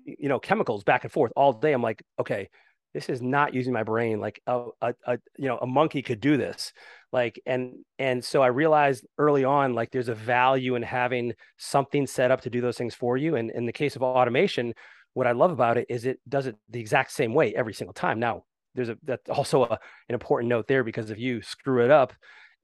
you 0.04 0.28
know, 0.28 0.38
chemicals 0.38 0.85
back 0.85 1.04
and 1.04 1.12
forth 1.12 1.33
all 1.37 1.52
day. 1.52 1.72
I'm 1.72 1.83
like, 1.83 2.02
okay, 2.18 2.48
this 2.94 3.09
is 3.09 3.20
not 3.20 3.52
using 3.52 3.72
my 3.72 3.83
brain 3.83 4.20
like 4.20 4.40
a, 4.46 4.68
a, 4.80 4.94
a 5.07 5.18
you 5.37 5.48
know 5.48 5.59
a 5.59 5.66
monkey 5.66 6.00
could 6.00 6.20
do 6.20 6.37
this 6.37 6.72
like 7.12 7.40
and 7.44 7.74
and 7.98 8.24
so 8.24 8.40
i 8.40 8.46
realized 8.46 9.04
early 9.18 9.44
on 9.44 9.74
like 9.74 9.90
there's 9.90 10.09
a 10.09 10.14
value 10.14 10.76
in 10.76 10.83
having 10.83 11.35
something 11.59 12.07
set 12.07 12.30
up 12.30 12.40
to 12.40 12.50
do 12.50 12.61
those 12.61 12.78
things 12.78 12.94
for 12.94 13.16
you 13.16 13.35
and 13.35 13.50
in 13.50 13.66
the 13.66 13.72
case 13.72 13.96
of 13.96 14.02
automation 14.02 14.72
what 15.12 15.26
i 15.26 15.33
love 15.33 15.50
about 15.50 15.76
it 15.76 15.87
is 15.90 16.07
it 16.07 16.20
does 16.28 16.46
it 16.46 16.57
the 16.70 16.80
exact 16.80 17.11
same 17.11 17.35
way 17.35 17.54
every 17.54 17.74
single 17.74 17.94
time 17.94 18.18
now 18.18 18.44
there's 18.74 18.88
a 18.88 18.98
that's 19.04 19.28
also 19.28 19.64
a, 19.64 19.78
an 20.08 20.14
important 20.14 20.48
note 20.48 20.66
there 20.66 20.84
because 20.84 21.10
if 21.10 21.18
you 21.18 21.42
screw 21.42 21.84
it 21.84 21.90
up 21.90 22.12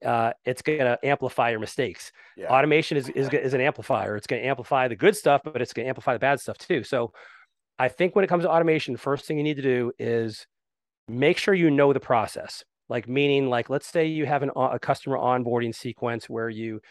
uh, 0.05 0.31
it's 0.45 0.63
going 0.63 0.79
to 0.79 0.97
amplify 1.03 1.51
your 1.51 1.59
mistakes 1.59 2.11
yeah 2.35 2.47
automation 2.47 2.97
is, 2.97 3.09
is 3.09 3.29
is 3.29 3.53
an 3.53 3.61
amplifier. 3.61 4.15
It's 4.15 4.27
going 4.27 4.41
to 4.41 4.47
amplify 4.47 4.87
the 4.87 4.95
good 4.95 5.15
stuff, 5.15 5.41
but 5.43 5.61
it's 5.61 5.73
going 5.73 5.85
to 5.85 5.89
amplify 5.89 6.13
the 6.13 6.19
bad 6.19 6.39
stuff 6.39 6.57
too. 6.57 6.83
So 6.83 7.13
I 7.77 7.87
think 7.87 8.15
when 8.15 8.23
it 8.23 8.27
comes 8.27 8.43
to 8.43 8.49
automation, 8.49 8.97
first 8.97 9.25
thing 9.25 9.37
you 9.37 9.43
need 9.43 9.55
to 9.55 9.61
do 9.61 9.91
is 9.97 10.45
make 11.07 11.37
sure 11.37 11.53
you 11.53 11.71
know 11.71 11.93
the 11.93 11.99
process. 11.99 12.63
Like 12.89 13.07
meaning, 13.07 13.49
like 13.49 13.69
let's 13.69 13.87
say 13.87 14.07
you 14.07 14.25
have 14.25 14.43
an, 14.43 14.51
a 14.55 14.77
customer 14.79 15.17
onboarding 15.17 15.73
sequence 15.73 16.29
where 16.29 16.49
you 16.49 16.81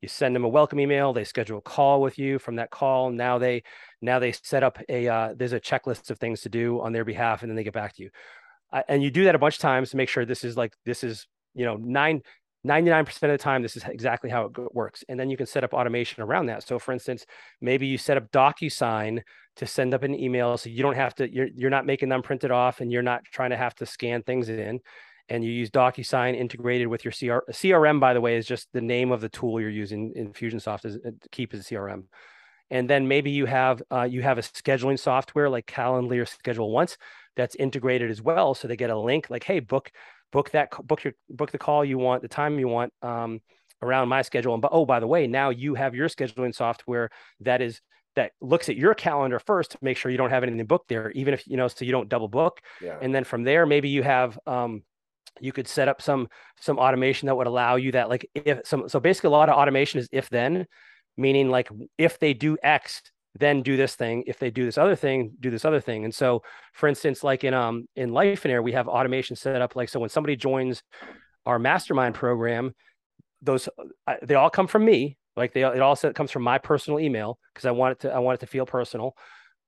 you 0.00 0.08
send 0.08 0.34
them 0.34 0.44
a 0.44 0.48
welcome 0.48 0.80
email, 0.80 1.12
they 1.12 1.24
schedule 1.24 1.58
a 1.58 1.62
call 1.62 2.00
with 2.00 2.18
you. 2.18 2.38
From 2.38 2.56
that 2.56 2.70
call, 2.70 3.10
now 3.10 3.36
they 3.36 3.62
now 4.00 4.18
they 4.18 4.32
set 4.32 4.62
up 4.62 4.78
a 4.88 5.06
uh, 5.06 5.34
there's 5.36 5.52
a 5.52 5.60
checklist 5.60 6.10
of 6.10 6.18
things 6.18 6.40
to 6.42 6.48
do 6.48 6.80
on 6.80 6.92
their 6.92 7.04
behalf, 7.04 7.42
and 7.42 7.50
then 7.50 7.56
they 7.56 7.64
get 7.64 7.74
back 7.74 7.94
to 7.96 8.04
you. 8.04 8.10
Uh, 8.72 8.82
and 8.88 9.02
you 9.02 9.10
do 9.10 9.24
that 9.24 9.34
a 9.34 9.38
bunch 9.38 9.56
of 9.56 9.60
times 9.60 9.90
to 9.90 9.96
make 9.96 10.08
sure 10.08 10.24
this 10.24 10.44
is 10.44 10.56
like 10.56 10.72
this 10.84 11.02
is 11.04 11.26
you 11.54 11.64
know 11.64 11.76
nine 11.76 12.22
99% 12.66 13.08
of 13.08 13.30
the 13.30 13.38
time, 13.38 13.62
this 13.62 13.76
is 13.76 13.84
exactly 13.84 14.28
how 14.28 14.44
it 14.44 14.74
works. 14.74 15.02
And 15.08 15.18
then 15.18 15.30
you 15.30 15.36
can 15.36 15.46
set 15.46 15.64
up 15.64 15.72
automation 15.72 16.22
around 16.22 16.46
that. 16.46 16.66
So 16.66 16.78
for 16.78 16.92
instance, 16.92 17.24
maybe 17.60 17.86
you 17.86 17.96
set 17.96 18.16
up 18.16 18.30
DocuSign 18.32 19.22
to 19.56 19.66
send 19.66 19.94
up 19.94 20.02
an 20.02 20.14
email. 20.14 20.58
So 20.58 20.68
you 20.68 20.82
don't 20.82 20.94
have 20.94 21.14
to, 21.16 21.32
you're, 21.32 21.48
you're 21.54 21.70
not 21.70 21.86
making 21.86 22.10
them 22.10 22.22
print 22.22 22.44
it 22.44 22.50
off 22.50 22.80
and 22.80 22.92
you're 22.92 23.02
not 23.02 23.24
trying 23.24 23.50
to 23.50 23.56
have 23.56 23.74
to 23.76 23.86
scan 23.86 24.22
things 24.22 24.48
in. 24.48 24.80
And 25.28 25.44
you 25.44 25.50
use 25.50 25.70
DocuSign 25.70 26.36
integrated 26.36 26.88
with 26.88 27.04
your 27.04 27.12
CR, 27.12 27.50
CRM, 27.50 28.00
by 28.00 28.14
the 28.14 28.20
way, 28.20 28.36
is 28.36 28.46
just 28.46 28.68
the 28.72 28.80
name 28.80 29.12
of 29.12 29.20
the 29.20 29.28
tool 29.28 29.60
you're 29.60 29.70
using. 29.70 30.12
Infusionsoft 30.14 30.84
is 30.84 30.98
Keap 31.30 31.54
as 31.54 31.60
a 31.60 31.74
CRM. 31.74 32.04
And 32.70 32.88
then 32.88 33.08
maybe 33.08 33.30
you 33.30 33.46
have 33.46 33.82
uh, 33.90 34.02
you 34.02 34.22
have 34.22 34.38
a 34.38 34.42
scheduling 34.42 34.98
software 34.98 35.48
like 35.48 35.66
Calendly 35.66 36.20
or 36.20 36.26
Schedule 36.26 36.70
Once 36.70 36.96
that's 37.36 37.54
integrated 37.56 38.10
as 38.10 38.22
well. 38.22 38.54
So 38.54 38.68
they 38.68 38.76
get 38.76 38.90
a 38.90 38.98
link 38.98 39.28
like, 39.30 39.44
hey, 39.44 39.60
book 39.60 39.90
book 40.32 40.50
that 40.50 40.70
book 40.86 41.04
your 41.04 41.14
book 41.28 41.50
the 41.50 41.58
call 41.58 41.84
you 41.84 41.98
want 41.98 42.22
the 42.22 42.28
time 42.28 42.58
you 42.58 42.68
want 42.68 42.92
um, 43.02 43.40
around 43.82 44.08
my 44.08 44.22
schedule 44.22 44.52
and 44.52 44.62
but 44.62 44.70
oh 44.72 44.84
by 44.84 45.00
the 45.00 45.06
way 45.06 45.26
now 45.26 45.50
you 45.50 45.74
have 45.74 45.94
your 45.94 46.08
scheduling 46.08 46.54
software 46.54 47.10
that 47.40 47.60
is 47.60 47.80
that 48.16 48.32
looks 48.40 48.68
at 48.68 48.76
your 48.76 48.94
calendar 48.94 49.38
first 49.38 49.72
to 49.72 49.78
make 49.80 49.96
sure 49.96 50.10
you 50.10 50.18
don't 50.18 50.30
have 50.30 50.42
anything 50.42 50.64
booked 50.66 50.88
there 50.88 51.10
even 51.12 51.32
if 51.32 51.46
you 51.46 51.56
know 51.56 51.68
so 51.68 51.84
you 51.84 51.92
don't 51.92 52.08
double 52.08 52.28
book 52.28 52.60
yeah 52.80 52.96
and 53.00 53.14
then 53.14 53.24
from 53.24 53.44
there 53.44 53.66
maybe 53.66 53.88
you 53.88 54.02
have 54.02 54.38
um, 54.46 54.82
you 55.40 55.52
could 55.52 55.68
set 55.68 55.88
up 55.88 56.02
some 56.02 56.28
some 56.60 56.78
automation 56.78 57.26
that 57.26 57.36
would 57.36 57.46
allow 57.46 57.76
you 57.76 57.92
that 57.92 58.08
like 58.08 58.28
if 58.34 58.60
some 58.64 58.88
so 58.88 59.00
basically 59.00 59.28
a 59.28 59.30
lot 59.30 59.48
of 59.48 59.56
automation 59.56 60.00
is 60.00 60.08
if 60.12 60.28
then 60.28 60.66
meaning 61.20 61.50
like 61.50 61.68
if 61.98 62.18
they 62.18 62.34
do 62.34 62.56
x 62.62 63.02
then 63.38 63.62
do 63.62 63.76
this 63.76 63.94
thing. 63.94 64.24
If 64.26 64.38
they 64.38 64.50
do 64.50 64.64
this 64.64 64.78
other 64.78 64.96
thing, 64.96 65.32
do 65.38 65.50
this 65.50 65.64
other 65.64 65.80
thing. 65.80 66.04
And 66.04 66.14
so, 66.14 66.42
for 66.74 66.88
instance, 66.88 67.22
like 67.22 67.44
in 67.44 67.54
um 67.54 67.86
in 67.96 68.10
Lifeonaire, 68.10 68.62
we 68.62 68.72
have 68.72 68.88
automation 68.88 69.36
set 69.36 69.60
up. 69.62 69.76
Like 69.76 69.88
so, 69.88 70.00
when 70.00 70.10
somebody 70.10 70.36
joins 70.36 70.82
our 71.46 71.58
mastermind 71.58 72.14
program, 72.14 72.74
those 73.42 73.68
uh, 74.06 74.16
they 74.22 74.34
all 74.34 74.50
come 74.50 74.66
from 74.66 74.84
me. 74.84 75.16
Like 75.36 75.52
they 75.52 75.62
it 75.62 75.80
all 75.80 75.96
comes 75.96 76.30
from 76.30 76.42
my 76.42 76.58
personal 76.58 76.98
email 76.98 77.38
because 77.54 77.66
I 77.66 77.70
want 77.70 77.92
it 77.92 78.00
to 78.00 78.12
I 78.12 78.18
want 78.18 78.36
it 78.36 78.40
to 78.40 78.46
feel 78.46 78.66
personal. 78.66 79.14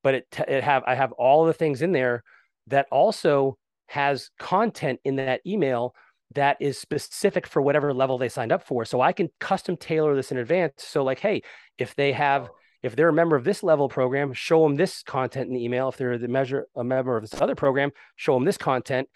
But 0.03 0.15
it 0.15 0.27
it 0.47 0.63
have 0.63 0.83
I 0.85 0.95
have 0.95 1.13
all 1.13 1.45
the 1.45 1.53
things 1.53 1.81
in 1.81 1.93
there 1.93 2.23
that 2.67 2.87
also 2.91 3.57
has 3.87 4.29
content 4.39 4.99
in 5.03 5.17
that 5.17 5.41
email 5.45 5.93
that 6.35 6.57
is 6.59 6.77
specific 6.77 7.47
for 7.47 7.61
whatever 7.61 7.93
level 7.93 8.17
they 8.17 8.29
signed 8.29 8.51
up 8.51 8.63
for. 8.63 8.85
So 8.85 9.01
I 9.01 9.13
can 9.13 9.29
custom 9.39 9.77
tailor 9.77 10.15
this 10.15 10.31
in 10.31 10.37
advance. 10.37 10.73
So 10.77 11.03
like, 11.03 11.19
hey, 11.19 11.43
if 11.77 11.95
they 11.95 12.13
have 12.13 12.49
if 12.83 12.97
they're 12.97 13.09
a 13.09 13.13
member 13.13 13.37
of 13.37 13.45
this 13.45 13.63
level 13.63 13.87
program, 13.87 14.33
show 14.33 14.61
them 14.63 14.75
this 14.75 15.03
content 15.03 15.47
in 15.47 15.53
the 15.53 15.63
email. 15.63 15.87
If 15.87 15.97
they're 15.97 16.17
the 16.17 16.27
measure 16.27 16.67
a 16.75 16.83
member 16.83 17.15
of 17.15 17.23
this 17.23 17.41
other 17.41 17.55
program, 17.55 17.91
show 18.17 18.33
them 18.33 18.43
this 18.43 18.57
content. 18.57 19.07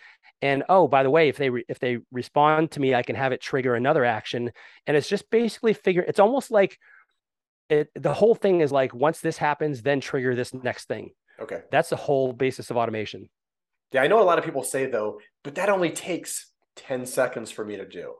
And 0.41 0.63
oh, 0.69 0.87
by 0.87 1.03
the 1.03 1.09
way, 1.09 1.27
if 1.27 1.37
they 1.37 1.49
re- 1.49 1.65
if 1.67 1.79
they 1.79 1.97
respond 2.11 2.71
to 2.71 2.79
me, 2.79 2.95
I 2.95 3.03
can 3.03 3.15
have 3.15 3.33
it 3.33 3.41
trigger 3.41 3.75
another 3.75 4.05
action. 4.05 4.51
And 4.85 4.95
it's 4.95 5.09
just 5.09 5.29
basically 5.29 5.73
figure. 5.73 6.03
It's 6.07 6.19
almost 6.19 6.49
like 6.49 6.77
it. 7.69 7.89
The 7.95 8.13
whole 8.13 8.35
thing 8.35 8.61
is 8.61 8.71
like 8.71 8.93
once 8.93 9.19
this 9.19 9.37
happens, 9.37 9.81
then 9.81 9.99
trigger 9.99 10.33
this 10.33 10.53
next 10.53 10.87
thing. 10.87 11.11
Okay, 11.39 11.61
that's 11.69 11.89
the 11.89 11.95
whole 11.95 12.33
basis 12.33 12.69
of 12.71 12.77
automation. 12.77 13.29
Yeah, 13.91 14.03
I 14.03 14.07
know 14.07 14.21
a 14.21 14.23
lot 14.23 14.37
of 14.37 14.45
people 14.45 14.63
say 14.63 14.85
though, 14.85 15.19
but 15.43 15.55
that 15.55 15.69
only 15.69 15.89
takes 15.89 16.51
ten 16.77 17.05
seconds 17.05 17.51
for 17.51 17.65
me 17.65 17.77
to 17.77 17.87
do. 17.87 18.13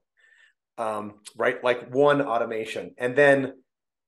Um, 0.77 1.15
right, 1.35 1.63
like 1.63 1.93
one 1.93 2.21
automation, 2.21 2.93
and 2.97 3.15
then 3.15 3.53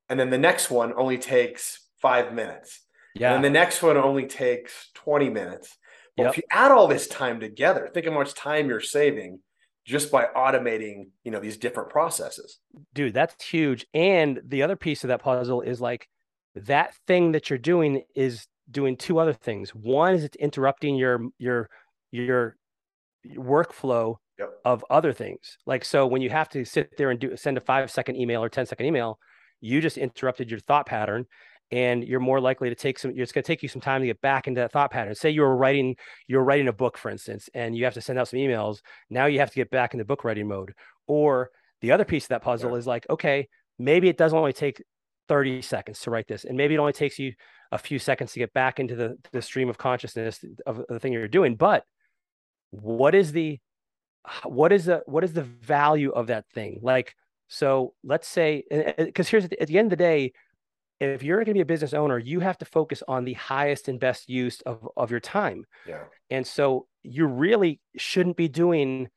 and 0.09 0.19
then 0.19 0.29
the 0.29 0.37
next 0.37 0.69
one 0.69 0.93
only 0.95 1.17
takes 1.17 1.87
five 2.01 2.33
minutes. 2.33 2.81
Yeah. 3.15 3.35
And 3.35 3.43
the 3.43 3.49
next 3.49 3.81
one 3.81 3.97
only 3.97 4.25
takes 4.25 4.89
20 4.95 5.29
minutes. 5.29 5.77
But 6.17 6.23
yep. 6.23 6.31
if 6.31 6.37
you 6.37 6.43
add 6.51 6.71
all 6.71 6.87
this 6.87 7.07
time 7.07 7.39
together, 7.39 7.89
think 7.93 8.05
of 8.05 8.13
how 8.13 8.19
much 8.19 8.33
time 8.33 8.67
you're 8.67 8.81
saving 8.81 9.39
just 9.85 10.11
by 10.11 10.27
automating, 10.35 11.09
you 11.23 11.31
know, 11.31 11.39
these 11.39 11.57
different 11.57 11.89
processes. 11.89 12.59
Dude, 12.93 13.13
that's 13.13 13.43
huge. 13.43 13.85
And 13.93 14.39
the 14.45 14.63
other 14.63 14.75
piece 14.75 15.03
of 15.03 15.07
that 15.07 15.21
puzzle 15.21 15.61
is 15.61 15.79
like 15.79 16.07
that 16.55 16.93
thing 17.07 17.31
that 17.31 17.49
you're 17.49 17.59
doing 17.59 18.03
is 18.15 18.47
doing 18.69 18.97
two 18.97 19.19
other 19.19 19.33
things. 19.33 19.71
One 19.71 20.13
is 20.13 20.23
it's 20.23 20.35
interrupting 20.37 20.95
your 20.95 21.21
your 21.37 21.69
your 22.11 22.57
workflow 23.35 24.17
yep. 24.39 24.49
of 24.65 24.83
other 24.89 25.13
things. 25.13 25.57
Like 25.65 25.85
so 25.85 26.07
when 26.07 26.21
you 26.21 26.29
have 26.29 26.49
to 26.49 26.65
sit 26.65 26.97
there 26.97 27.11
and 27.11 27.19
do 27.19 27.35
send 27.35 27.57
a 27.57 27.61
5 27.61 27.91
second 27.91 28.15
email 28.15 28.43
or 28.43 28.49
10 28.49 28.65
second 28.65 28.85
email, 28.85 29.19
you 29.61 29.81
just 29.81 29.97
interrupted 29.97 30.49
your 30.49 30.59
thought 30.59 30.85
pattern 30.85 31.25
and 31.71 32.03
you're 32.03 32.19
more 32.19 32.39
likely 32.39 32.69
to 32.69 32.75
take 32.75 32.97
some 32.97 33.11
it's 33.15 33.31
going 33.31 33.43
to 33.43 33.47
take 33.47 33.61
you 33.61 33.69
some 33.69 33.81
time 33.81 34.01
to 34.01 34.07
get 34.07 34.21
back 34.21 34.47
into 34.47 34.59
that 34.59 34.71
thought 34.71 34.91
pattern 34.91 35.13
say 35.13 35.29
you 35.29 35.41
were 35.41 35.55
writing 35.55 35.95
you're 36.27 36.43
writing 36.43 36.67
a 36.67 36.73
book 36.73 36.97
for 36.97 37.09
instance 37.11 37.49
and 37.53 37.75
you 37.75 37.83
have 37.83 37.93
to 37.93 38.01
send 38.01 38.17
out 38.17 38.27
some 38.27 38.39
emails 38.39 38.79
now 39.09 39.25
you 39.25 39.39
have 39.39 39.49
to 39.49 39.55
get 39.55 39.69
back 39.69 39.93
into 39.93 40.05
book 40.05 40.23
writing 40.23 40.47
mode 40.47 40.73
or 41.07 41.49
the 41.81 41.91
other 41.91 42.05
piece 42.05 42.25
of 42.25 42.29
that 42.29 42.41
puzzle 42.41 42.71
yeah. 42.71 42.77
is 42.77 42.87
like 42.87 43.05
okay 43.09 43.47
maybe 43.77 44.09
it 44.09 44.17
doesn't 44.17 44.37
only 44.37 44.53
take 44.53 44.81
30 45.27 45.61
seconds 45.61 45.99
to 45.99 46.09
write 46.09 46.27
this 46.27 46.43
and 46.43 46.57
maybe 46.57 46.73
it 46.73 46.79
only 46.79 46.93
takes 46.93 47.19
you 47.19 47.33
a 47.71 47.77
few 47.77 47.99
seconds 47.99 48.33
to 48.33 48.39
get 48.39 48.51
back 48.51 48.79
into 48.79 48.95
the, 48.95 49.15
the 49.31 49.43
stream 49.43 49.69
of 49.69 49.77
consciousness 49.77 50.43
of 50.65 50.83
the 50.89 50.99
thing 50.99 51.13
you're 51.13 51.27
doing 51.27 51.55
but 51.55 51.83
what 52.71 53.13
is 53.13 53.31
the 53.31 53.59
what 54.43 54.71
is 54.71 54.85
the 54.85 55.01
what 55.05 55.23
is 55.23 55.33
the 55.33 55.43
value 55.43 56.11
of 56.11 56.27
that 56.27 56.45
thing 56.49 56.79
like 56.81 57.15
so 57.49 57.93
let's 58.03 58.27
say, 58.27 58.63
because 58.97 59.27
here's 59.27 59.45
at 59.45 59.67
the 59.67 59.77
end 59.77 59.87
of 59.87 59.97
the 59.97 60.03
day, 60.03 60.33
if 60.99 61.23
you're 61.23 61.37
going 61.37 61.47
to 61.47 61.53
be 61.53 61.61
a 61.61 61.65
business 61.65 61.93
owner, 61.93 62.19
you 62.19 62.39
have 62.41 62.59
to 62.59 62.65
focus 62.65 63.01
on 63.07 63.25
the 63.25 63.33
highest 63.33 63.87
and 63.87 63.99
best 63.99 64.29
use 64.29 64.61
of, 64.61 64.87
of 64.95 65.09
your 65.11 65.19
time. 65.19 65.65
Yeah. 65.87 66.03
And 66.29 66.45
so 66.45 66.87
you 67.03 67.25
really 67.25 67.79
shouldn't 67.97 68.37
be 68.37 68.47
doing 68.47 69.09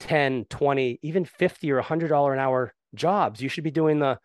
10, 0.00 0.46
20, 0.50 0.98
even 1.02 1.24
50 1.24 1.72
or 1.72 1.82
$100 1.82 2.32
an 2.32 2.38
hour 2.38 2.74
jobs. 2.94 3.40
You 3.40 3.48
should 3.48 3.64
be 3.64 3.70
doing 3.70 4.00
the, 4.00 4.18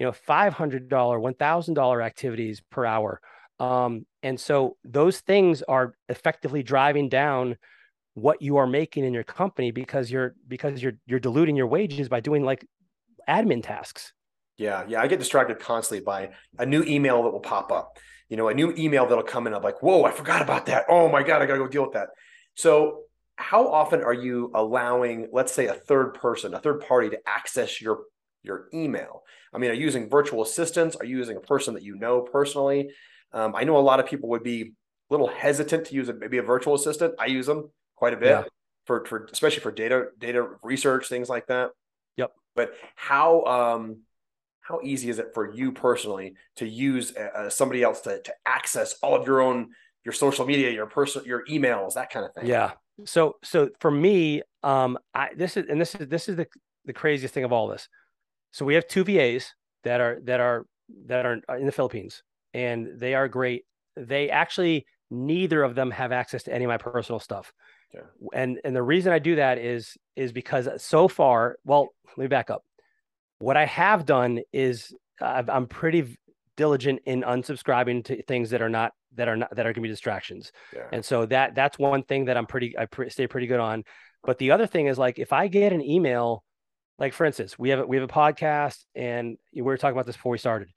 you 0.00 0.06
know, 0.06 0.12
$500, 0.12 0.88
$1,000 0.88 2.04
activities 2.04 2.62
per 2.68 2.84
hour. 2.84 3.20
Um, 3.60 4.06
and 4.24 4.40
so 4.40 4.76
those 4.82 5.20
things 5.20 5.62
are 5.62 5.94
effectively 6.08 6.64
driving 6.64 7.08
down 7.08 7.58
what 8.20 8.42
you 8.42 8.56
are 8.56 8.66
making 8.66 9.04
in 9.04 9.12
your 9.12 9.24
company 9.24 9.70
because 9.70 10.10
you're 10.10 10.34
because 10.46 10.82
you're 10.82 10.94
you're 11.06 11.20
diluting 11.20 11.56
your 11.56 11.66
wages 11.66 12.08
by 12.08 12.20
doing 12.20 12.44
like 12.44 12.64
admin 13.28 13.62
tasks. 13.62 14.12
Yeah, 14.56 14.84
yeah, 14.88 15.00
I 15.00 15.06
get 15.06 15.20
distracted 15.20 15.60
constantly 15.60 16.04
by 16.04 16.30
a 16.58 16.66
new 16.66 16.82
email 16.82 17.22
that 17.22 17.30
will 17.30 17.40
pop 17.40 17.70
up. 17.70 17.98
You 18.28 18.36
know, 18.36 18.48
a 18.48 18.54
new 18.54 18.74
email 18.76 19.06
that'll 19.06 19.24
come 19.24 19.46
in. 19.46 19.54
I'm 19.54 19.62
like, 19.62 19.82
whoa, 19.82 20.04
I 20.04 20.10
forgot 20.10 20.42
about 20.42 20.66
that. 20.66 20.86
Oh 20.88 21.08
my 21.08 21.22
god, 21.22 21.42
I 21.42 21.46
gotta 21.46 21.60
go 21.60 21.68
deal 21.68 21.82
with 21.82 21.94
that. 21.94 22.08
So, 22.54 23.02
how 23.36 23.68
often 23.68 24.02
are 24.02 24.12
you 24.12 24.50
allowing, 24.54 25.28
let's 25.32 25.52
say, 25.52 25.66
a 25.66 25.74
third 25.74 26.14
person, 26.14 26.54
a 26.54 26.58
third 26.58 26.80
party, 26.80 27.10
to 27.10 27.18
access 27.26 27.80
your 27.80 28.00
your 28.42 28.68
email? 28.74 29.22
I 29.54 29.58
mean, 29.58 29.70
are 29.70 29.74
you 29.74 29.84
using 29.84 30.10
virtual 30.10 30.42
assistants? 30.42 30.96
Are 30.96 31.04
you 31.04 31.16
using 31.16 31.36
a 31.36 31.40
person 31.40 31.74
that 31.74 31.84
you 31.84 31.96
know 31.96 32.22
personally? 32.22 32.90
Um, 33.32 33.54
I 33.54 33.64
know 33.64 33.76
a 33.76 33.80
lot 33.80 34.00
of 34.00 34.06
people 34.06 34.28
would 34.30 34.42
be 34.42 34.62
a 34.62 35.14
little 35.14 35.28
hesitant 35.28 35.86
to 35.86 35.94
use 35.94 36.08
a, 36.08 36.14
maybe 36.14 36.38
a 36.38 36.42
virtual 36.42 36.74
assistant. 36.74 37.14
I 37.18 37.26
use 37.26 37.46
them 37.46 37.70
quite 37.98 38.14
a 38.14 38.16
bit 38.16 38.28
yeah. 38.28 38.44
for, 38.86 39.04
for 39.04 39.28
especially 39.32 39.60
for 39.60 39.72
data 39.72 40.06
data 40.18 40.46
research 40.62 41.08
things 41.08 41.28
like 41.28 41.48
that. 41.48 41.70
Yep. 42.16 42.32
But 42.54 42.74
how 42.94 43.44
um, 43.44 44.02
how 44.60 44.80
easy 44.82 45.10
is 45.10 45.18
it 45.18 45.32
for 45.34 45.52
you 45.52 45.72
personally 45.72 46.34
to 46.56 46.68
use 46.68 47.14
uh, 47.16 47.30
uh, 47.34 47.50
somebody 47.50 47.82
else 47.82 48.00
to 48.02 48.22
to 48.22 48.32
access 48.46 48.94
all 49.02 49.16
of 49.16 49.26
your 49.26 49.40
own 49.40 49.70
your 50.04 50.12
social 50.12 50.46
media, 50.46 50.70
your 50.70 50.86
personal 50.86 51.26
your 51.26 51.44
emails, 51.46 51.94
that 51.94 52.10
kind 52.10 52.24
of 52.24 52.32
thing? 52.34 52.46
Yeah. 52.46 52.72
So 53.04 53.36
so 53.42 53.70
for 53.80 53.90
me, 53.90 54.42
um, 54.62 54.98
I 55.12 55.30
this 55.36 55.56
is 55.56 55.66
and 55.68 55.80
this 55.80 55.94
is 55.94 56.06
this 56.08 56.28
is 56.28 56.36
the 56.36 56.46
the 56.84 56.92
craziest 56.92 57.34
thing 57.34 57.44
of 57.44 57.52
all 57.52 57.66
this. 57.68 57.88
So 58.52 58.64
we 58.64 58.74
have 58.74 58.86
two 58.86 59.04
VAs 59.04 59.52
that 59.84 60.00
are 60.00 60.20
that 60.24 60.40
are 60.40 60.66
that 61.06 61.26
are 61.26 61.40
in 61.58 61.66
the 61.66 61.72
Philippines, 61.72 62.22
and 62.54 62.98
they 62.98 63.14
are 63.14 63.28
great. 63.28 63.64
They 63.96 64.30
actually 64.30 64.86
neither 65.10 65.62
of 65.62 65.74
them 65.74 65.90
have 65.90 66.12
access 66.12 66.42
to 66.44 66.54
any 66.54 66.64
of 66.64 66.68
my 66.68 66.78
personal 66.78 67.20
stuff. 67.20 67.52
Yeah. 67.94 68.00
And 68.32 68.60
and 68.64 68.76
the 68.76 68.82
reason 68.82 69.12
I 69.12 69.18
do 69.18 69.36
that 69.36 69.58
is 69.58 69.96
is 70.16 70.32
because 70.32 70.68
so 70.82 71.08
far, 71.08 71.56
well, 71.64 71.88
let 72.16 72.18
me 72.18 72.26
back 72.26 72.50
up. 72.50 72.64
What 73.38 73.56
I 73.56 73.66
have 73.66 74.04
done 74.04 74.40
is 74.52 74.94
i 75.20 75.42
am 75.48 75.66
pretty 75.66 76.16
diligent 76.56 77.00
in 77.06 77.22
unsubscribing 77.22 78.04
to 78.04 78.22
things 78.24 78.50
that 78.50 78.62
are 78.62 78.68
not 78.68 78.92
that 79.14 79.28
are 79.28 79.36
not 79.36 79.54
that 79.54 79.64
are 79.64 79.72
going 79.72 79.82
to 79.82 79.88
be 79.88 79.88
distractions. 79.88 80.52
Yeah. 80.74 80.86
And 80.92 81.04
so 81.04 81.24
that 81.26 81.54
that's 81.54 81.78
one 81.78 82.02
thing 82.02 82.26
that 82.26 82.36
I'm 82.36 82.46
pretty 82.46 82.76
I 82.76 82.86
pre- 82.86 83.10
stay 83.10 83.26
pretty 83.26 83.46
good 83.46 83.60
on. 83.60 83.84
But 84.24 84.38
the 84.38 84.50
other 84.50 84.66
thing 84.66 84.86
is 84.86 84.98
like 84.98 85.18
if 85.18 85.32
I 85.32 85.48
get 85.48 85.72
an 85.72 85.82
email, 85.82 86.44
like 86.98 87.14
for 87.14 87.24
instance, 87.24 87.58
we 87.58 87.70
have 87.70 87.80
a, 87.80 87.86
we 87.86 87.96
have 87.96 88.08
a 88.08 88.12
podcast 88.12 88.84
and 88.94 89.38
we 89.54 89.62
were 89.62 89.76
talking 89.76 89.96
about 89.96 90.06
this 90.06 90.16
before 90.16 90.32
we 90.32 90.38
started. 90.38 90.68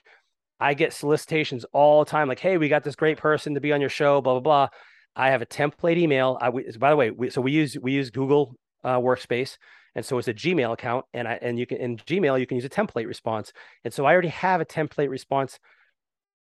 I 0.60 0.76
get 0.76 0.93
solicitations 0.93 1.65
all 1.74 2.06
the 2.06 2.12
time, 2.12 2.28
like, 2.28 2.39
"Hey, 2.39 2.58
we 2.58 2.69
got 2.69 2.84
this 2.84 2.95
great 2.95 3.17
person 3.17 3.56
to 3.56 3.60
be 3.60 3.74
on 3.74 3.82
your 3.82 3.89
show," 3.89 4.21
blah 4.21 4.34
blah 4.34 4.41
blah. 4.41 4.67
I 5.15 5.32
have 5.32 5.41
a 5.41 5.45
template 5.45 5.97
email. 5.97 6.38
I, 6.41 6.50
by 6.78 6.89
the 6.89 6.95
way, 6.95 7.12
we, 7.12 7.30
so 7.30 7.41
we 7.41 7.52
use 7.52 7.78
we 7.80 7.91
use 7.91 8.10
Google 8.10 8.56
uh, 8.84 8.97
Workspace, 8.97 9.58
and 9.95 10.06
so 10.06 10.17
it's 10.17 10.28
a 10.28 10.34
Gmail 10.34 10.74
account, 10.74 11.06
and 11.13 11.28
I 11.28 11.39
and 11.41 11.60
you 11.60 11.65
can 11.65 11.78
in 11.78 11.97
Gmail 11.97 12.39
you 12.39 12.47
can 12.47 12.56
use 12.56 12.65
a 12.65 12.69
template 12.69 13.08
response, 13.08 13.52
and 13.84 13.93
so 13.93 14.06
I 14.06 14.13
already 14.13 14.30
have 14.30 14.62
a 14.62 14.65
template 14.65 15.10
response 15.10 15.60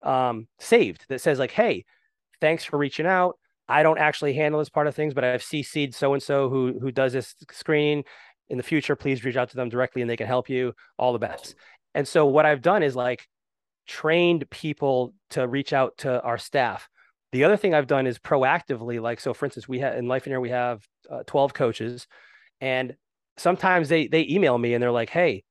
um, 0.03 0.47
saved 0.59 1.05
that 1.09 1.21
says 1.21 1.39
like, 1.39 1.51
"Hey, 1.51 1.85
thanks 2.39 2.63
for 2.63 2.77
reaching 2.77 3.07
out. 3.07 3.37
I 3.67 3.83
don't 3.83 3.99
actually 3.99 4.33
handle 4.33 4.59
this 4.59 4.69
part 4.69 4.87
of 4.87 4.95
things, 4.95 5.13
but 5.13 5.23
I've 5.23 5.41
CC'd 5.41 5.95
so 5.95 6.13
and 6.13 6.21
so 6.21 6.49
who 6.49 6.79
who 6.79 6.91
does 6.91 7.13
this 7.13 7.35
screening. 7.51 8.03
In 8.49 8.57
the 8.57 8.63
future, 8.63 8.97
please 8.97 9.23
reach 9.23 9.37
out 9.37 9.49
to 9.51 9.55
them 9.55 9.69
directly, 9.69 10.01
and 10.01 10.11
they 10.11 10.17
can 10.17 10.27
help 10.27 10.49
you. 10.49 10.73
All 10.97 11.13
the 11.13 11.19
best." 11.19 11.55
And 11.93 12.07
so 12.07 12.25
what 12.25 12.45
I've 12.45 12.61
done 12.61 12.83
is 12.83 12.95
like 12.95 13.27
trained 13.87 14.49
people 14.49 15.13
to 15.31 15.47
reach 15.47 15.73
out 15.73 15.97
to 15.97 16.21
our 16.21 16.37
staff 16.37 16.87
the 17.31 17.43
other 17.43 17.57
thing 17.57 17.73
I've 17.73 17.87
done 17.87 18.07
is 18.07 18.19
proactively, 18.19 19.01
like, 19.01 19.19
so 19.19 19.33
for 19.33 19.45
instance, 19.45 19.67
we 19.67 19.79
have 19.79 19.95
in 19.95 20.05
Lifeonaire, 20.05 20.41
we 20.41 20.49
have 20.49 20.85
uh, 21.09 21.23
12 21.27 21.53
coaches 21.53 22.07
and 22.59 22.95
sometimes 23.37 23.89
they, 23.89 24.07
they 24.07 24.27
email 24.29 24.57
me 24.57 24.73
and 24.73 24.83
they're 24.83 24.91
like, 24.91 25.09
Hey, 25.09 25.43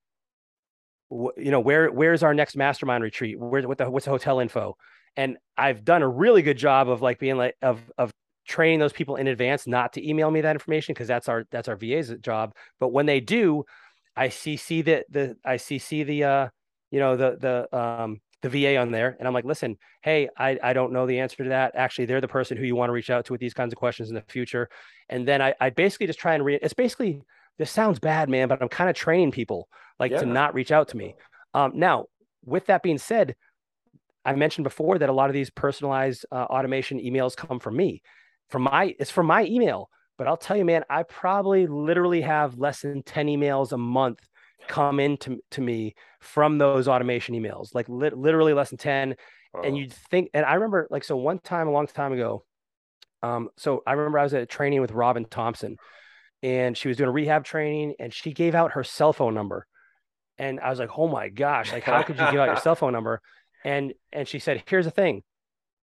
wh- 1.11 1.37
you 1.37 1.51
know, 1.51 1.61
where, 1.61 1.91
where's 1.91 2.23
our 2.23 2.35
next 2.35 2.57
mastermind 2.57 3.03
retreat? 3.03 3.39
Where, 3.39 3.67
what 3.67 3.79
the, 3.79 3.91
what's 3.91 4.05
the 4.05 4.11
hotel 4.11 4.41
info? 4.41 4.77
And 5.17 5.39
I've 5.57 5.85
done 5.85 6.03
a 6.03 6.09
really 6.09 6.43
good 6.43 6.59
job 6.59 6.89
of 6.89 7.03
like 7.03 7.19
being 7.19 7.37
like, 7.37 7.55
of, 7.63 7.81
of 7.99 8.11
training 8.47 8.79
those 8.79 8.93
people 8.93 9.17
in 9.17 9.27
advance, 9.27 9.67
not 9.67 9.93
to 9.95 10.09
email 10.09 10.31
me 10.31 10.41
that 10.43 10.57
information. 10.57 10.95
Cause 10.95 11.09
that's 11.09 11.29
our, 11.29 11.45
that's 11.51 11.69
our 11.69 11.77
VA's 11.77 12.13
job. 12.21 12.55
But 12.79 12.89
when 12.89 13.07
they 13.07 13.21
do, 13.21 13.65
I 14.17 14.29
see, 14.29 14.57
see 14.57 14.83
the, 14.83 15.05
the, 15.09 15.37
I 15.45 15.57
see, 15.57 15.79
see 15.79 16.03
the, 16.05 16.25
uh, 16.25 16.49
you 16.91 17.01
know, 17.01 17.17
the, 17.17 17.37
the, 17.71 17.77
um, 17.77 18.21
the 18.43 18.49
VA 18.49 18.77
on 18.77 18.91
there. 18.91 19.17
And 19.19 19.29
I'm 19.29 19.35
like, 19.35 19.45
listen, 19.45 19.77
hey, 20.03 20.29
I, 20.37 20.59
I 20.63 20.73
don't 20.73 20.93
know 20.93 21.07
the 21.07 21.21
answer 21.21 21.43
to 21.45 21.51
that. 21.51 21.73
Actually, 21.75 22.07
they're 22.07 22.21
the 22.21 22.29
person 22.29 22.57
who 22.57 22.65
you 22.65 22.75
want 22.75 22.89
to 22.89 22.95
reach 22.95 23.11
out 23.11 23.25
to 23.27 23.33
with 23.33 23.41
these 23.41 23.55
kinds 23.55 23.73
of 23.73 23.79
questions 23.79 24.09
in 24.09 24.15
the 24.15 24.23
future. 24.23 24.69
And 25.09 25.27
then 25.27 25.43
I, 25.43 25.55
I 25.61 25.71
basically 25.71 26.07
just 26.07 26.19
try 26.19 26.35
and 26.35 26.45
read. 26.45 26.61
It's 26.63 26.75
basically, 26.75 27.23
this 27.59 27.71
sounds 27.71 27.99
bad, 27.99 28.29
man, 28.29 28.49
but 28.49 28.63
I'm 28.63 28.69
kind 28.69 28.89
of 28.89 28.97
training 28.97 29.33
people 29.33 29.69
like 29.99 30.13
yeah. 30.13 30.21
to 30.21 30.27
not 30.27 30.55
reach 30.55 30.73
out 30.73 30.89
to 30.89 30.97
me. 30.97 31.15
Um, 31.53 31.73
now, 31.75 32.07
with 32.45 32.67
that 32.67 32.83
being 32.83 32.99
said, 32.99 33.37
I 34.25 34.35
mentioned 34.35 34.65
before 34.65 34.99
that 34.99 35.09
a 35.09 35.13
lot 35.13 35.31
of 35.31 35.35
these 35.35 35.51
personalized 35.51 36.27
uh, 36.31 36.35
automation 36.37 36.99
emails 36.99 37.37
come 37.37 37.59
from 37.59 37.77
me, 37.77 38.03
from 38.49 38.63
my 38.63 38.95
it's 38.99 39.11
from 39.11 39.27
my 39.27 39.45
email. 39.45 39.89
But 40.19 40.27
I'll 40.27 40.37
tell 40.37 40.57
you, 40.57 40.67
man, 40.67 40.85
I 40.91 41.03
probably 41.03 41.67
literally 41.67 42.21
have 42.21 42.59
less 42.59 42.83
than 42.83 43.03
10 43.03 43.27
emails 43.27 43.73
a 43.73 43.79
month 43.79 44.21
come 44.69 45.01
into 45.01 45.41
to 45.53 45.61
me 45.61 45.95
from 46.21 46.59
those 46.59 46.89
automation 46.89 47.35
emails, 47.35 47.75
like 47.75 47.89
li- 47.89 48.11
literally 48.11 48.53
less 48.53 48.71
than 48.71 48.79
10. 48.79 49.17
Oh. 49.55 49.63
And 49.63 49.77
you'd 49.77 49.93
think, 49.93 50.31
and 50.35 50.45
I 50.45 50.55
remember 50.55 50.87
like, 50.91 51.05
so 51.05 51.17
one 51.17 51.39
time, 51.39 51.69
a 51.69 51.73
long 51.73 51.87
time 51.87 52.13
ago, 52.13 52.45
um, 53.23 53.51
so 53.57 53.83
I 53.87 53.93
remember 53.93 54.19
I 54.19 54.23
was 54.23 54.35
at 54.35 54.43
a 54.43 54.47
training 54.47 54.81
with 54.81 54.93
Robyn 54.93 55.27
Thompson 55.27 55.77
and 56.43 56.77
she 56.77 56.89
was 56.89 56.97
doing 56.97 57.09
a 57.09 57.13
rehab 57.13 57.45
training 57.45 57.95
and 57.99 58.13
she 58.13 58.33
gave 58.33 58.55
out 58.55 58.73
her 58.73 58.85
cell 58.85 59.13
phone 59.13 59.35
number. 59.35 59.67
And 60.39 60.59
I 60.61 60.71
was 60.71 60.79
like, 60.79 60.91
oh 60.97 61.09
my 61.09 61.29
gosh, 61.29 61.73
like, 61.73 61.85
how 61.85 62.03
could 62.03 62.19
you 62.19 62.31
give 62.31 62.41
out 62.41 62.47
your 62.47 62.57
cell 62.63 62.75
phone 62.75 62.93
number? 62.93 63.21
And, 63.65 63.93
and 64.13 64.27
she 64.27 64.39
said, 64.39 64.63
here's 64.67 64.87
the 64.87 64.91
thing 64.91 65.23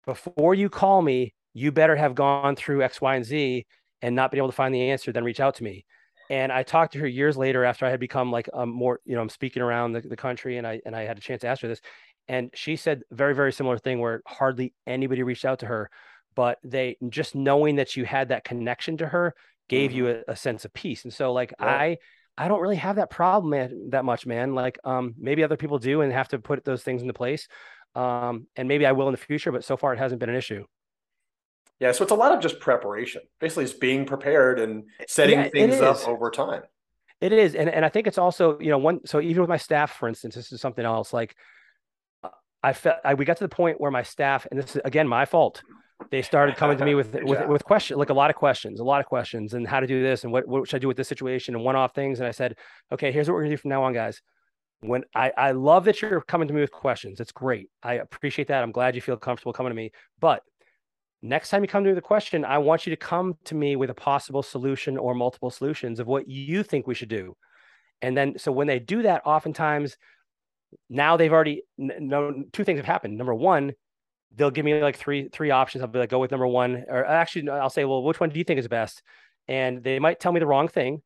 before 0.05 0.55
you 0.55 0.69
call 0.69 1.01
me, 1.01 1.35
you 1.53 1.71
better 1.71 1.95
have 1.95 2.15
gone 2.15 2.55
through 2.55 2.81
X, 2.81 2.99
Y, 2.99 3.15
and 3.15 3.25
Z 3.25 3.65
and 4.01 4.15
not 4.15 4.31
been 4.31 4.39
able 4.39 4.49
to 4.49 4.55
find 4.55 4.73
the 4.73 4.89
answer, 4.89 5.11
then 5.11 5.23
reach 5.23 5.39
out 5.39 5.55
to 5.55 5.63
me. 5.63 5.85
And 6.29 6.51
I 6.51 6.63
talked 6.63 6.93
to 6.93 6.99
her 6.99 7.07
years 7.07 7.37
later 7.37 7.65
after 7.65 7.85
I 7.85 7.89
had 7.89 7.99
become 7.99 8.31
like 8.31 8.49
a 8.53 8.65
more, 8.65 8.99
you 9.05 9.15
know, 9.15 9.21
I'm 9.21 9.29
speaking 9.29 9.63
around 9.63 9.93
the, 9.93 10.01
the 10.01 10.15
country 10.15 10.57
and 10.57 10.67
I 10.67 10.81
and 10.85 10.95
I 10.95 11.03
had 11.03 11.17
a 11.17 11.21
chance 11.21 11.41
to 11.41 11.47
ask 11.47 11.61
her 11.61 11.67
this. 11.67 11.81
And 12.27 12.51
she 12.53 12.75
said 12.75 13.01
very, 13.11 13.33
very 13.33 13.51
similar 13.51 13.79
thing 13.79 13.99
where 13.99 14.21
hardly 14.27 14.73
anybody 14.85 15.23
reached 15.23 15.45
out 15.45 15.59
to 15.59 15.65
her, 15.65 15.89
but 16.35 16.59
they 16.63 16.97
just 17.09 17.33
knowing 17.33 17.77
that 17.77 17.97
you 17.97 18.05
had 18.05 18.29
that 18.29 18.43
connection 18.43 18.97
to 18.97 19.07
her 19.07 19.33
gave 19.67 19.89
mm-hmm. 19.89 19.97
you 19.97 20.23
a, 20.27 20.31
a, 20.33 20.35
sense 20.35 20.65
of 20.65 20.73
peace. 20.73 21.03
And 21.03 21.13
so 21.13 21.33
like 21.33 21.53
I 21.59 21.97
I 22.37 22.47
don't 22.47 22.61
really 22.61 22.75
have 22.75 22.97
that 22.97 23.09
problem 23.09 23.49
man, 23.49 23.89
that 23.89 24.05
much, 24.05 24.27
man. 24.27 24.53
Like 24.53 24.77
um 24.83 25.15
maybe 25.17 25.43
other 25.43 25.57
people 25.57 25.79
do 25.79 26.01
and 26.01 26.13
have 26.13 26.27
to 26.29 26.39
put 26.39 26.63
those 26.63 26.83
things 26.83 27.01
into 27.01 27.13
place. 27.13 27.47
Um, 27.95 28.45
and 28.55 28.67
maybe 28.67 28.85
I 28.85 28.91
will 28.91 29.07
in 29.07 29.13
the 29.13 29.17
future, 29.17 29.51
but 29.51 29.63
so 29.63 29.75
far 29.75 29.93
it 29.93 29.99
hasn't 29.99 30.19
been 30.19 30.29
an 30.29 30.35
issue. 30.35 30.65
Yeah, 31.79 31.93
so 31.93 32.03
it's 32.03 32.11
a 32.11 32.15
lot 32.15 32.33
of 32.33 32.41
just 32.41 32.59
preparation. 32.59 33.21
Basically, 33.39 33.63
it's 33.63 33.73
being 33.73 34.05
prepared 34.05 34.59
and 34.59 34.85
setting 35.07 35.39
yeah, 35.39 35.49
things 35.49 35.79
up 35.79 36.05
over 36.07 36.29
time. 36.29 36.63
It 37.21 37.31
is, 37.31 37.55
and 37.55 37.69
and 37.69 37.85
I 37.85 37.89
think 37.89 38.05
it's 38.07 38.17
also 38.17 38.59
you 38.59 38.69
know 38.69 38.77
one. 38.77 39.05
So 39.05 39.21
even 39.21 39.41
with 39.41 39.49
my 39.49 39.57
staff, 39.57 39.93
for 39.97 40.07
instance, 40.07 40.35
this 40.35 40.51
is 40.51 40.59
something 40.59 40.85
else. 40.85 41.13
Like 41.13 41.35
uh, 42.23 42.29
I 42.61 42.73
felt 42.73 42.97
I, 43.05 43.13
we 43.13 43.25
got 43.25 43.37
to 43.37 43.43
the 43.43 43.49
point 43.49 43.79
where 43.79 43.91
my 43.91 44.03
staff, 44.03 44.45
and 44.49 44.59
this 44.59 44.75
is 44.75 44.81
again 44.83 45.07
my 45.07 45.25
fault. 45.25 45.61
They 46.11 46.21
started 46.21 46.55
coming 46.55 46.77
to 46.77 46.85
me 46.85 46.95
with 46.95 47.13
with, 47.23 47.47
with 47.47 47.63
questions, 47.63 47.97
like 47.97 48.09
a 48.09 48.13
lot 48.13 48.29
of 48.29 48.35
questions, 48.35 48.79
a 48.79 48.85
lot 48.85 48.99
of 48.99 49.05
questions, 49.05 49.53
and 49.53 49.65
how 49.65 49.79
to 49.79 49.87
do 49.87 50.03
this, 50.03 50.25
and 50.25 50.33
what 50.33 50.47
what 50.47 50.67
should 50.67 50.77
I 50.77 50.79
do 50.79 50.87
with 50.87 50.97
this 50.97 51.07
situation, 51.07 51.55
and 51.55 51.63
one 51.63 51.75
off 51.77 51.95
things. 51.95 52.19
And 52.19 52.27
I 52.27 52.31
said, 52.31 52.55
okay, 52.91 53.11
here's 53.11 53.29
what 53.29 53.35
we're 53.35 53.43
gonna 53.43 53.55
do 53.55 53.57
from 53.57 53.69
now 53.69 53.83
on, 53.83 53.93
guys. 53.93 54.21
When 54.81 55.03
I 55.15 55.31
I 55.37 55.51
love 55.51 55.85
that 55.85 56.01
you're 56.01 56.21
coming 56.21 56.49
to 56.49 56.53
me 56.53 56.61
with 56.61 56.71
questions. 56.71 57.21
It's 57.21 57.33
great. 57.33 57.69
I 57.83 57.95
appreciate 57.95 58.49
that. 58.49 58.63
I'm 58.63 58.71
glad 58.71 58.95
you 58.95 59.01
feel 59.01 59.17
comfortable 59.17 59.53
coming 59.53 59.71
to 59.71 59.75
me, 59.75 59.91
but 60.19 60.41
next 61.21 61.49
time 61.49 61.63
you 61.63 61.67
come 61.67 61.83
to 61.83 61.95
the 61.95 62.01
question, 62.01 62.45
I 62.45 62.57
want 62.59 62.85
you 62.85 62.91
to 62.91 62.97
come 62.97 63.35
to 63.45 63.55
me 63.55 63.75
with 63.75 63.89
a 63.89 63.95
possible 63.95 64.43
solution 64.43 64.97
or 64.97 65.13
multiple 65.13 65.49
solutions 65.49 65.99
of 65.99 66.07
what 66.07 66.27
you 66.27 66.63
think 66.63 66.87
we 66.87 66.95
should 66.95 67.09
do. 67.09 67.35
And 68.01 68.15
then, 68.15 68.37
so 68.37 68.51
when 68.51 68.67
they 68.67 68.79
do 68.79 69.01
that, 69.01 69.23
oftentimes 69.25 69.97
now 70.89 71.17
they've 71.17 71.33
already 71.33 71.63
no 71.77 72.43
two 72.53 72.63
things 72.63 72.79
have 72.79 72.85
happened. 72.85 73.17
Number 73.17 73.35
one, 73.35 73.73
they'll 74.35 74.51
give 74.51 74.65
me 74.65 74.81
like 74.81 74.97
three 74.97 75.29
three 75.29 75.51
options. 75.51 75.81
I'll 75.81 75.87
be 75.89 75.99
like, 75.99 76.09
go 76.09 76.19
with 76.19 76.31
number 76.31 76.47
one, 76.47 76.85
or 76.87 77.05
actually, 77.05 77.49
I'll 77.49 77.69
say, 77.69 77.85
well, 77.85 78.03
which 78.03 78.19
one 78.19 78.29
do 78.29 78.37
you 78.37 78.45
think 78.45 78.59
is 78.59 78.67
best? 78.67 79.01
And 79.47 79.83
they 79.83 79.99
might 79.99 80.19
tell 80.19 80.31
me 80.31 80.39
the 80.39 80.45
wrong 80.45 80.67
thing, 80.67 81.01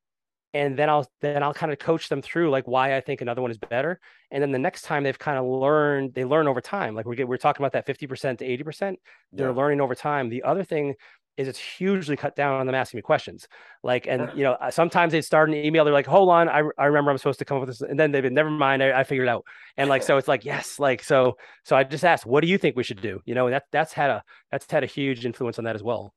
and 0.54 0.78
then 0.78 0.90
I'll 0.90 1.08
then 1.22 1.44
I'll 1.44 1.54
kind 1.54 1.72
of 1.72 1.80
coach 1.80 2.10
them 2.10 2.22
through 2.22 2.50
like 2.50 2.68
why 2.68 2.96
I 2.96 3.02
think 3.02 3.22
another 3.22 3.42
one 3.42 3.52
is 3.52 3.58
better. 3.58 4.00
And 4.32 4.42
then 4.42 4.52
the 4.52 4.60
next 4.60 4.84
time 4.84 5.04
they've 5.04 5.18
kind 5.18 5.38
of 5.38 5.46
learned, 5.46 6.14
they 6.14 6.26
learn 6.26 6.48
over 6.48 6.62
time. 6.62 6.96
Like 6.96 7.06
we're 7.06 7.26
we're 7.26 7.38
talking 7.38 7.64
about 7.64 7.74
that 7.74 7.86
fifty 7.86 8.08
percent 8.08 8.40
to 8.40 8.46
eighty 8.46 8.64
percent. 8.64 9.00
They're 9.32 9.50
yeah. 9.50 9.56
learning 9.56 9.82
over 9.82 9.96
time. 9.96 10.30
The 10.30 10.44
other 10.44 10.64
thing 10.64 10.96
is 11.36 11.48
it's 11.48 11.58
hugely 11.58 12.16
cut 12.16 12.36
down 12.36 12.60
on 12.60 12.68
them 12.68 12.76
asking 12.76 13.00
me 13.00 13.02
questions. 13.02 13.48
Like, 13.82 14.06
and 14.08 14.30
you 14.36 14.44
know, 14.44 14.56
sometimes 14.70 15.14
they 15.14 15.22
start 15.22 15.50
an 15.50 15.56
email, 15.56 15.84
they're 15.84 15.92
like, 15.92 16.06
hold 16.06 16.30
on, 16.30 16.48
I, 16.48 16.62
I 16.78 16.86
remember 16.86 17.10
I'm 17.10 17.18
supposed 17.18 17.40
to 17.40 17.46
come 17.46 17.58
up 17.58 17.62
with 17.66 17.80
this. 17.80 17.82
And 17.82 18.00
then 18.00 18.12
they've 18.12 18.22
been, 18.22 18.36
never 18.36 18.52
mind, 18.52 18.84
I, 18.84 19.00
I 19.00 19.04
figured 19.04 19.28
it 19.28 19.32
out. 19.32 19.44
And 19.76 19.90
like, 19.90 20.04
so 20.04 20.18
it's 20.18 20.28
like, 20.28 20.46
yes, 20.46 20.78
like, 20.78 21.04
so, 21.04 21.38
so 21.64 21.76
I 21.76 21.86
just 21.86 22.06
asked, 22.06 22.28
what 22.28 22.42
do 22.42 22.48
you 22.48 22.60
think 22.60 22.76
we 22.76 22.84
should 22.84 23.02
do? 23.02 23.20
You 23.26 23.34
know, 23.34 23.50
that 23.50 23.64
that's 23.72 23.94
had 23.94 24.12
a, 24.12 24.24
that's 24.52 24.70
had 24.72 24.84
a 24.84 24.86
huge 24.86 25.26
influence 25.26 25.58
on 25.58 25.66
that 25.66 25.76
as 25.76 25.82
well. 25.82 26.14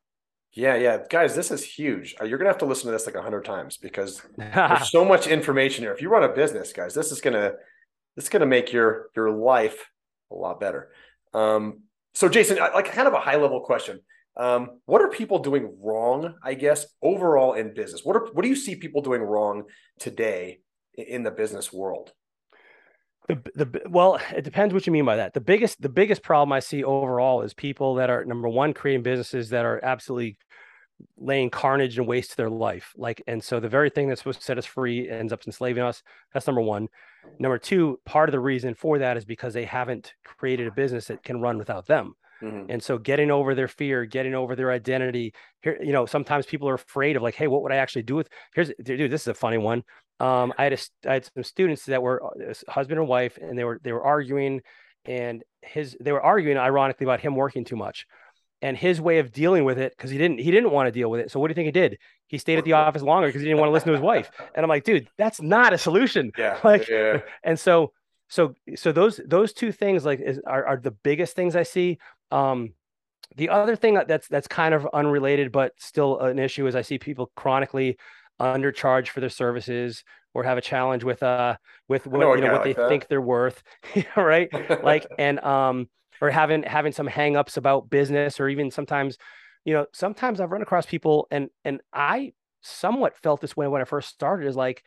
Yeah, 0.57 0.77
yeah, 0.77 0.99
guys, 1.11 1.37
this 1.37 1.51
is 1.51 1.63
huge. 1.63 2.15
Uh, 2.19 2.25
you're 2.25 2.39
gonna 2.39 2.49
have 2.49 2.59
to 2.59 2.65
listen 2.65 2.87
to 2.87 2.93
this 2.93 3.05
like 3.05 3.15
a 3.15 3.21
hundred 3.21 3.45
times 3.45 3.77
because 3.77 4.23
there's 4.39 4.91
so 4.91 5.05
much 5.05 5.27
information 5.27 5.85
here. 5.85 5.93
If 5.93 6.01
you 6.01 6.09
run 6.09 6.25
a 6.25 6.33
business, 6.33 6.73
guys, 6.73 6.95
this 6.95 7.13
is 7.13 7.21
gonna 7.21 7.53
this 8.17 8.25
is 8.25 8.29
gonna 8.31 8.47
make 8.47 8.73
your 8.73 9.11
your 9.15 9.31
life 9.31 9.91
a 10.33 10.35
lot 10.35 10.59
better. 10.59 10.89
Um, 11.35 11.83
so, 12.15 12.31
Jason, 12.31 12.57
like 12.57 12.91
kind 12.91 13.07
of 13.07 13.13
a 13.13 13.21
high 13.21 13.37
level 13.37 13.61
question. 13.61 14.01
Um, 14.39 14.81
what 14.87 15.03
are 15.03 15.11
people 15.11 15.41
doing 15.41 15.77
wrong? 15.79 16.35
I 16.43 16.55
guess 16.55 16.87
overall 17.03 17.53
in 17.53 17.75
business, 17.75 18.03
what 18.03 18.17
are 18.17 18.25
what 18.33 18.43
do 18.43 18.49
you 18.49 18.57
see 18.57 18.77
people 18.77 19.03
doing 19.03 19.21
wrong 19.21 19.65
today 19.99 20.61
in 20.95 21.23
the 21.23 21.31
business 21.31 21.71
world? 21.71 22.13
The, 23.29 23.43
the 23.55 23.83
well, 23.89 24.19
it 24.35 24.43
depends 24.43 24.73
what 24.73 24.87
you 24.87 24.93
mean 24.93 25.05
by 25.05 25.17
that. 25.17 25.35
The 25.35 25.41
biggest 25.41 25.83
the 25.83 25.89
biggest 25.89 26.23
problem 26.23 26.53
I 26.53 26.61
see 26.61 26.85
overall 26.85 27.43
is 27.43 27.53
people 27.53 27.97
that 27.97 28.09
are 28.09 28.25
number 28.25 28.49
one 28.49 28.73
creating 28.73 29.03
businesses 29.03 29.51
that 29.51 29.65
are 29.65 29.81
absolutely 29.83 30.39
laying 31.19 31.51
carnage 31.51 31.99
and 31.99 32.07
waste 32.07 32.31
to 32.31 32.37
their 32.37 32.51
life. 32.51 32.93
Like, 32.97 33.23
and 33.27 33.43
so 33.43 33.61
the 33.61 33.69
very 33.69 33.91
thing 33.91 34.09
that's 34.09 34.21
supposed 34.21 34.41
to 34.41 34.45
set 34.45 34.59
us 34.59 34.67
free 34.67 35.09
ends 35.09 35.33
up 35.33 35.45
enslaving 35.47 35.83
us. 35.83 36.03
That's 36.33 36.47
number 36.47 36.63
one. 36.63 36.89
Number 37.39 37.59
two, 37.59 38.01
part 38.05 38.29
of 38.29 38.33
the 38.33 38.41
reason 38.41 38.75
for 38.75 38.99
that 38.99 39.17
is 39.17 39.25
because 39.25 39.55
they 39.55 39.65
haven't 39.65 40.15
created 40.25 40.67
a 40.67 40.73
business 40.73 41.07
that 41.07 41.23
can 41.23 41.41
run 41.41 41.59
without 41.59 41.87
them. 41.87 42.15
Mm-hmm. 42.43 42.71
And 42.71 42.83
so 42.83 42.99
getting 42.99 43.31
over 43.31 43.55
their 43.55 43.69
fear, 43.69 44.05
getting 44.05 44.35
over 44.35 44.55
their 44.55 44.71
identity 44.71 45.33
here, 45.63 45.79
you 45.83 45.93
know, 45.93 46.07
sometimes 46.07 46.47
people 46.47 46.69
are 46.69 46.75
afraid 46.75 47.17
of 47.17 47.23
like, 47.23 47.35
Hey, 47.35 47.47
what 47.47 47.63
would 47.63 47.73
I 47.73 47.77
actually 47.77 48.03
do 48.03 48.15
with 48.15 48.29
here's 48.55 48.71
dude, 48.83 49.11
this 49.11 49.23
is 49.23 49.29
a 49.29 49.35
funny 49.35 49.59
one. 49.59 49.85
Um, 50.21 50.53
I 50.59 50.65
had 50.65 50.73
a, 50.75 50.79
I 51.09 51.13
had 51.15 51.25
some 51.25 51.45
students 51.45 51.87
that 51.87 52.03
were 52.03 52.23
uh, 52.23 52.55
husband 52.69 53.01
and 53.01 53.09
wife 53.09 53.39
and 53.39 53.59
they 53.59 53.65
were, 53.65 53.81
they 53.83 53.93
were 53.93 54.05
arguing 54.05 54.61
and 55.07 55.43
his, 55.63 55.97
they 56.01 56.13
were 56.13 56.23
arguing 56.23 56.59
ironically 56.59 57.05
about 57.05 57.21
him 57.21 57.37
working 57.37 57.65
too 57.65 57.77
much 57.77 58.07
and 58.63 58.77
his 58.77 59.01
way 59.01 59.19
of 59.19 59.33
dealing 59.33 59.65
with 59.65 59.79
it 59.79 59.93
because 59.97 60.11
he 60.11 60.19
didn't 60.19 60.39
he 60.39 60.51
didn't 60.51 60.71
want 60.71 60.87
to 60.87 60.93
deal 60.93 61.11
with 61.11 61.21
it. 61.21 61.31
So 61.31 61.39
what 61.39 61.49
do 61.49 61.53
you 61.53 61.55
think 61.55 61.67
he 61.67 61.73
did? 61.73 61.99
He 62.27 62.39
stayed 62.39 62.59
at 62.59 62.65
the 62.65 62.73
office 62.73 63.03
longer 63.03 63.29
because 63.29 63.43
he 63.43 63.47
didn't 63.47 63.61
want 63.61 63.69
to 63.69 63.73
listen 63.73 63.89
to 63.89 63.93
his 63.93 64.03
wife. 64.03 64.31
And 64.55 64.65
I'm 64.65 64.69
like, 64.69 64.85
dude, 64.85 65.09
that's 65.17 65.41
not 65.41 65.73
a 65.73 65.79
solution. 65.79 66.33
Yeah. 66.37 66.59
Like, 66.65 66.89
yeah. 66.89 67.21
and 67.45 67.59
so 67.59 67.93
so 68.29 68.55
so 68.75 68.93
those 68.93 69.21
those 69.25 69.53
two 69.53 69.73
things 69.73 70.05
like 70.05 70.21
is, 70.21 70.41
are 70.47 70.67
are 70.67 70.77
the 70.77 70.91
biggest 70.91 71.37
things 71.37 71.55
I 71.55 71.63
see. 71.63 71.99
Um, 72.31 72.73
the 73.37 73.51
other 73.51 73.77
thing 73.77 74.01
that's 74.07 74.29
that's 74.29 74.49
kind 74.49 74.75
of 74.75 74.87
unrelated 74.93 75.53
but 75.53 75.73
still 75.79 76.21
an 76.21 76.39
issue 76.39 76.67
is 76.67 76.75
I 76.77 76.83
see 76.83 76.99
people 76.99 77.31
chronically 77.37 77.99
undercharge 78.41 79.09
for 79.09 79.21
their 79.21 79.31
services 79.31 80.05
or 80.35 80.45
have 80.45 80.59
a 80.59 80.61
challenge 80.61 81.03
with 81.03 81.23
uh 81.23 81.57
with 81.89 82.07
what 82.07 82.39
you 82.39 82.45
know 82.45 82.53
what 82.53 82.65
they 82.65 82.75
think 82.75 83.09
they're 83.09 83.21
worth 83.21 83.63
right 84.17 84.53
like 84.85 85.07
and 85.19 85.41
um 85.41 85.89
or 86.21 86.31
having 86.31 86.63
having 86.63 86.93
some 86.93 87.09
hangups 87.09 87.57
about 87.57 87.91
business 87.91 88.41
or 88.41 88.49
even 88.49 88.71
sometimes 88.71 89.19
you 89.65 89.75
know 89.75 89.87
sometimes 89.93 90.41
i've 90.41 90.51
run 90.51 90.63
across 90.63 90.87
people 90.87 91.27
and 91.31 91.49
and 91.65 91.81
i 91.93 92.33
somewhat 92.63 93.17
felt 93.17 93.41
this 93.41 93.57
way 93.57 93.69
when 93.69 93.83
i 93.83 93.85
first 93.85 94.09
started 94.09 94.47
is 94.47 94.57
like 94.57 94.83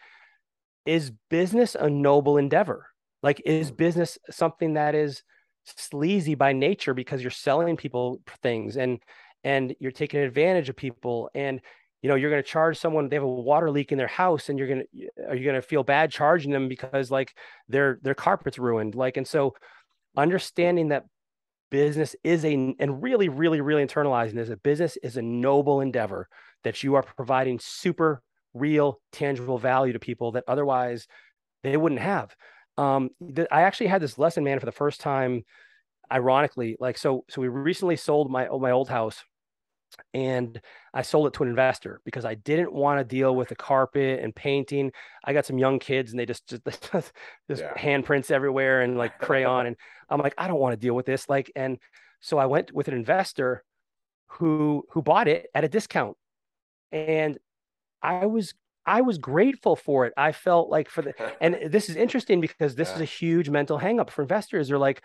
is 0.89 1.11
business 1.29 1.75
a 1.75 1.89
noble 1.89 2.37
endeavor? 2.37 2.87
Like 3.21 3.41
is 3.45 3.69
hmm. 3.69 3.75
business 3.75 4.17
something 4.31 4.73
that 4.73 4.95
is 4.95 5.23
sleazy 5.65 6.35
by 6.35 6.53
nature 6.53 6.93
because 6.93 7.21
you're 7.21 7.29
selling 7.29 7.77
people 7.77 8.21
things 8.41 8.75
and 8.75 8.99
and 9.43 9.75
you're 9.79 9.91
taking 9.91 10.19
advantage 10.19 10.67
of 10.67 10.75
people 10.75 11.29
and 11.35 11.61
you 12.01 12.09
know 12.09 12.15
you're 12.15 12.31
going 12.31 12.41
to 12.41 12.49
charge 12.49 12.79
someone 12.79 13.07
they 13.07 13.17
have 13.17 13.23
a 13.23 13.27
water 13.27 13.69
leak 13.69 13.91
in 13.91 13.97
their 13.97 14.07
house 14.07 14.49
and 14.49 14.57
you're 14.57 14.67
going 14.67 14.81
to 14.81 15.27
are 15.27 15.35
you 15.35 15.43
going 15.43 15.55
to 15.55 15.61
feel 15.61 15.83
bad 15.83 16.11
charging 16.11 16.51
them 16.51 16.67
because 16.67 17.11
like 17.11 17.35
their 17.67 17.99
their 18.01 18.15
carpet's 18.15 18.57
ruined? 18.57 18.95
Like 18.95 19.17
and 19.17 19.27
so 19.27 19.53
understanding 20.17 20.87
that 20.87 21.05
business 21.71 22.15
is 22.23 22.45
a 22.45 22.53
and 22.79 23.03
really 23.03 23.29
really 23.29 23.61
really 23.61 23.85
internalizing 23.85 24.35
this 24.35 24.49
a 24.49 24.57
business 24.57 24.97
is 25.03 25.17
a 25.17 25.21
noble 25.21 25.81
endeavor 25.81 26.27
that 26.63 26.83
you 26.83 26.95
are 26.95 27.03
providing 27.03 27.59
super 27.59 28.21
real 28.53 28.99
tangible 29.11 29.57
value 29.57 29.93
to 29.93 29.99
people 29.99 30.31
that 30.31 30.43
otherwise 30.47 31.07
they 31.63 31.77
wouldn't 31.77 32.01
have. 32.01 32.35
Um 32.77 33.09
i 33.51 33.61
actually 33.61 33.87
had 33.87 34.01
this 34.01 34.17
lesson 34.17 34.43
man 34.43 34.59
for 34.59 34.65
the 34.65 34.71
first 34.71 35.01
time 35.01 35.43
ironically 36.11 36.75
like 36.79 36.97
so 36.97 37.23
so 37.29 37.41
we 37.41 37.47
recently 37.47 37.95
sold 37.95 38.31
my 38.31 38.47
my 38.47 38.71
old 38.71 38.89
house 38.89 39.23
and 40.13 40.59
I 40.93 41.01
sold 41.01 41.27
it 41.27 41.33
to 41.33 41.43
an 41.43 41.49
investor 41.49 42.01
because 42.05 42.25
I 42.25 42.35
didn't 42.35 42.73
want 42.73 42.99
to 42.99 43.03
deal 43.03 43.35
with 43.35 43.49
the 43.49 43.55
carpet 43.55 44.19
and 44.23 44.35
painting. 44.35 44.91
I 45.23 45.33
got 45.33 45.45
some 45.45 45.57
young 45.57 45.79
kids 45.79 46.11
and 46.11 46.19
they 46.19 46.25
just 46.25 46.47
just, 46.47 46.63
just 46.91 47.13
yeah. 47.49 47.73
handprints 47.75 48.31
everywhere 48.31 48.81
and 48.81 48.97
like 48.97 49.19
crayon 49.19 49.67
and 49.67 49.75
I'm 50.09 50.19
like 50.19 50.35
I 50.37 50.47
don't 50.47 50.59
want 50.59 50.73
to 50.73 50.79
deal 50.79 50.95
with 50.95 51.05
this 51.05 51.29
like 51.29 51.51
and 51.55 51.77
so 52.21 52.37
I 52.37 52.45
went 52.45 52.71
with 52.71 52.87
an 52.87 52.93
investor 52.93 53.63
who 54.27 54.83
who 54.91 55.01
bought 55.01 55.27
it 55.27 55.47
at 55.53 55.63
a 55.63 55.69
discount 55.69 56.17
and 56.91 57.37
I 58.01 58.25
was 58.25 58.53
I 58.85 59.01
was 59.01 59.19
grateful 59.19 59.75
for 59.75 60.07
it. 60.07 60.13
I 60.17 60.31
felt 60.31 60.69
like 60.69 60.89
for 60.89 61.03
the 61.03 61.13
and 61.41 61.57
this 61.71 61.89
is 61.89 61.95
interesting 61.95 62.41
because 62.41 62.75
this 62.75 62.89
yeah. 62.89 62.95
is 62.95 63.01
a 63.01 63.05
huge 63.05 63.49
mental 63.49 63.79
hangup 63.79 64.09
for 64.09 64.21
investors. 64.23 64.67
They're 64.67 64.79
like, 64.79 65.03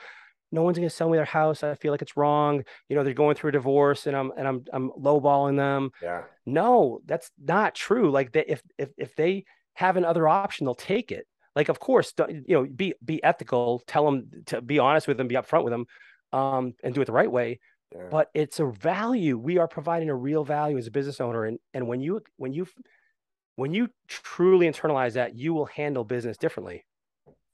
no 0.54 0.62
one's 0.62 0.78
going 0.78 0.88
to 0.88 0.94
sell 0.94 1.10
me 1.10 1.16
their 1.16 1.24
house. 1.24 1.62
I 1.62 1.74
feel 1.74 1.92
like 1.92 2.02
it's 2.02 2.16
wrong. 2.16 2.62
You 2.88 2.96
know, 2.96 3.02
they're 3.02 3.12
going 3.12 3.34
through 3.34 3.48
a 3.48 3.52
divorce 3.52 4.06
and 4.06 4.16
I'm 4.16 4.32
and 4.36 4.46
I'm 4.46 4.64
I'm 4.72 4.90
lowballing 4.90 5.56
them. 5.56 5.90
Yeah. 6.00 6.22
No, 6.46 7.00
that's 7.04 7.30
not 7.42 7.74
true. 7.74 8.10
Like 8.10 8.32
they, 8.32 8.44
if 8.46 8.62
if 8.78 8.90
if 8.96 9.16
they 9.16 9.44
have 9.74 9.96
another 9.96 10.28
option, 10.28 10.64
they'll 10.64 10.74
take 10.74 11.10
it. 11.10 11.26
Like, 11.56 11.68
of 11.68 11.78
course, 11.80 12.12
you 12.28 12.44
know, 12.48 12.64
be 12.64 12.94
be 13.04 13.22
ethical. 13.22 13.82
Tell 13.86 14.04
them 14.04 14.30
to 14.46 14.60
be 14.60 14.78
honest 14.78 15.08
with 15.08 15.16
them, 15.16 15.28
be 15.28 15.34
upfront 15.34 15.64
with 15.64 15.72
them, 15.72 15.86
um, 16.32 16.74
and 16.82 16.94
do 16.94 17.00
it 17.00 17.06
the 17.06 17.12
right 17.12 17.30
way. 17.30 17.60
Yeah. 17.94 18.08
But 18.10 18.30
it's 18.34 18.60
a 18.60 18.66
value. 18.66 19.38
We 19.38 19.58
are 19.58 19.68
providing 19.68 20.08
a 20.08 20.14
real 20.14 20.44
value 20.44 20.78
as 20.78 20.86
a 20.86 20.90
business 20.90 21.20
owner, 21.20 21.44
and 21.44 21.58
and 21.72 21.86
when 21.86 22.00
you 22.00 22.22
when 22.36 22.52
you 22.52 22.66
when 23.56 23.72
you 23.72 23.88
truly 24.08 24.66
internalize 24.66 25.12
that, 25.12 25.36
you 25.36 25.54
will 25.54 25.66
handle 25.66 26.04
business 26.04 26.36
differently. 26.36 26.84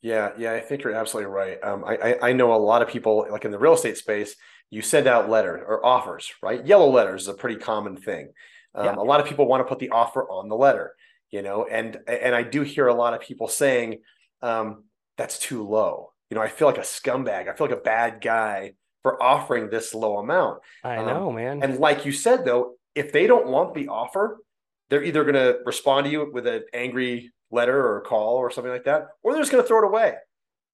Yeah, 0.03 0.31
yeah, 0.39 0.55
I 0.55 0.61
think 0.61 0.83
you're 0.83 0.95
absolutely 0.95 1.31
right. 1.31 1.63
Um, 1.63 1.85
I, 1.87 2.17
I 2.23 2.33
know 2.33 2.55
a 2.55 2.57
lot 2.57 2.81
of 2.81 2.89
people, 2.89 3.27
like 3.31 3.45
in 3.45 3.51
the 3.51 3.59
real 3.59 3.75
estate 3.75 3.99
space, 3.99 4.35
you 4.71 4.83
send 4.83 5.07
out 5.07 5.29
letters 5.29 5.63
or 5.67 5.85
offers, 5.85 6.33
right? 6.43 6.65
Yellow 6.65 6.91
letters 6.91 7.23
is 7.23 7.29
a 7.29 7.35
pretty 7.35 7.57
common 7.57 7.97
thing. 7.97 8.33
Um, 8.75 8.87
yeah. 8.87 8.95
A 8.97 9.03
lot 9.03 9.21
of 9.21 9.27
people 9.27 9.47
want 9.47 9.61
to 9.61 9.69
put 9.69 9.79
the 9.79 9.91
offer 9.91 10.29
on 10.31 10.49
the 10.49 10.57
letter, 10.57 10.95
you 11.31 11.43
know, 11.43 11.67
and 11.71 11.99
and 12.07 12.35
I 12.35 12.43
do 12.43 12.63
hear 12.63 12.87
a 12.87 12.95
lot 12.95 13.15
of 13.15 13.21
people 13.21 13.49
saying 13.49 13.99
um, 14.43 14.85
that's 15.19 15.39
too 15.39 15.67
low. 15.67 16.13
You 16.31 16.37
know, 16.37 16.43
I 16.43 16.49
feel 16.49 16.69
like 16.69 16.79
a 16.79 16.83
scumbag. 16.83 17.49
I 17.49 17.55
feel 17.55 17.67
like 17.67 17.77
a 17.77 17.83
bad 17.83 18.21
guy 18.21 18.75
for 19.03 19.21
offering 19.23 19.71
this 19.71 19.93
low 19.93 20.19
amount. 20.19 20.61
I 20.85 20.99
um, 20.99 21.07
know, 21.07 21.33
man. 21.33 21.63
And 21.63 21.79
like 21.79 22.07
you 22.07 22.13
said, 22.13 22.45
though, 22.45 22.75
if 22.95 23.13
they 23.13 23.27
don't 23.27 23.49
want 23.49 23.75
the 23.75 23.89
offer, 23.89 24.39
they're 24.89 25.03
either 25.03 25.25
going 25.25 25.35
to 25.35 25.59
respond 25.65 26.07
to 26.07 26.11
you 26.11 26.31
with 26.33 26.47
an 26.47 26.65
angry 26.73 27.33
letter 27.51 27.77
or 27.77 27.99
a 27.99 28.03
call 28.03 28.37
or 28.37 28.51
something 28.51 28.73
like 28.73 28.85
that, 28.85 29.09
or 29.23 29.33
they're 29.33 29.43
just 29.43 29.53
going 29.53 29.63
to 29.63 29.69
throw 29.69 29.79
it 29.79 29.87
away. 29.87 30.15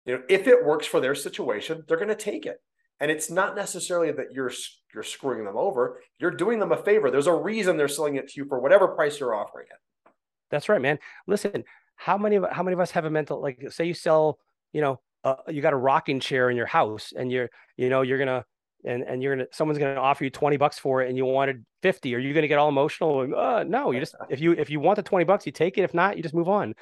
You 0.04 0.14
know, 0.14 0.22
if 0.28 0.46
it 0.46 0.64
works 0.64 0.86
for 0.86 1.00
their 1.00 1.14
situation, 1.14 1.84
they're 1.86 1.96
going 1.96 2.08
to 2.08 2.14
take 2.14 2.46
it. 2.46 2.60
And 3.00 3.10
it's 3.10 3.30
not 3.30 3.56
necessarily 3.56 4.10
that 4.12 4.32
you're 4.32 4.52
you're 4.94 5.02
screwing 5.02 5.44
them 5.44 5.56
over. 5.56 6.00
You're 6.18 6.30
doing 6.30 6.58
them 6.58 6.72
a 6.72 6.76
favor. 6.76 7.10
There's 7.10 7.26
a 7.26 7.34
reason 7.34 7.76
they're 7.76 7.88
selling 7.88 8.16
it 8.16 8.28
to 8.28 8.40
you 8.40 8.46
for 8.46 8.58
whatever 8.58 8.88
price 8.88 9.20
you're 9.20 9.34
offering 9.34 9.66
it. 9.70 10.12
That's 10.50 10.68
right, 10.68 10.80
man. 10.80 10.98
Listen, 11.26 11.64
how 11.96 12.16
many 12.16 12.38
how 12.50 12.62
many 12.62 12.72
of 12.72 12.80
us 12.80 12.92
have 12.92 13.04
a 13.04 13.10
mental 13.10 13.42
like 13.42 13.70
say 13.70 13.84
you 13.84 13.94
sell, 13.94 14.38
you 14.72 14.80
know, 14.80 15.00
uh, 15.24 15.36
you 15.48 15.60
got 15.60 15.72
a 15.72 15.76
rocking 15.76 16.20
chair 16.20 16.48
in 16.50 16.56
your 16.56 16.66
house 16.66 17.12
and 17.14 17.30
you're 17.30 17.50
you 17.76 17.90
know 17.90 18.02
you're 18.02 18.18
gonna 18.18 18.44
and 18.86 19.02
and 19.02 19.22
you're 19.22 19.36
gonna 19.36 19.48
someone's 19.52 19.78
gonna 19.78 20.00
offer 20.00 20.24
you 20.24 20.30
20 20.30 20.56
bucks 20.56 20.78
for 20.78 21.02
it 21.02 21.08
and 21.08 21.16
you 21.16 21.24
wanted 21.24 21.64
50 21.82 22.14
are 22.14 22.18
you 22.18 22.32
gonna 22.32 22.48
get 22.48 22.58
all 22.58 22.68
emotional? 22.68 23.34
Uh, 23.36 23.64
no 23.64 23.90
you 23.90 24.00
just 24.00 24.14
if 24.30 24.40
you 24.40 24.52
if 24.52 24.70
you 24.70 24.80
want 24.80 24.96
the 24.96 25.02
20 25.02 25.24
bucks 25.24 25.46
you 25.46 25.52
take 25.52 25.78
it. 25.78 25.82
If 25.82 25.94
not 25.94 26.16
you 26.16 26.22
just 26.22 26.34
move 26.34 26.48
on. 26.48 26.74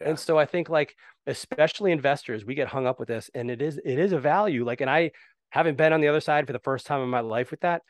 Yeah. 0.00 0.08
and 0.08 0.18
so 0.18 0.38
i 0.38 0.46
think 0.46 0.68
like 0.68 0.94
especially 1.26 1.92
investors 1.92 2.44
we 2.44 2.54
get 2.54 2.68
hung 2.68 2.86
up 2.86 2.98
with 2.98 3.08
this 3.08 3.30
and 3.34 3.50
it 3.50 3.62
is 3.62 3.78
it 3.84 3.98
is 3.98 4.12
a 4.12 4.18
value. 4.18 4.64
Like 4.64 4.80
and 4.80 4.90
i 4.90 5.10
haven't 5.50 5.76
been 5.76 5.92
on 5.92 6.00
the 6.00 6.08
other 6.08 6.20
side 6.20 6.46
for 6.46 6.52
the 6.52 6.58
first 6.58 6.86
time 6.86 7.02
in 7.02 7.08
my 7.08 7.20
life 7.20 7.50
with 7.50 7.60
that. 7.60 7.82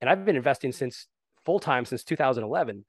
And 0.00 0.10
i've 0.10 0.24
been 0.24 0.36
investing 0.36 0.72
since 0.72 1.06
full 1.44 1.60
time 1.60 1.84
since 1.84 2.02
2011 2.02 2.84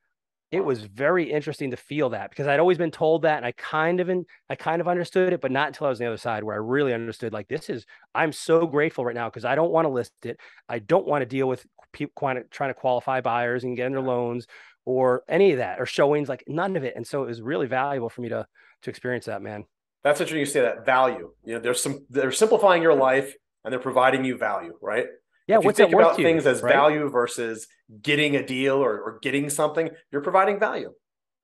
it 0.52 0.64
was 0.64 0.84
very 0.84 1.30
interesting 1.30 1.72
to 1.72 1.78
feel 1.78 2.10
that 2.10 2.30
because 2.30 2.48
I'd 2.48 2.60
always 2.60 2.78
been 2.78 2.91
told 2.91 3.24
that 3.24 3.38
and 3.38 3.45
I 3.45 3.52
kind 3.52 4.00
of 4.00 4.10
in, 4.10 4.26
I 4.50 4.56
kind 4.56 4.80
of 4.80 4.88
understood 4.88 5.34
it, 5.34 5.41
but 5.41 5.52
not 5.52 5.68
until 5.68 5.88
I 5.88 5.89
was 5.89 6.00
on 6.00 6.06
the 6.06 6.12
other 6.12 6.18
side 6.18 6.43
where 6.43 6.56
I 6.56 6.60
really 6.60 6.93
understood 6.93 7.34
like 7.34 7.50
this 7.50 7.70
is 7.70 7.86
I'm 8.16 8.32
so 8.32 8.66
grateful 8.66 9.04
right 9.04 9.16
now 9.16 9.30
because 9.30 9.43
I 9.43 9.56
don't 9.56 9.72
want 9.72 9.86
to 9.86 9.89
list 9.89 10.14
it. 10.24 10.39
I 10.70 10.80
don't 10.80 11.06
want 11.06 11.22
to 11.22 11.26
deal 11.26 11.48
with 11.48 11.66
people 11.91 12.14
trying 12.50 12.70
to 12.70 12.74
qualify 12.74 13.20
buyers 13.20 13.66
and 13.66 13.76
getting 13.76 13.93
their 13.93 14.02
loans 14.02 14.48
or 14.86 15.24
any 15.28 15.52
of 15.52 15.58
that 15.58 15.82
or 15.82 15.86
showings, 15.86 16.30
like 16.30 16.45
none 16.48 16.78
of 16.78 16.84
it. 16.86 16.93
And 16.95 17.06
so 17.06 17.24
it 17.24 17.28
was 17.28 17.41
really 17.41 17.68
valuable 17.68 18.10
for 18.10 18.22
me 18.22 18.30
to 18.30 18.48
to 18.84 18.89
experience 18.89 19.26
that, 19.26 19.41
man. 19.41 19.66
That's 20.04 20.22
interesting 20.22 20.39
you 20.39 20.45
say 20.45 20.62
that 20.62 20.86
value. 20.86 21.32
You 21.43 21.56
know, 21.56 21.60
there's 21.60 21.84
some 21.84 22.06
they're 22.10 22.32
simplifying 22.32 22.82
your 22.82 22.95
life 22.95 23.34
and 23.66 23.72
they're 23.74 23.80
providing 23.80 24.24
you 24.24 24.38
value, 24.38 24.78
right? 24.82 25.08
Yeah, 25.48 25.60
if 25.60 25.64
what's 25.66 25.80
you 25.80 25.86
think 25.86 25.95
about 25.95 26.18
you, 26.18 26.26
things 26.26 26.45
as 26.45 26.62
right? 26.62 26.74
value 26.74 27.10
versus 27.10 27.68
getting 28.02 28.36
a 28.36 28.45
deal 28.45 28.76
or, 28.76 29.00
or 29.00 29.20
getting 29.22 29.50
something, 29.50 29.89
you're 30.12 30.22
providing 30.22 30.60
value. 30.60 30.93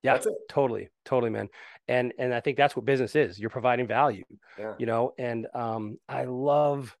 Yeah, 0.02 0.20
totally, 0.50 0.90
totally, 1.06 1.30
man. 1.30 1.48
And 1.88 2.12
and 2.18 2.34
I 2.34 2.40
think 2.40 2.58
that's 2.58 2.76
what 2.76 2.84
business 2.84 3.16
is. 3.16 3.40
You're 3.40 3.48
providing 3.48 3.86
value. 3.86 4.24
Yeah. 4.58 4.74
You 4.78 4.84
know, 4.84 5.14
and 5.18 5.46
um, 5.54 5.98
I 6.06 6.24
love, 6.24 6.94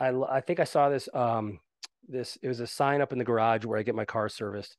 I 0.00 0.08
I 0.08 0.40
think 0.40 0.58
I 0.58 0.64
saw 0.64 0.88
this 0.88 1.10
um, 1.12 1.60
this 2.08 2.38
it 2.40 2.48
was 2.48 2.60
a 2.60 2.66
sign 2.66 3.02
up 3.02 3.12
in 3.12 3.18
the 3.18 3.24
garage 3.24 3.66
where 3.66 3.78
I 3.78 3.82
get 3.82 3.94
my 3.94 4.06
car 4.06 4.30
serviced, 4.30 4.78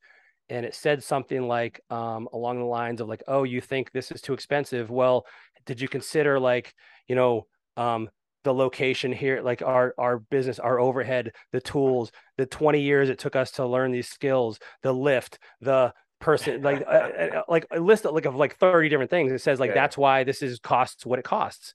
and 0.49 0.65
it 0.65 0.73
said 0.73 1.03
something 1.03 1.47
like 1.47 1.79
um 1.91 2.27
along 2.33 2.57
the 2.57 2.65
lines 2.65 2.99
of 2.99 3.07
like, 3.07 3.23
oh, 3.27 3.43
you 3.43 3.61
think 3.61 3.91
this 3.91 4.11
is 4.11 4.21
too 4.21 4.33
expensive? 4.33 4.89
Well, 4.89 5.25
did 5.67 5.79
you 5.79 5.87
consider 5.87 6.39
like 6.39 6.73
you 7.07 7.15
know 7.15 7.45
um 7.77 8.09
the 8.43 8.53
location 8.53 9.11
here 9.11 9.41
like 9.41 9.61
our 9.61 9.93
our 9.97 10.19
business 10.19 10.59
our 10.59 10.79
overhead 10.79 11.31
the 11.51 11.61
tools 11.61 12.11
the 12.37 12.45
20 12.45 12.81
years 12.81 13.09
it 13.09 13.17
took 13.17 13.35
us 13.35 13.51
to 13.51 13.65
learn 13.65 13.91
these 13.91 14.09
skills 14.09 14.59
the 14.81 14.93
lift 14.93 15.39
the 15.61 15.93
person 16.23 16.61
like 16.61 16.81
uh, 16.87 16.89
uh, 16.89 17.41
like 17.47 17.67
a 17.69 17.79
list 17.79 18.05
of 18.05 18.15
like 18.15 18.25
of 18.25 18.35
like 18.35 18.57
30 18.57 18.89
different 18.89 19.11
things. 19.11 19.31
It 19.31 19.41
says 19.41 19.59
like 19.59 19.69
yeah. 19.69 19.75
that's 19.75 19.97
why 19.97 20.23
this 20.23 20.41
is 20.41 20.59
costs 20.59 21.05
what 21.05 21.19
it 21.19 21.25
costs. 21.25 21.73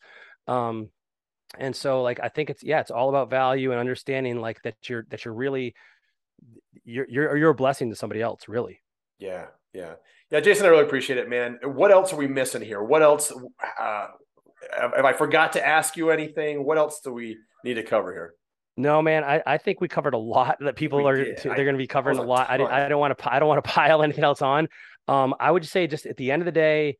Um 0.48 0.88
and 1.58 1.74
so 1.74 2.02
like 2.02 2.20
i 2.22 2.28
think 2.28 2.50
it's 2.50 2.62
yeah 2.62 2.78
it's 2.78 2.90
all 2.90 3.08
about 3.08 3.30
value 3.30 3.70
and 3.70 3.80
understanding 3.80 4.38
like 4.38 4.60
that 4.64 4.74
you're 4.86 5.06
that 5.08 5.24
you're 5.24 5.32
really 5.32 5.74
you're 6.84 7.06
you're 7.08 7.38
you're 7.38 7.50
a 7.50 7.54
blessing 7.54 7.88
to 7.88 7.96
somebody 7.96 8.20
else 8.20 8.48
really. 8.48 8.80
Yeah 9.18 9.46
yeah. 9.72 9.94
Yeah 10.30 10.40
jason 10.40 10.66
i 10.66 10.68
really 10.68 10.84
appreciate 10.84 11.18
it 11.18 11.28
man. 11.28 11.58
What 11.62 11.90
else 11.90 12.12
are 12.12 12.16
we 12.16 12.26
missing 12.26 12.62
here? 12.62 12.82
What 12.82 13.02
else 13.02 13.32
uh 13.80 14.08
have 14.76 15.04
I 15.04 15.12
forgot 15.12 15.52
to 15.54 15.66
ask 15.66 15.96
you 15.96 16.10
anything? 16.10 16.64
What 16.64 16.78
else 16.78 17.00
do 17.00 17.12
we 17.12 17.38
need 17.64 17.74
to 17.74 17.82
cover 17.82 18.12
here? 18.12 18.34
No, 18.76 19.02
man, 19.02 19.24
I, 19.24 19.42
I 19.44 19.58
think 19.58 19.80
we 19.80 19.88
covered 19.88 20.14
a 20.14 20.18
lot 20.18 20.58
that 20.60 20.76
people 20.76 20.98
we 20.98 21.04
are 21.04 21.16
did. 21.16 21.38
they're 21.42 21.56
going 21.56 21.74
to 21.74 21.78
be 21.78 21.88
covering 21.88 22.18
a 22.18 22.22
lot. 22.22 22.48
I, 22.48 22.54
I 22.54 22.88
don't 22.88 23.00
want 23.00 23.18
to 23.18 23.32
I 23.32 23.40
don't 23.40 23.48
want 23.48 23.64
to 23.64 23.70
pile 23.70 24.02
anything 24.02 24.24
else 24.24 24.40
on. 24.40 24.68
Um, 25.08 25.34
I 25.40 25.50
would 25.50 25.62
just 25.62 25.72
say 25.72 25.86
just 25.86 26.06
at 26.06 26.16
the 26.16 26.30
end 26.30 26.42
of 26.42 26.46
the 26.46 26.52
day, 26.52 26.96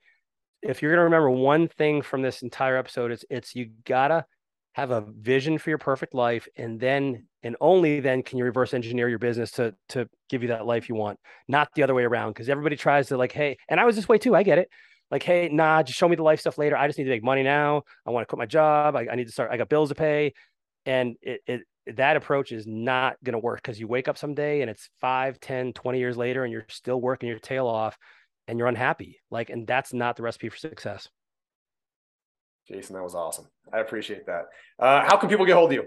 if 0.63 0.83
you're 0.83 0.91
going 0.91 0.99
to 0.99 1.05
remember 1.05 1.31
one 1.31 1.69
thing 1.69 2.03
from 2.03 2.23
this 2.23 2.43
entire 2.43 2.77
episode, 2.77 3.13
it's 3.13 3.25
it's 3.31 3.55
you 3.55 3.71
gotta 3.85 4.25
have 4.73 4.91
a 4.91 5.01
vision 5.01 5.57
for 5.59 5.71
your 5.71 5.79
perfect 5.79 6.15
life, 6.15 6.49
and 6.57 6.81
then 6.81 7.27
and 7.45 7.55
only 7.61 8.01
then 8.01 8.25
can 8.25 8.39
you 8.39 8.45
reverse 8.45 8.75
engineer 8.75 9.09
your 9.09 9.21
business 9.21 9.53
to 9.53 9.73
to 9.91 10.09
give 10.29 10.43
you 10.43 10.49
that 10.49 10.67
life 10.67 10.89
you 10.89 10.97
want, 10.97 11.21
not 11.47 11.69
the 11.75 11.85
other 11.85 11.95
way 11.95 12.03
around. 12.03 12.31
Because 12.31 12.49
everybody 12.49 12.75
tries 12.75 13.07
to 13.09 13.17
like, 13.17 13.31
hey, 13.31 13.57
and 13.69 13.79
I 13.79 13.85
was 13.85 13.95
this 13.95 14.09
way 14.09 14.19
too. 14.19 14.35
I 14.35 14.43
get 14.43 14.59
it 14.59 14.69
like, 15.11 15.23
hey, 15.23 15.49
nah, 15.49 15.83
just 15.83 15.99
show 15.99 16.09
me 16.09 16.17
the 16.17 16.23
life 16.23 16.41
stuff 16.41 16.59
later. 16.59 16.77
I 16.77 16.87
just 16.87 16.99
need 16.99 17.05
to 17.05 17.11
make 17.11 17.25
money 17.25 17.43
now. 17.43 17.83
I 18.07 18.11
want 18.11 18.23
to 18.23 18.27
quit 18.27 18.39
my 18.39 18.47
job. 18.47 18.97
I, 18.97 19.09
I 19.11 19.15
need 19.15 19.27
to 19.27 19.33
start. 19.33 19.51
I 19.51 19.57
got 19.57 19.69
bills 19.69 19.89
to 19.89 19.95
pay, 19.95 20.35
and 20.87 21.17
it, 21.23 21.41
it 21.47 21.63
that 21.97 22.17
approach 22.17 22.53
is 22.53 22.67
not 22.67 23.17
going 23.25 23.33
to 23.33 23.39
work 23.39 23.63
because 23.63 23.81
you 23.81 23.89
wake 23.89 24.09
up 24.09 24.19
someday 24.19 24.61
and 24.61 24.71
it's 24.71 24.91
5 25.01 25.41
10 25.41 25.73
20 25.73 25.99
years 25.99 26.17
later 26.17 26.45
and 26.45 26.53
you're 26.53 26.67
still 26.69 27.01
working 27.01 27.29
your 27.29 27.39
tail 27.39 27.67
off 27.67 27.97
and 28.47 28.59
you're 28.59 28.69
unhappy 28.69 29.21
like 29.31 29.51
and 29.51 29.67
that's 29.67 29.93
not 29.93 30.17
the 30.17 30.23
recipe 30.23 30.49
for 30.49 30.57
success 30.57 31.09
jason 32.67 32.95
that 32.95 33.03
was 33.03 33.15
awesome 33.15 33.47
i 33.73 33.79
appreciate 33.79 34.27
that 34.27 34.47
uh, 34.79 35.03
how 35.07 35.17
can 35.17 35.29
people 35.29 35.47
get 35.47 35.55
hold 35.55 35.71
of 35.71 35.75
you 35.75 35.85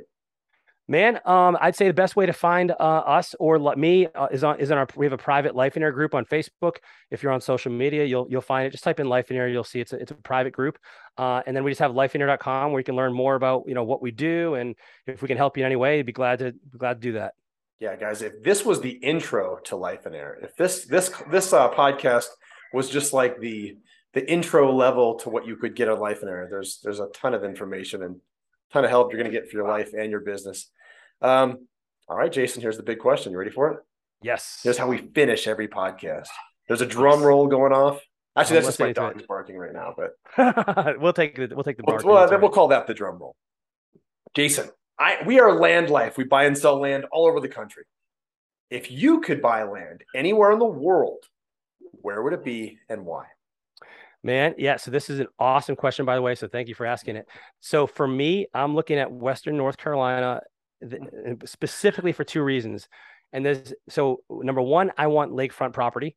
Man, 0.87 1.19
um, 1.25 1.57
I'd 1.61 1.75
say 1.75 1.87
the 1.87 1.93
best 1.93 2.15
way 2.15 2.25
to 2.25 2.33
find 2.33 2.71
uh, 2.71 2.73
us 2.73 3.35
or 3.39 3.59
me 3.75 4.07
uh, 4.07 4.27
is 4.31 4.43
on 4.43 4.59
is 4.59 4.71
in 4.71 4.77
our 4.77 4.87
we 4.95 5.05
have 5.05 5.13
a 5.13 5.17
private 5.17 5.53
Lifeonaire 5.53 5.93
group 5.93 6.13
on 6.13 6.25
Facebook. 6.25 6.77
If 7.11 7.23
you're 7.23 7.31
on 7.31 7.39
social 7.39 7.71
media, 7.71 8.03
you'll 8.03 8.27
you'll 8.29 8.41
find 8.41 8.67
it. 8.67 8.71
Just 8.71 8.83
type 8.83 8.99
in 8.99 9.07
Lifeonaire, 9.07 9.51
you'll 9.51 9.63
see 9.63 9.79
it's 9.79 9.93
a, 9.93 10.01
it's 10.01 10.11
a 10.11 10.15
private 10.15 10.51
group. 10.51 10.79
Uh, 11.17 11.43
and 11.45 11.55
then 11.55 11.63
we 11.63 11.71
just 11.71 11.79
have 11.79 11.91
lifeonaire.com 11.91 12.71
where 12.71 12.79
you 12.79 12.83
can 12.83 12.95
learn 12.95 13.13
more 13.13 13.35
about 13.35 13.63
you 13.67 13.73
know 13.73 13.83
what 13.83 14.01
we 14.01 14.11
do 14.11 14.55
and 14.55 14.75
if 15.07 15.21
we 15.21 15.27
can 15.27 15.37
help 15.37 15.55
you 15.55 15.63
in 15.63 15.67
any 15.67 15.75
way, 15.75 16.01
be 16.01 16.11
glad 16.11 16.39
to 16.39 16.51
be 16.51 16.77
glad 16.77 16.95
to 16.95 16.99
do 16.99 17.13
that. 17.13 17.35
Yeah, 17.79 17.95
guys, 17.95 18.21
if 18.21 18.43
this 18.43 18.65
was 18.65 18.81
the 18.81 18.91
intro 18.91 19.59
to 19.65 19.75
Lifeonaire, 19.75 20.43
if 20.43 20.55
this 20.55 20.85
this 20.85 21.09
this 21.29 21.53
uh, 21.53 21.69
podcast 21.69 22.27
was 22.73 22.89
just 22.89 23.13
like 23.13 23.39
the 23.39 23.77
the 24.13 24.29
intro 24.29 24.73
level 24.73 25.15
to 25.19 25.29
what 25.29 25.47
you 25.47 25.55
could 25.55 25.75
get 25.75 25.87
on 25.87 25.99
Lifeonaire, 25.99 26.49
there's 26.49 26.79
there's 26.83 26.99
a 26.99 27.07
ton 27.07 27.33
of 27.33 27.43
information 27.43 28.03
and 28.03 28.19
ton 28.71 28.83
of 28.83 28.89
help 28.89 29.11
you're 29.11 29.21
going 29.21 29.31
to 29.31 29.37
get 29.37 29.49
for 29.49 29.57
your 29.57 29.67
life 29.67 29.93
and 29.93 30.11
your 30.11 30.21
business. 30.21 30.69
Um, 31.21 31.67
all 32.07 32.17
right, 32.17 32.31
Jason, 32.31 32.61
here's 32.61 32.77
the 32.77 32.83
big 32.83 32.99
question. 32.99 33.31
You 33.31 33.37
ready 33.37 33.51
for 33.51 33.71
it? 33.71 33.79
Yes. 34.21 34.59
Here's 34.63 34.77
how 34.77 34.87
we 34.87 34.97
finish 34.97 35.47
every 35.47 35.67
podcast. 35.67 36.27
There's 36.67 36.81
a 36.81 36.85
drum 36.85 37.21
roll 37.21 37.47
going 37.47 37.73
off. 37.73 38.01
Actually, 38.37 38.55
that's 38.55 38.67
just 38.67 38.79
my 38.79 38.93
dog 38.93 39.21
barking 39.27 39.57
right 39.57 39.73
now, 39.73 39.93
but 39.97 40.15
we'll 41.01 41.11
take 41.11 41.35
the 41.35 41.49
we'll 41.53 41.65
take 41.65 41.75
the 41.75 41.83
bark. 41.83 42.05
Well, 42.05 42.29
then 42.29 42.39
we'll 42.39 42.49
call 42.49 42.69
that 42.69 42.87
the 42.87 42.93
drum 42.93 43.17
roll. 43.17 43.35
Jason, 44.33 44.69
I 44.97 45.17
we 45.25 45.41
are 45.41 45.59
land 45.59 45.89
life. 45.89 46.17
We 46.17 46.23
buy 46.23 46.45
and 46.45 46.57
sell 46.57 46.79
land 46.79 47.05
all 47.11 47.27
over 47.27 47.41
the 47.41 47.49
country. 47.49 47.83
If 48.69 48.89
you 48.89 49.19
could 49.19 49.41
buy 49.41 49.63
land 49.63 50.05
anywhere 50.15 50.53
in 50.53 50.59
the 50.59 50.65
world, 50.65 51.25
where 51.91 52.21
would 52.21 52.31
it 52.31 52.45
be 52.45 52.77
and 52.87 53.05
why? 53.05 53.25
Man, 54.23 54.53
yeah. 54.57 54.77
So 54.77 54.91
this 54.91 55.09
is 55.09 55.19
an 55.19 55.27
awesome 55.39 55.75
question, 55.75 56.05
by 56.05 56.15
the 56.15 56.21
way. 56.21 56.35
So 56.35 56.47
thank 56.47 56.67
you 56.67 56.75
for 56.75 56.85
asking 56.85 57.15
it. 57.15 57.27
So 57.59 57.87
for 57.87 58.07
me, 58.07 58.45
I'm 58.53 58.75
looking 58.75 58.99
at 58.99 59.11
Western 59.11 59.57
North 59.57 59.77
Carolina 59.77 60.41
specifically 61.45 62.11
for 62.11 62.23
two 62.23 62.43
reasons. 62.43 62.87
And 63.33 63.45
there's 63.45 63.73
so 63.89 64.21
number 64.29 64.61
one, 64.61 64.91
I 64.97 65.07
want 65.07 65.31
lakefront 65.31 65.73
property. 65.73 66.15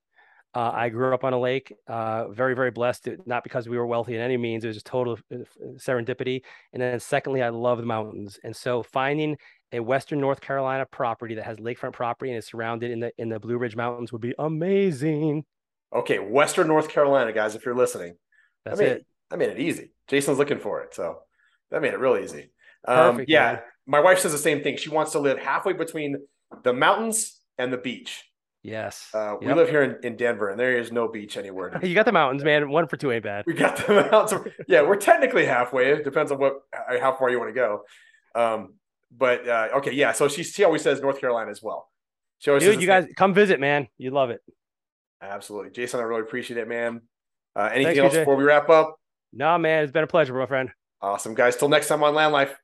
Uh, 0.55 0.70
I 0.72 0.88
grew 0.88 1.12
up 1.12 1.24
on 1.24 1.32
a 1.32 1.40
lake, 1.40 1.74
uh, 1.88 2.28
very, 2.28 2.55
very 2.55 2.70
blessed, 2.70 3.09
not 3.26 3.42
because 3.42 3.68
we 3.68 3.76
were 3.76 3.86
wealthy 3.86 4.14
in 4.14 4.20
any 4.20 4.36
means. 4.36 4.62
It 4.62 4.68
was 4.68 4.76
just 4.76 4.86
total 4.86 5.18
uh, 5.32 5.38
serendipity. 5.76 6.42
And 6.72 6.80
then, 6.80 7.00
secondly, 7.00 7.42
I 7.42 7.48
love 7.48 7.78
the 7.78 7.86
mountains. 7.86 8.38
And 8.44 8.55
so, 8.55 8.84
finding 8.84 9.36
a 9.72 9.80
Western 9.80 10.20
North 10.20 10.40
Carolina 10.40 10.86
property 10.86 11.34
that 11.34 11.44
has 11.44 11.57
lakefront 11.57 11.94
property 11.94 12.30
and 12.30 12.38
is 12.38 12.46
surrounded 12.46 12.92
in 12.92 13.00
the 13.00 13.12
in 13.18 13.30
the 13.30 13.40
Blue 13.40 13.59
Ridge 13.59 13.74
Mountains 13.74 14.12
would 14.12 14.20
be 14.20 14.34
amazing. 14.38 15.44
Okay, 15.95 16.18
Western 16.18 16.66
North 16.66 16.88
Carolina, 16.88 17.32
guys, 17.32 17.55
if 17.55 17.64
you're 17.64 17.76
listening, 17.76 18.16
That's 18.64 18.80
I 18.80 18.82
made 18.84 18.92
it. 18.92 19.07
I 19.30 19.36
made 19.36 19.51
it 19.51 19.61
easy. 19.61 19.92
Jason's 20.09 20.38
looking 20.38 20.59
for 20.59 20.82
it, 20.82 20.95
so 20.95 21.20
that 21.70 21.80
made 21.82 21.95
it 21.95 21.99
real 22.01 22.16
easy. 22.16 22.51
Um, 22.86 23.12
Perfect, 23.12 23.30
yeah, 23.30 23.53
man. 23.53 23.61
my 23.86 24.01
wife 24.01 24.18
says 24.18 24.32
the 24.32 24.38
same 24.38 24.62
thing. 24.62 24.76
She 24.76 24.90
wants 24.90 25.12
to 25.12 25.18
live 25.18 25.38
halfway 25.38 25.72
between 25.72 26.16
the 26.62 26.72
mountains 26.72 27.40
and 27.59 27.72
the 27.72 27.78
beach. 27.78 28.24
Yes. 28.62 29.09
Uh, 29.14 29.36
We 29.40 29.47
Yep. 29.47 29.57
live 29.57 29.68
here 29.68 29.82
in, 29.82 29.97
in 30.05 30.16
Denver, 30.16 30.49
and 30.51 30.59
there 30.59 30.76
is 30.76 30.90
no 30.90 31.07
beach 31.09 31.36
anywhere. 31.36 31.78
You 31.82 31.95
got 31.95 32.07
the 32.07 32.12
mountains, 32.12 32.42
man. 32.45 32.70
One 32.70 32.86
for 32.88 32.97
two 32.97 33.12
ain't 33.12 33.22
bad. 33.24 33.45
we 33.47 33.53
got 33.55 33.76
the 33.76 34.09
mountains. 34.12 34.53
Yeah, 34.68 34.82
we're 34.82 34.97
technically 34.97 35.45
halfway. 35.47 35.92
It 35.92 36.05
depends 36.05 36.32
on 36.32 36.38
what 36.38 36.61
how 37.01 37.14
far 37.16 37.30
you 37.30 37.38
want 37.38 37.55
to 37.55 37.55
go. 37.55 37.82
Um, 38.34 38.74
but 39.16 39.49
uh, 39.49 39.68
okay, 39.76 39.92
yeah. 39.92 40.12
So 40.12 40.28
she 40.28 40.42
she 40.42 40.64
always 40.64 40.82
says 40.82 41.01
North 41.01 41.20
Carolina 41.20 41.51
as 41.51 41.62
well. 41.62 41.88
She 42.38 42.51
always 42.51 42.64
Dude, 42.64 42.80
you 42.80 42.86
guys 42.86 43.07
come 43.16 43.32
visit, 43.32 43.61
man. 43.61 43.86
You 43.97 44.11
love 44.11 44.30
it. 44.30 44.40
Absolutely, 45.22 45.70
Jason. 45.70 46.00
I 46.00 46.04
really 46.04 46.22
appreciate 46.22 46.58
it, 46.58 46.68
man. 46.68 47.02
Uh, 47.56 47.70
anything 47.72 47.96
Thanks, 47.96 48.14
else 48.14 48.14
before 48.14 48.36
we 48.36 48.44
wrap 48.44 48.68
up? 48.68 48.96
Nah, 49.32 49.58
man, 49.58 49.82
it's 49.82 49.92
been 49.92 50.04
a 50.04 50.08
pleasure, 50.08 50.34
my 50.34 50.46
friend. 50.46 50.70
Awesome, 51.00 51.34
guys. 51.34 51.56
Till 51.56 51.68
next 51.68 51.88
time 51.88 52.02
on 52.02 52.14
Land 52.14 52.32
Life. 52.32 52.56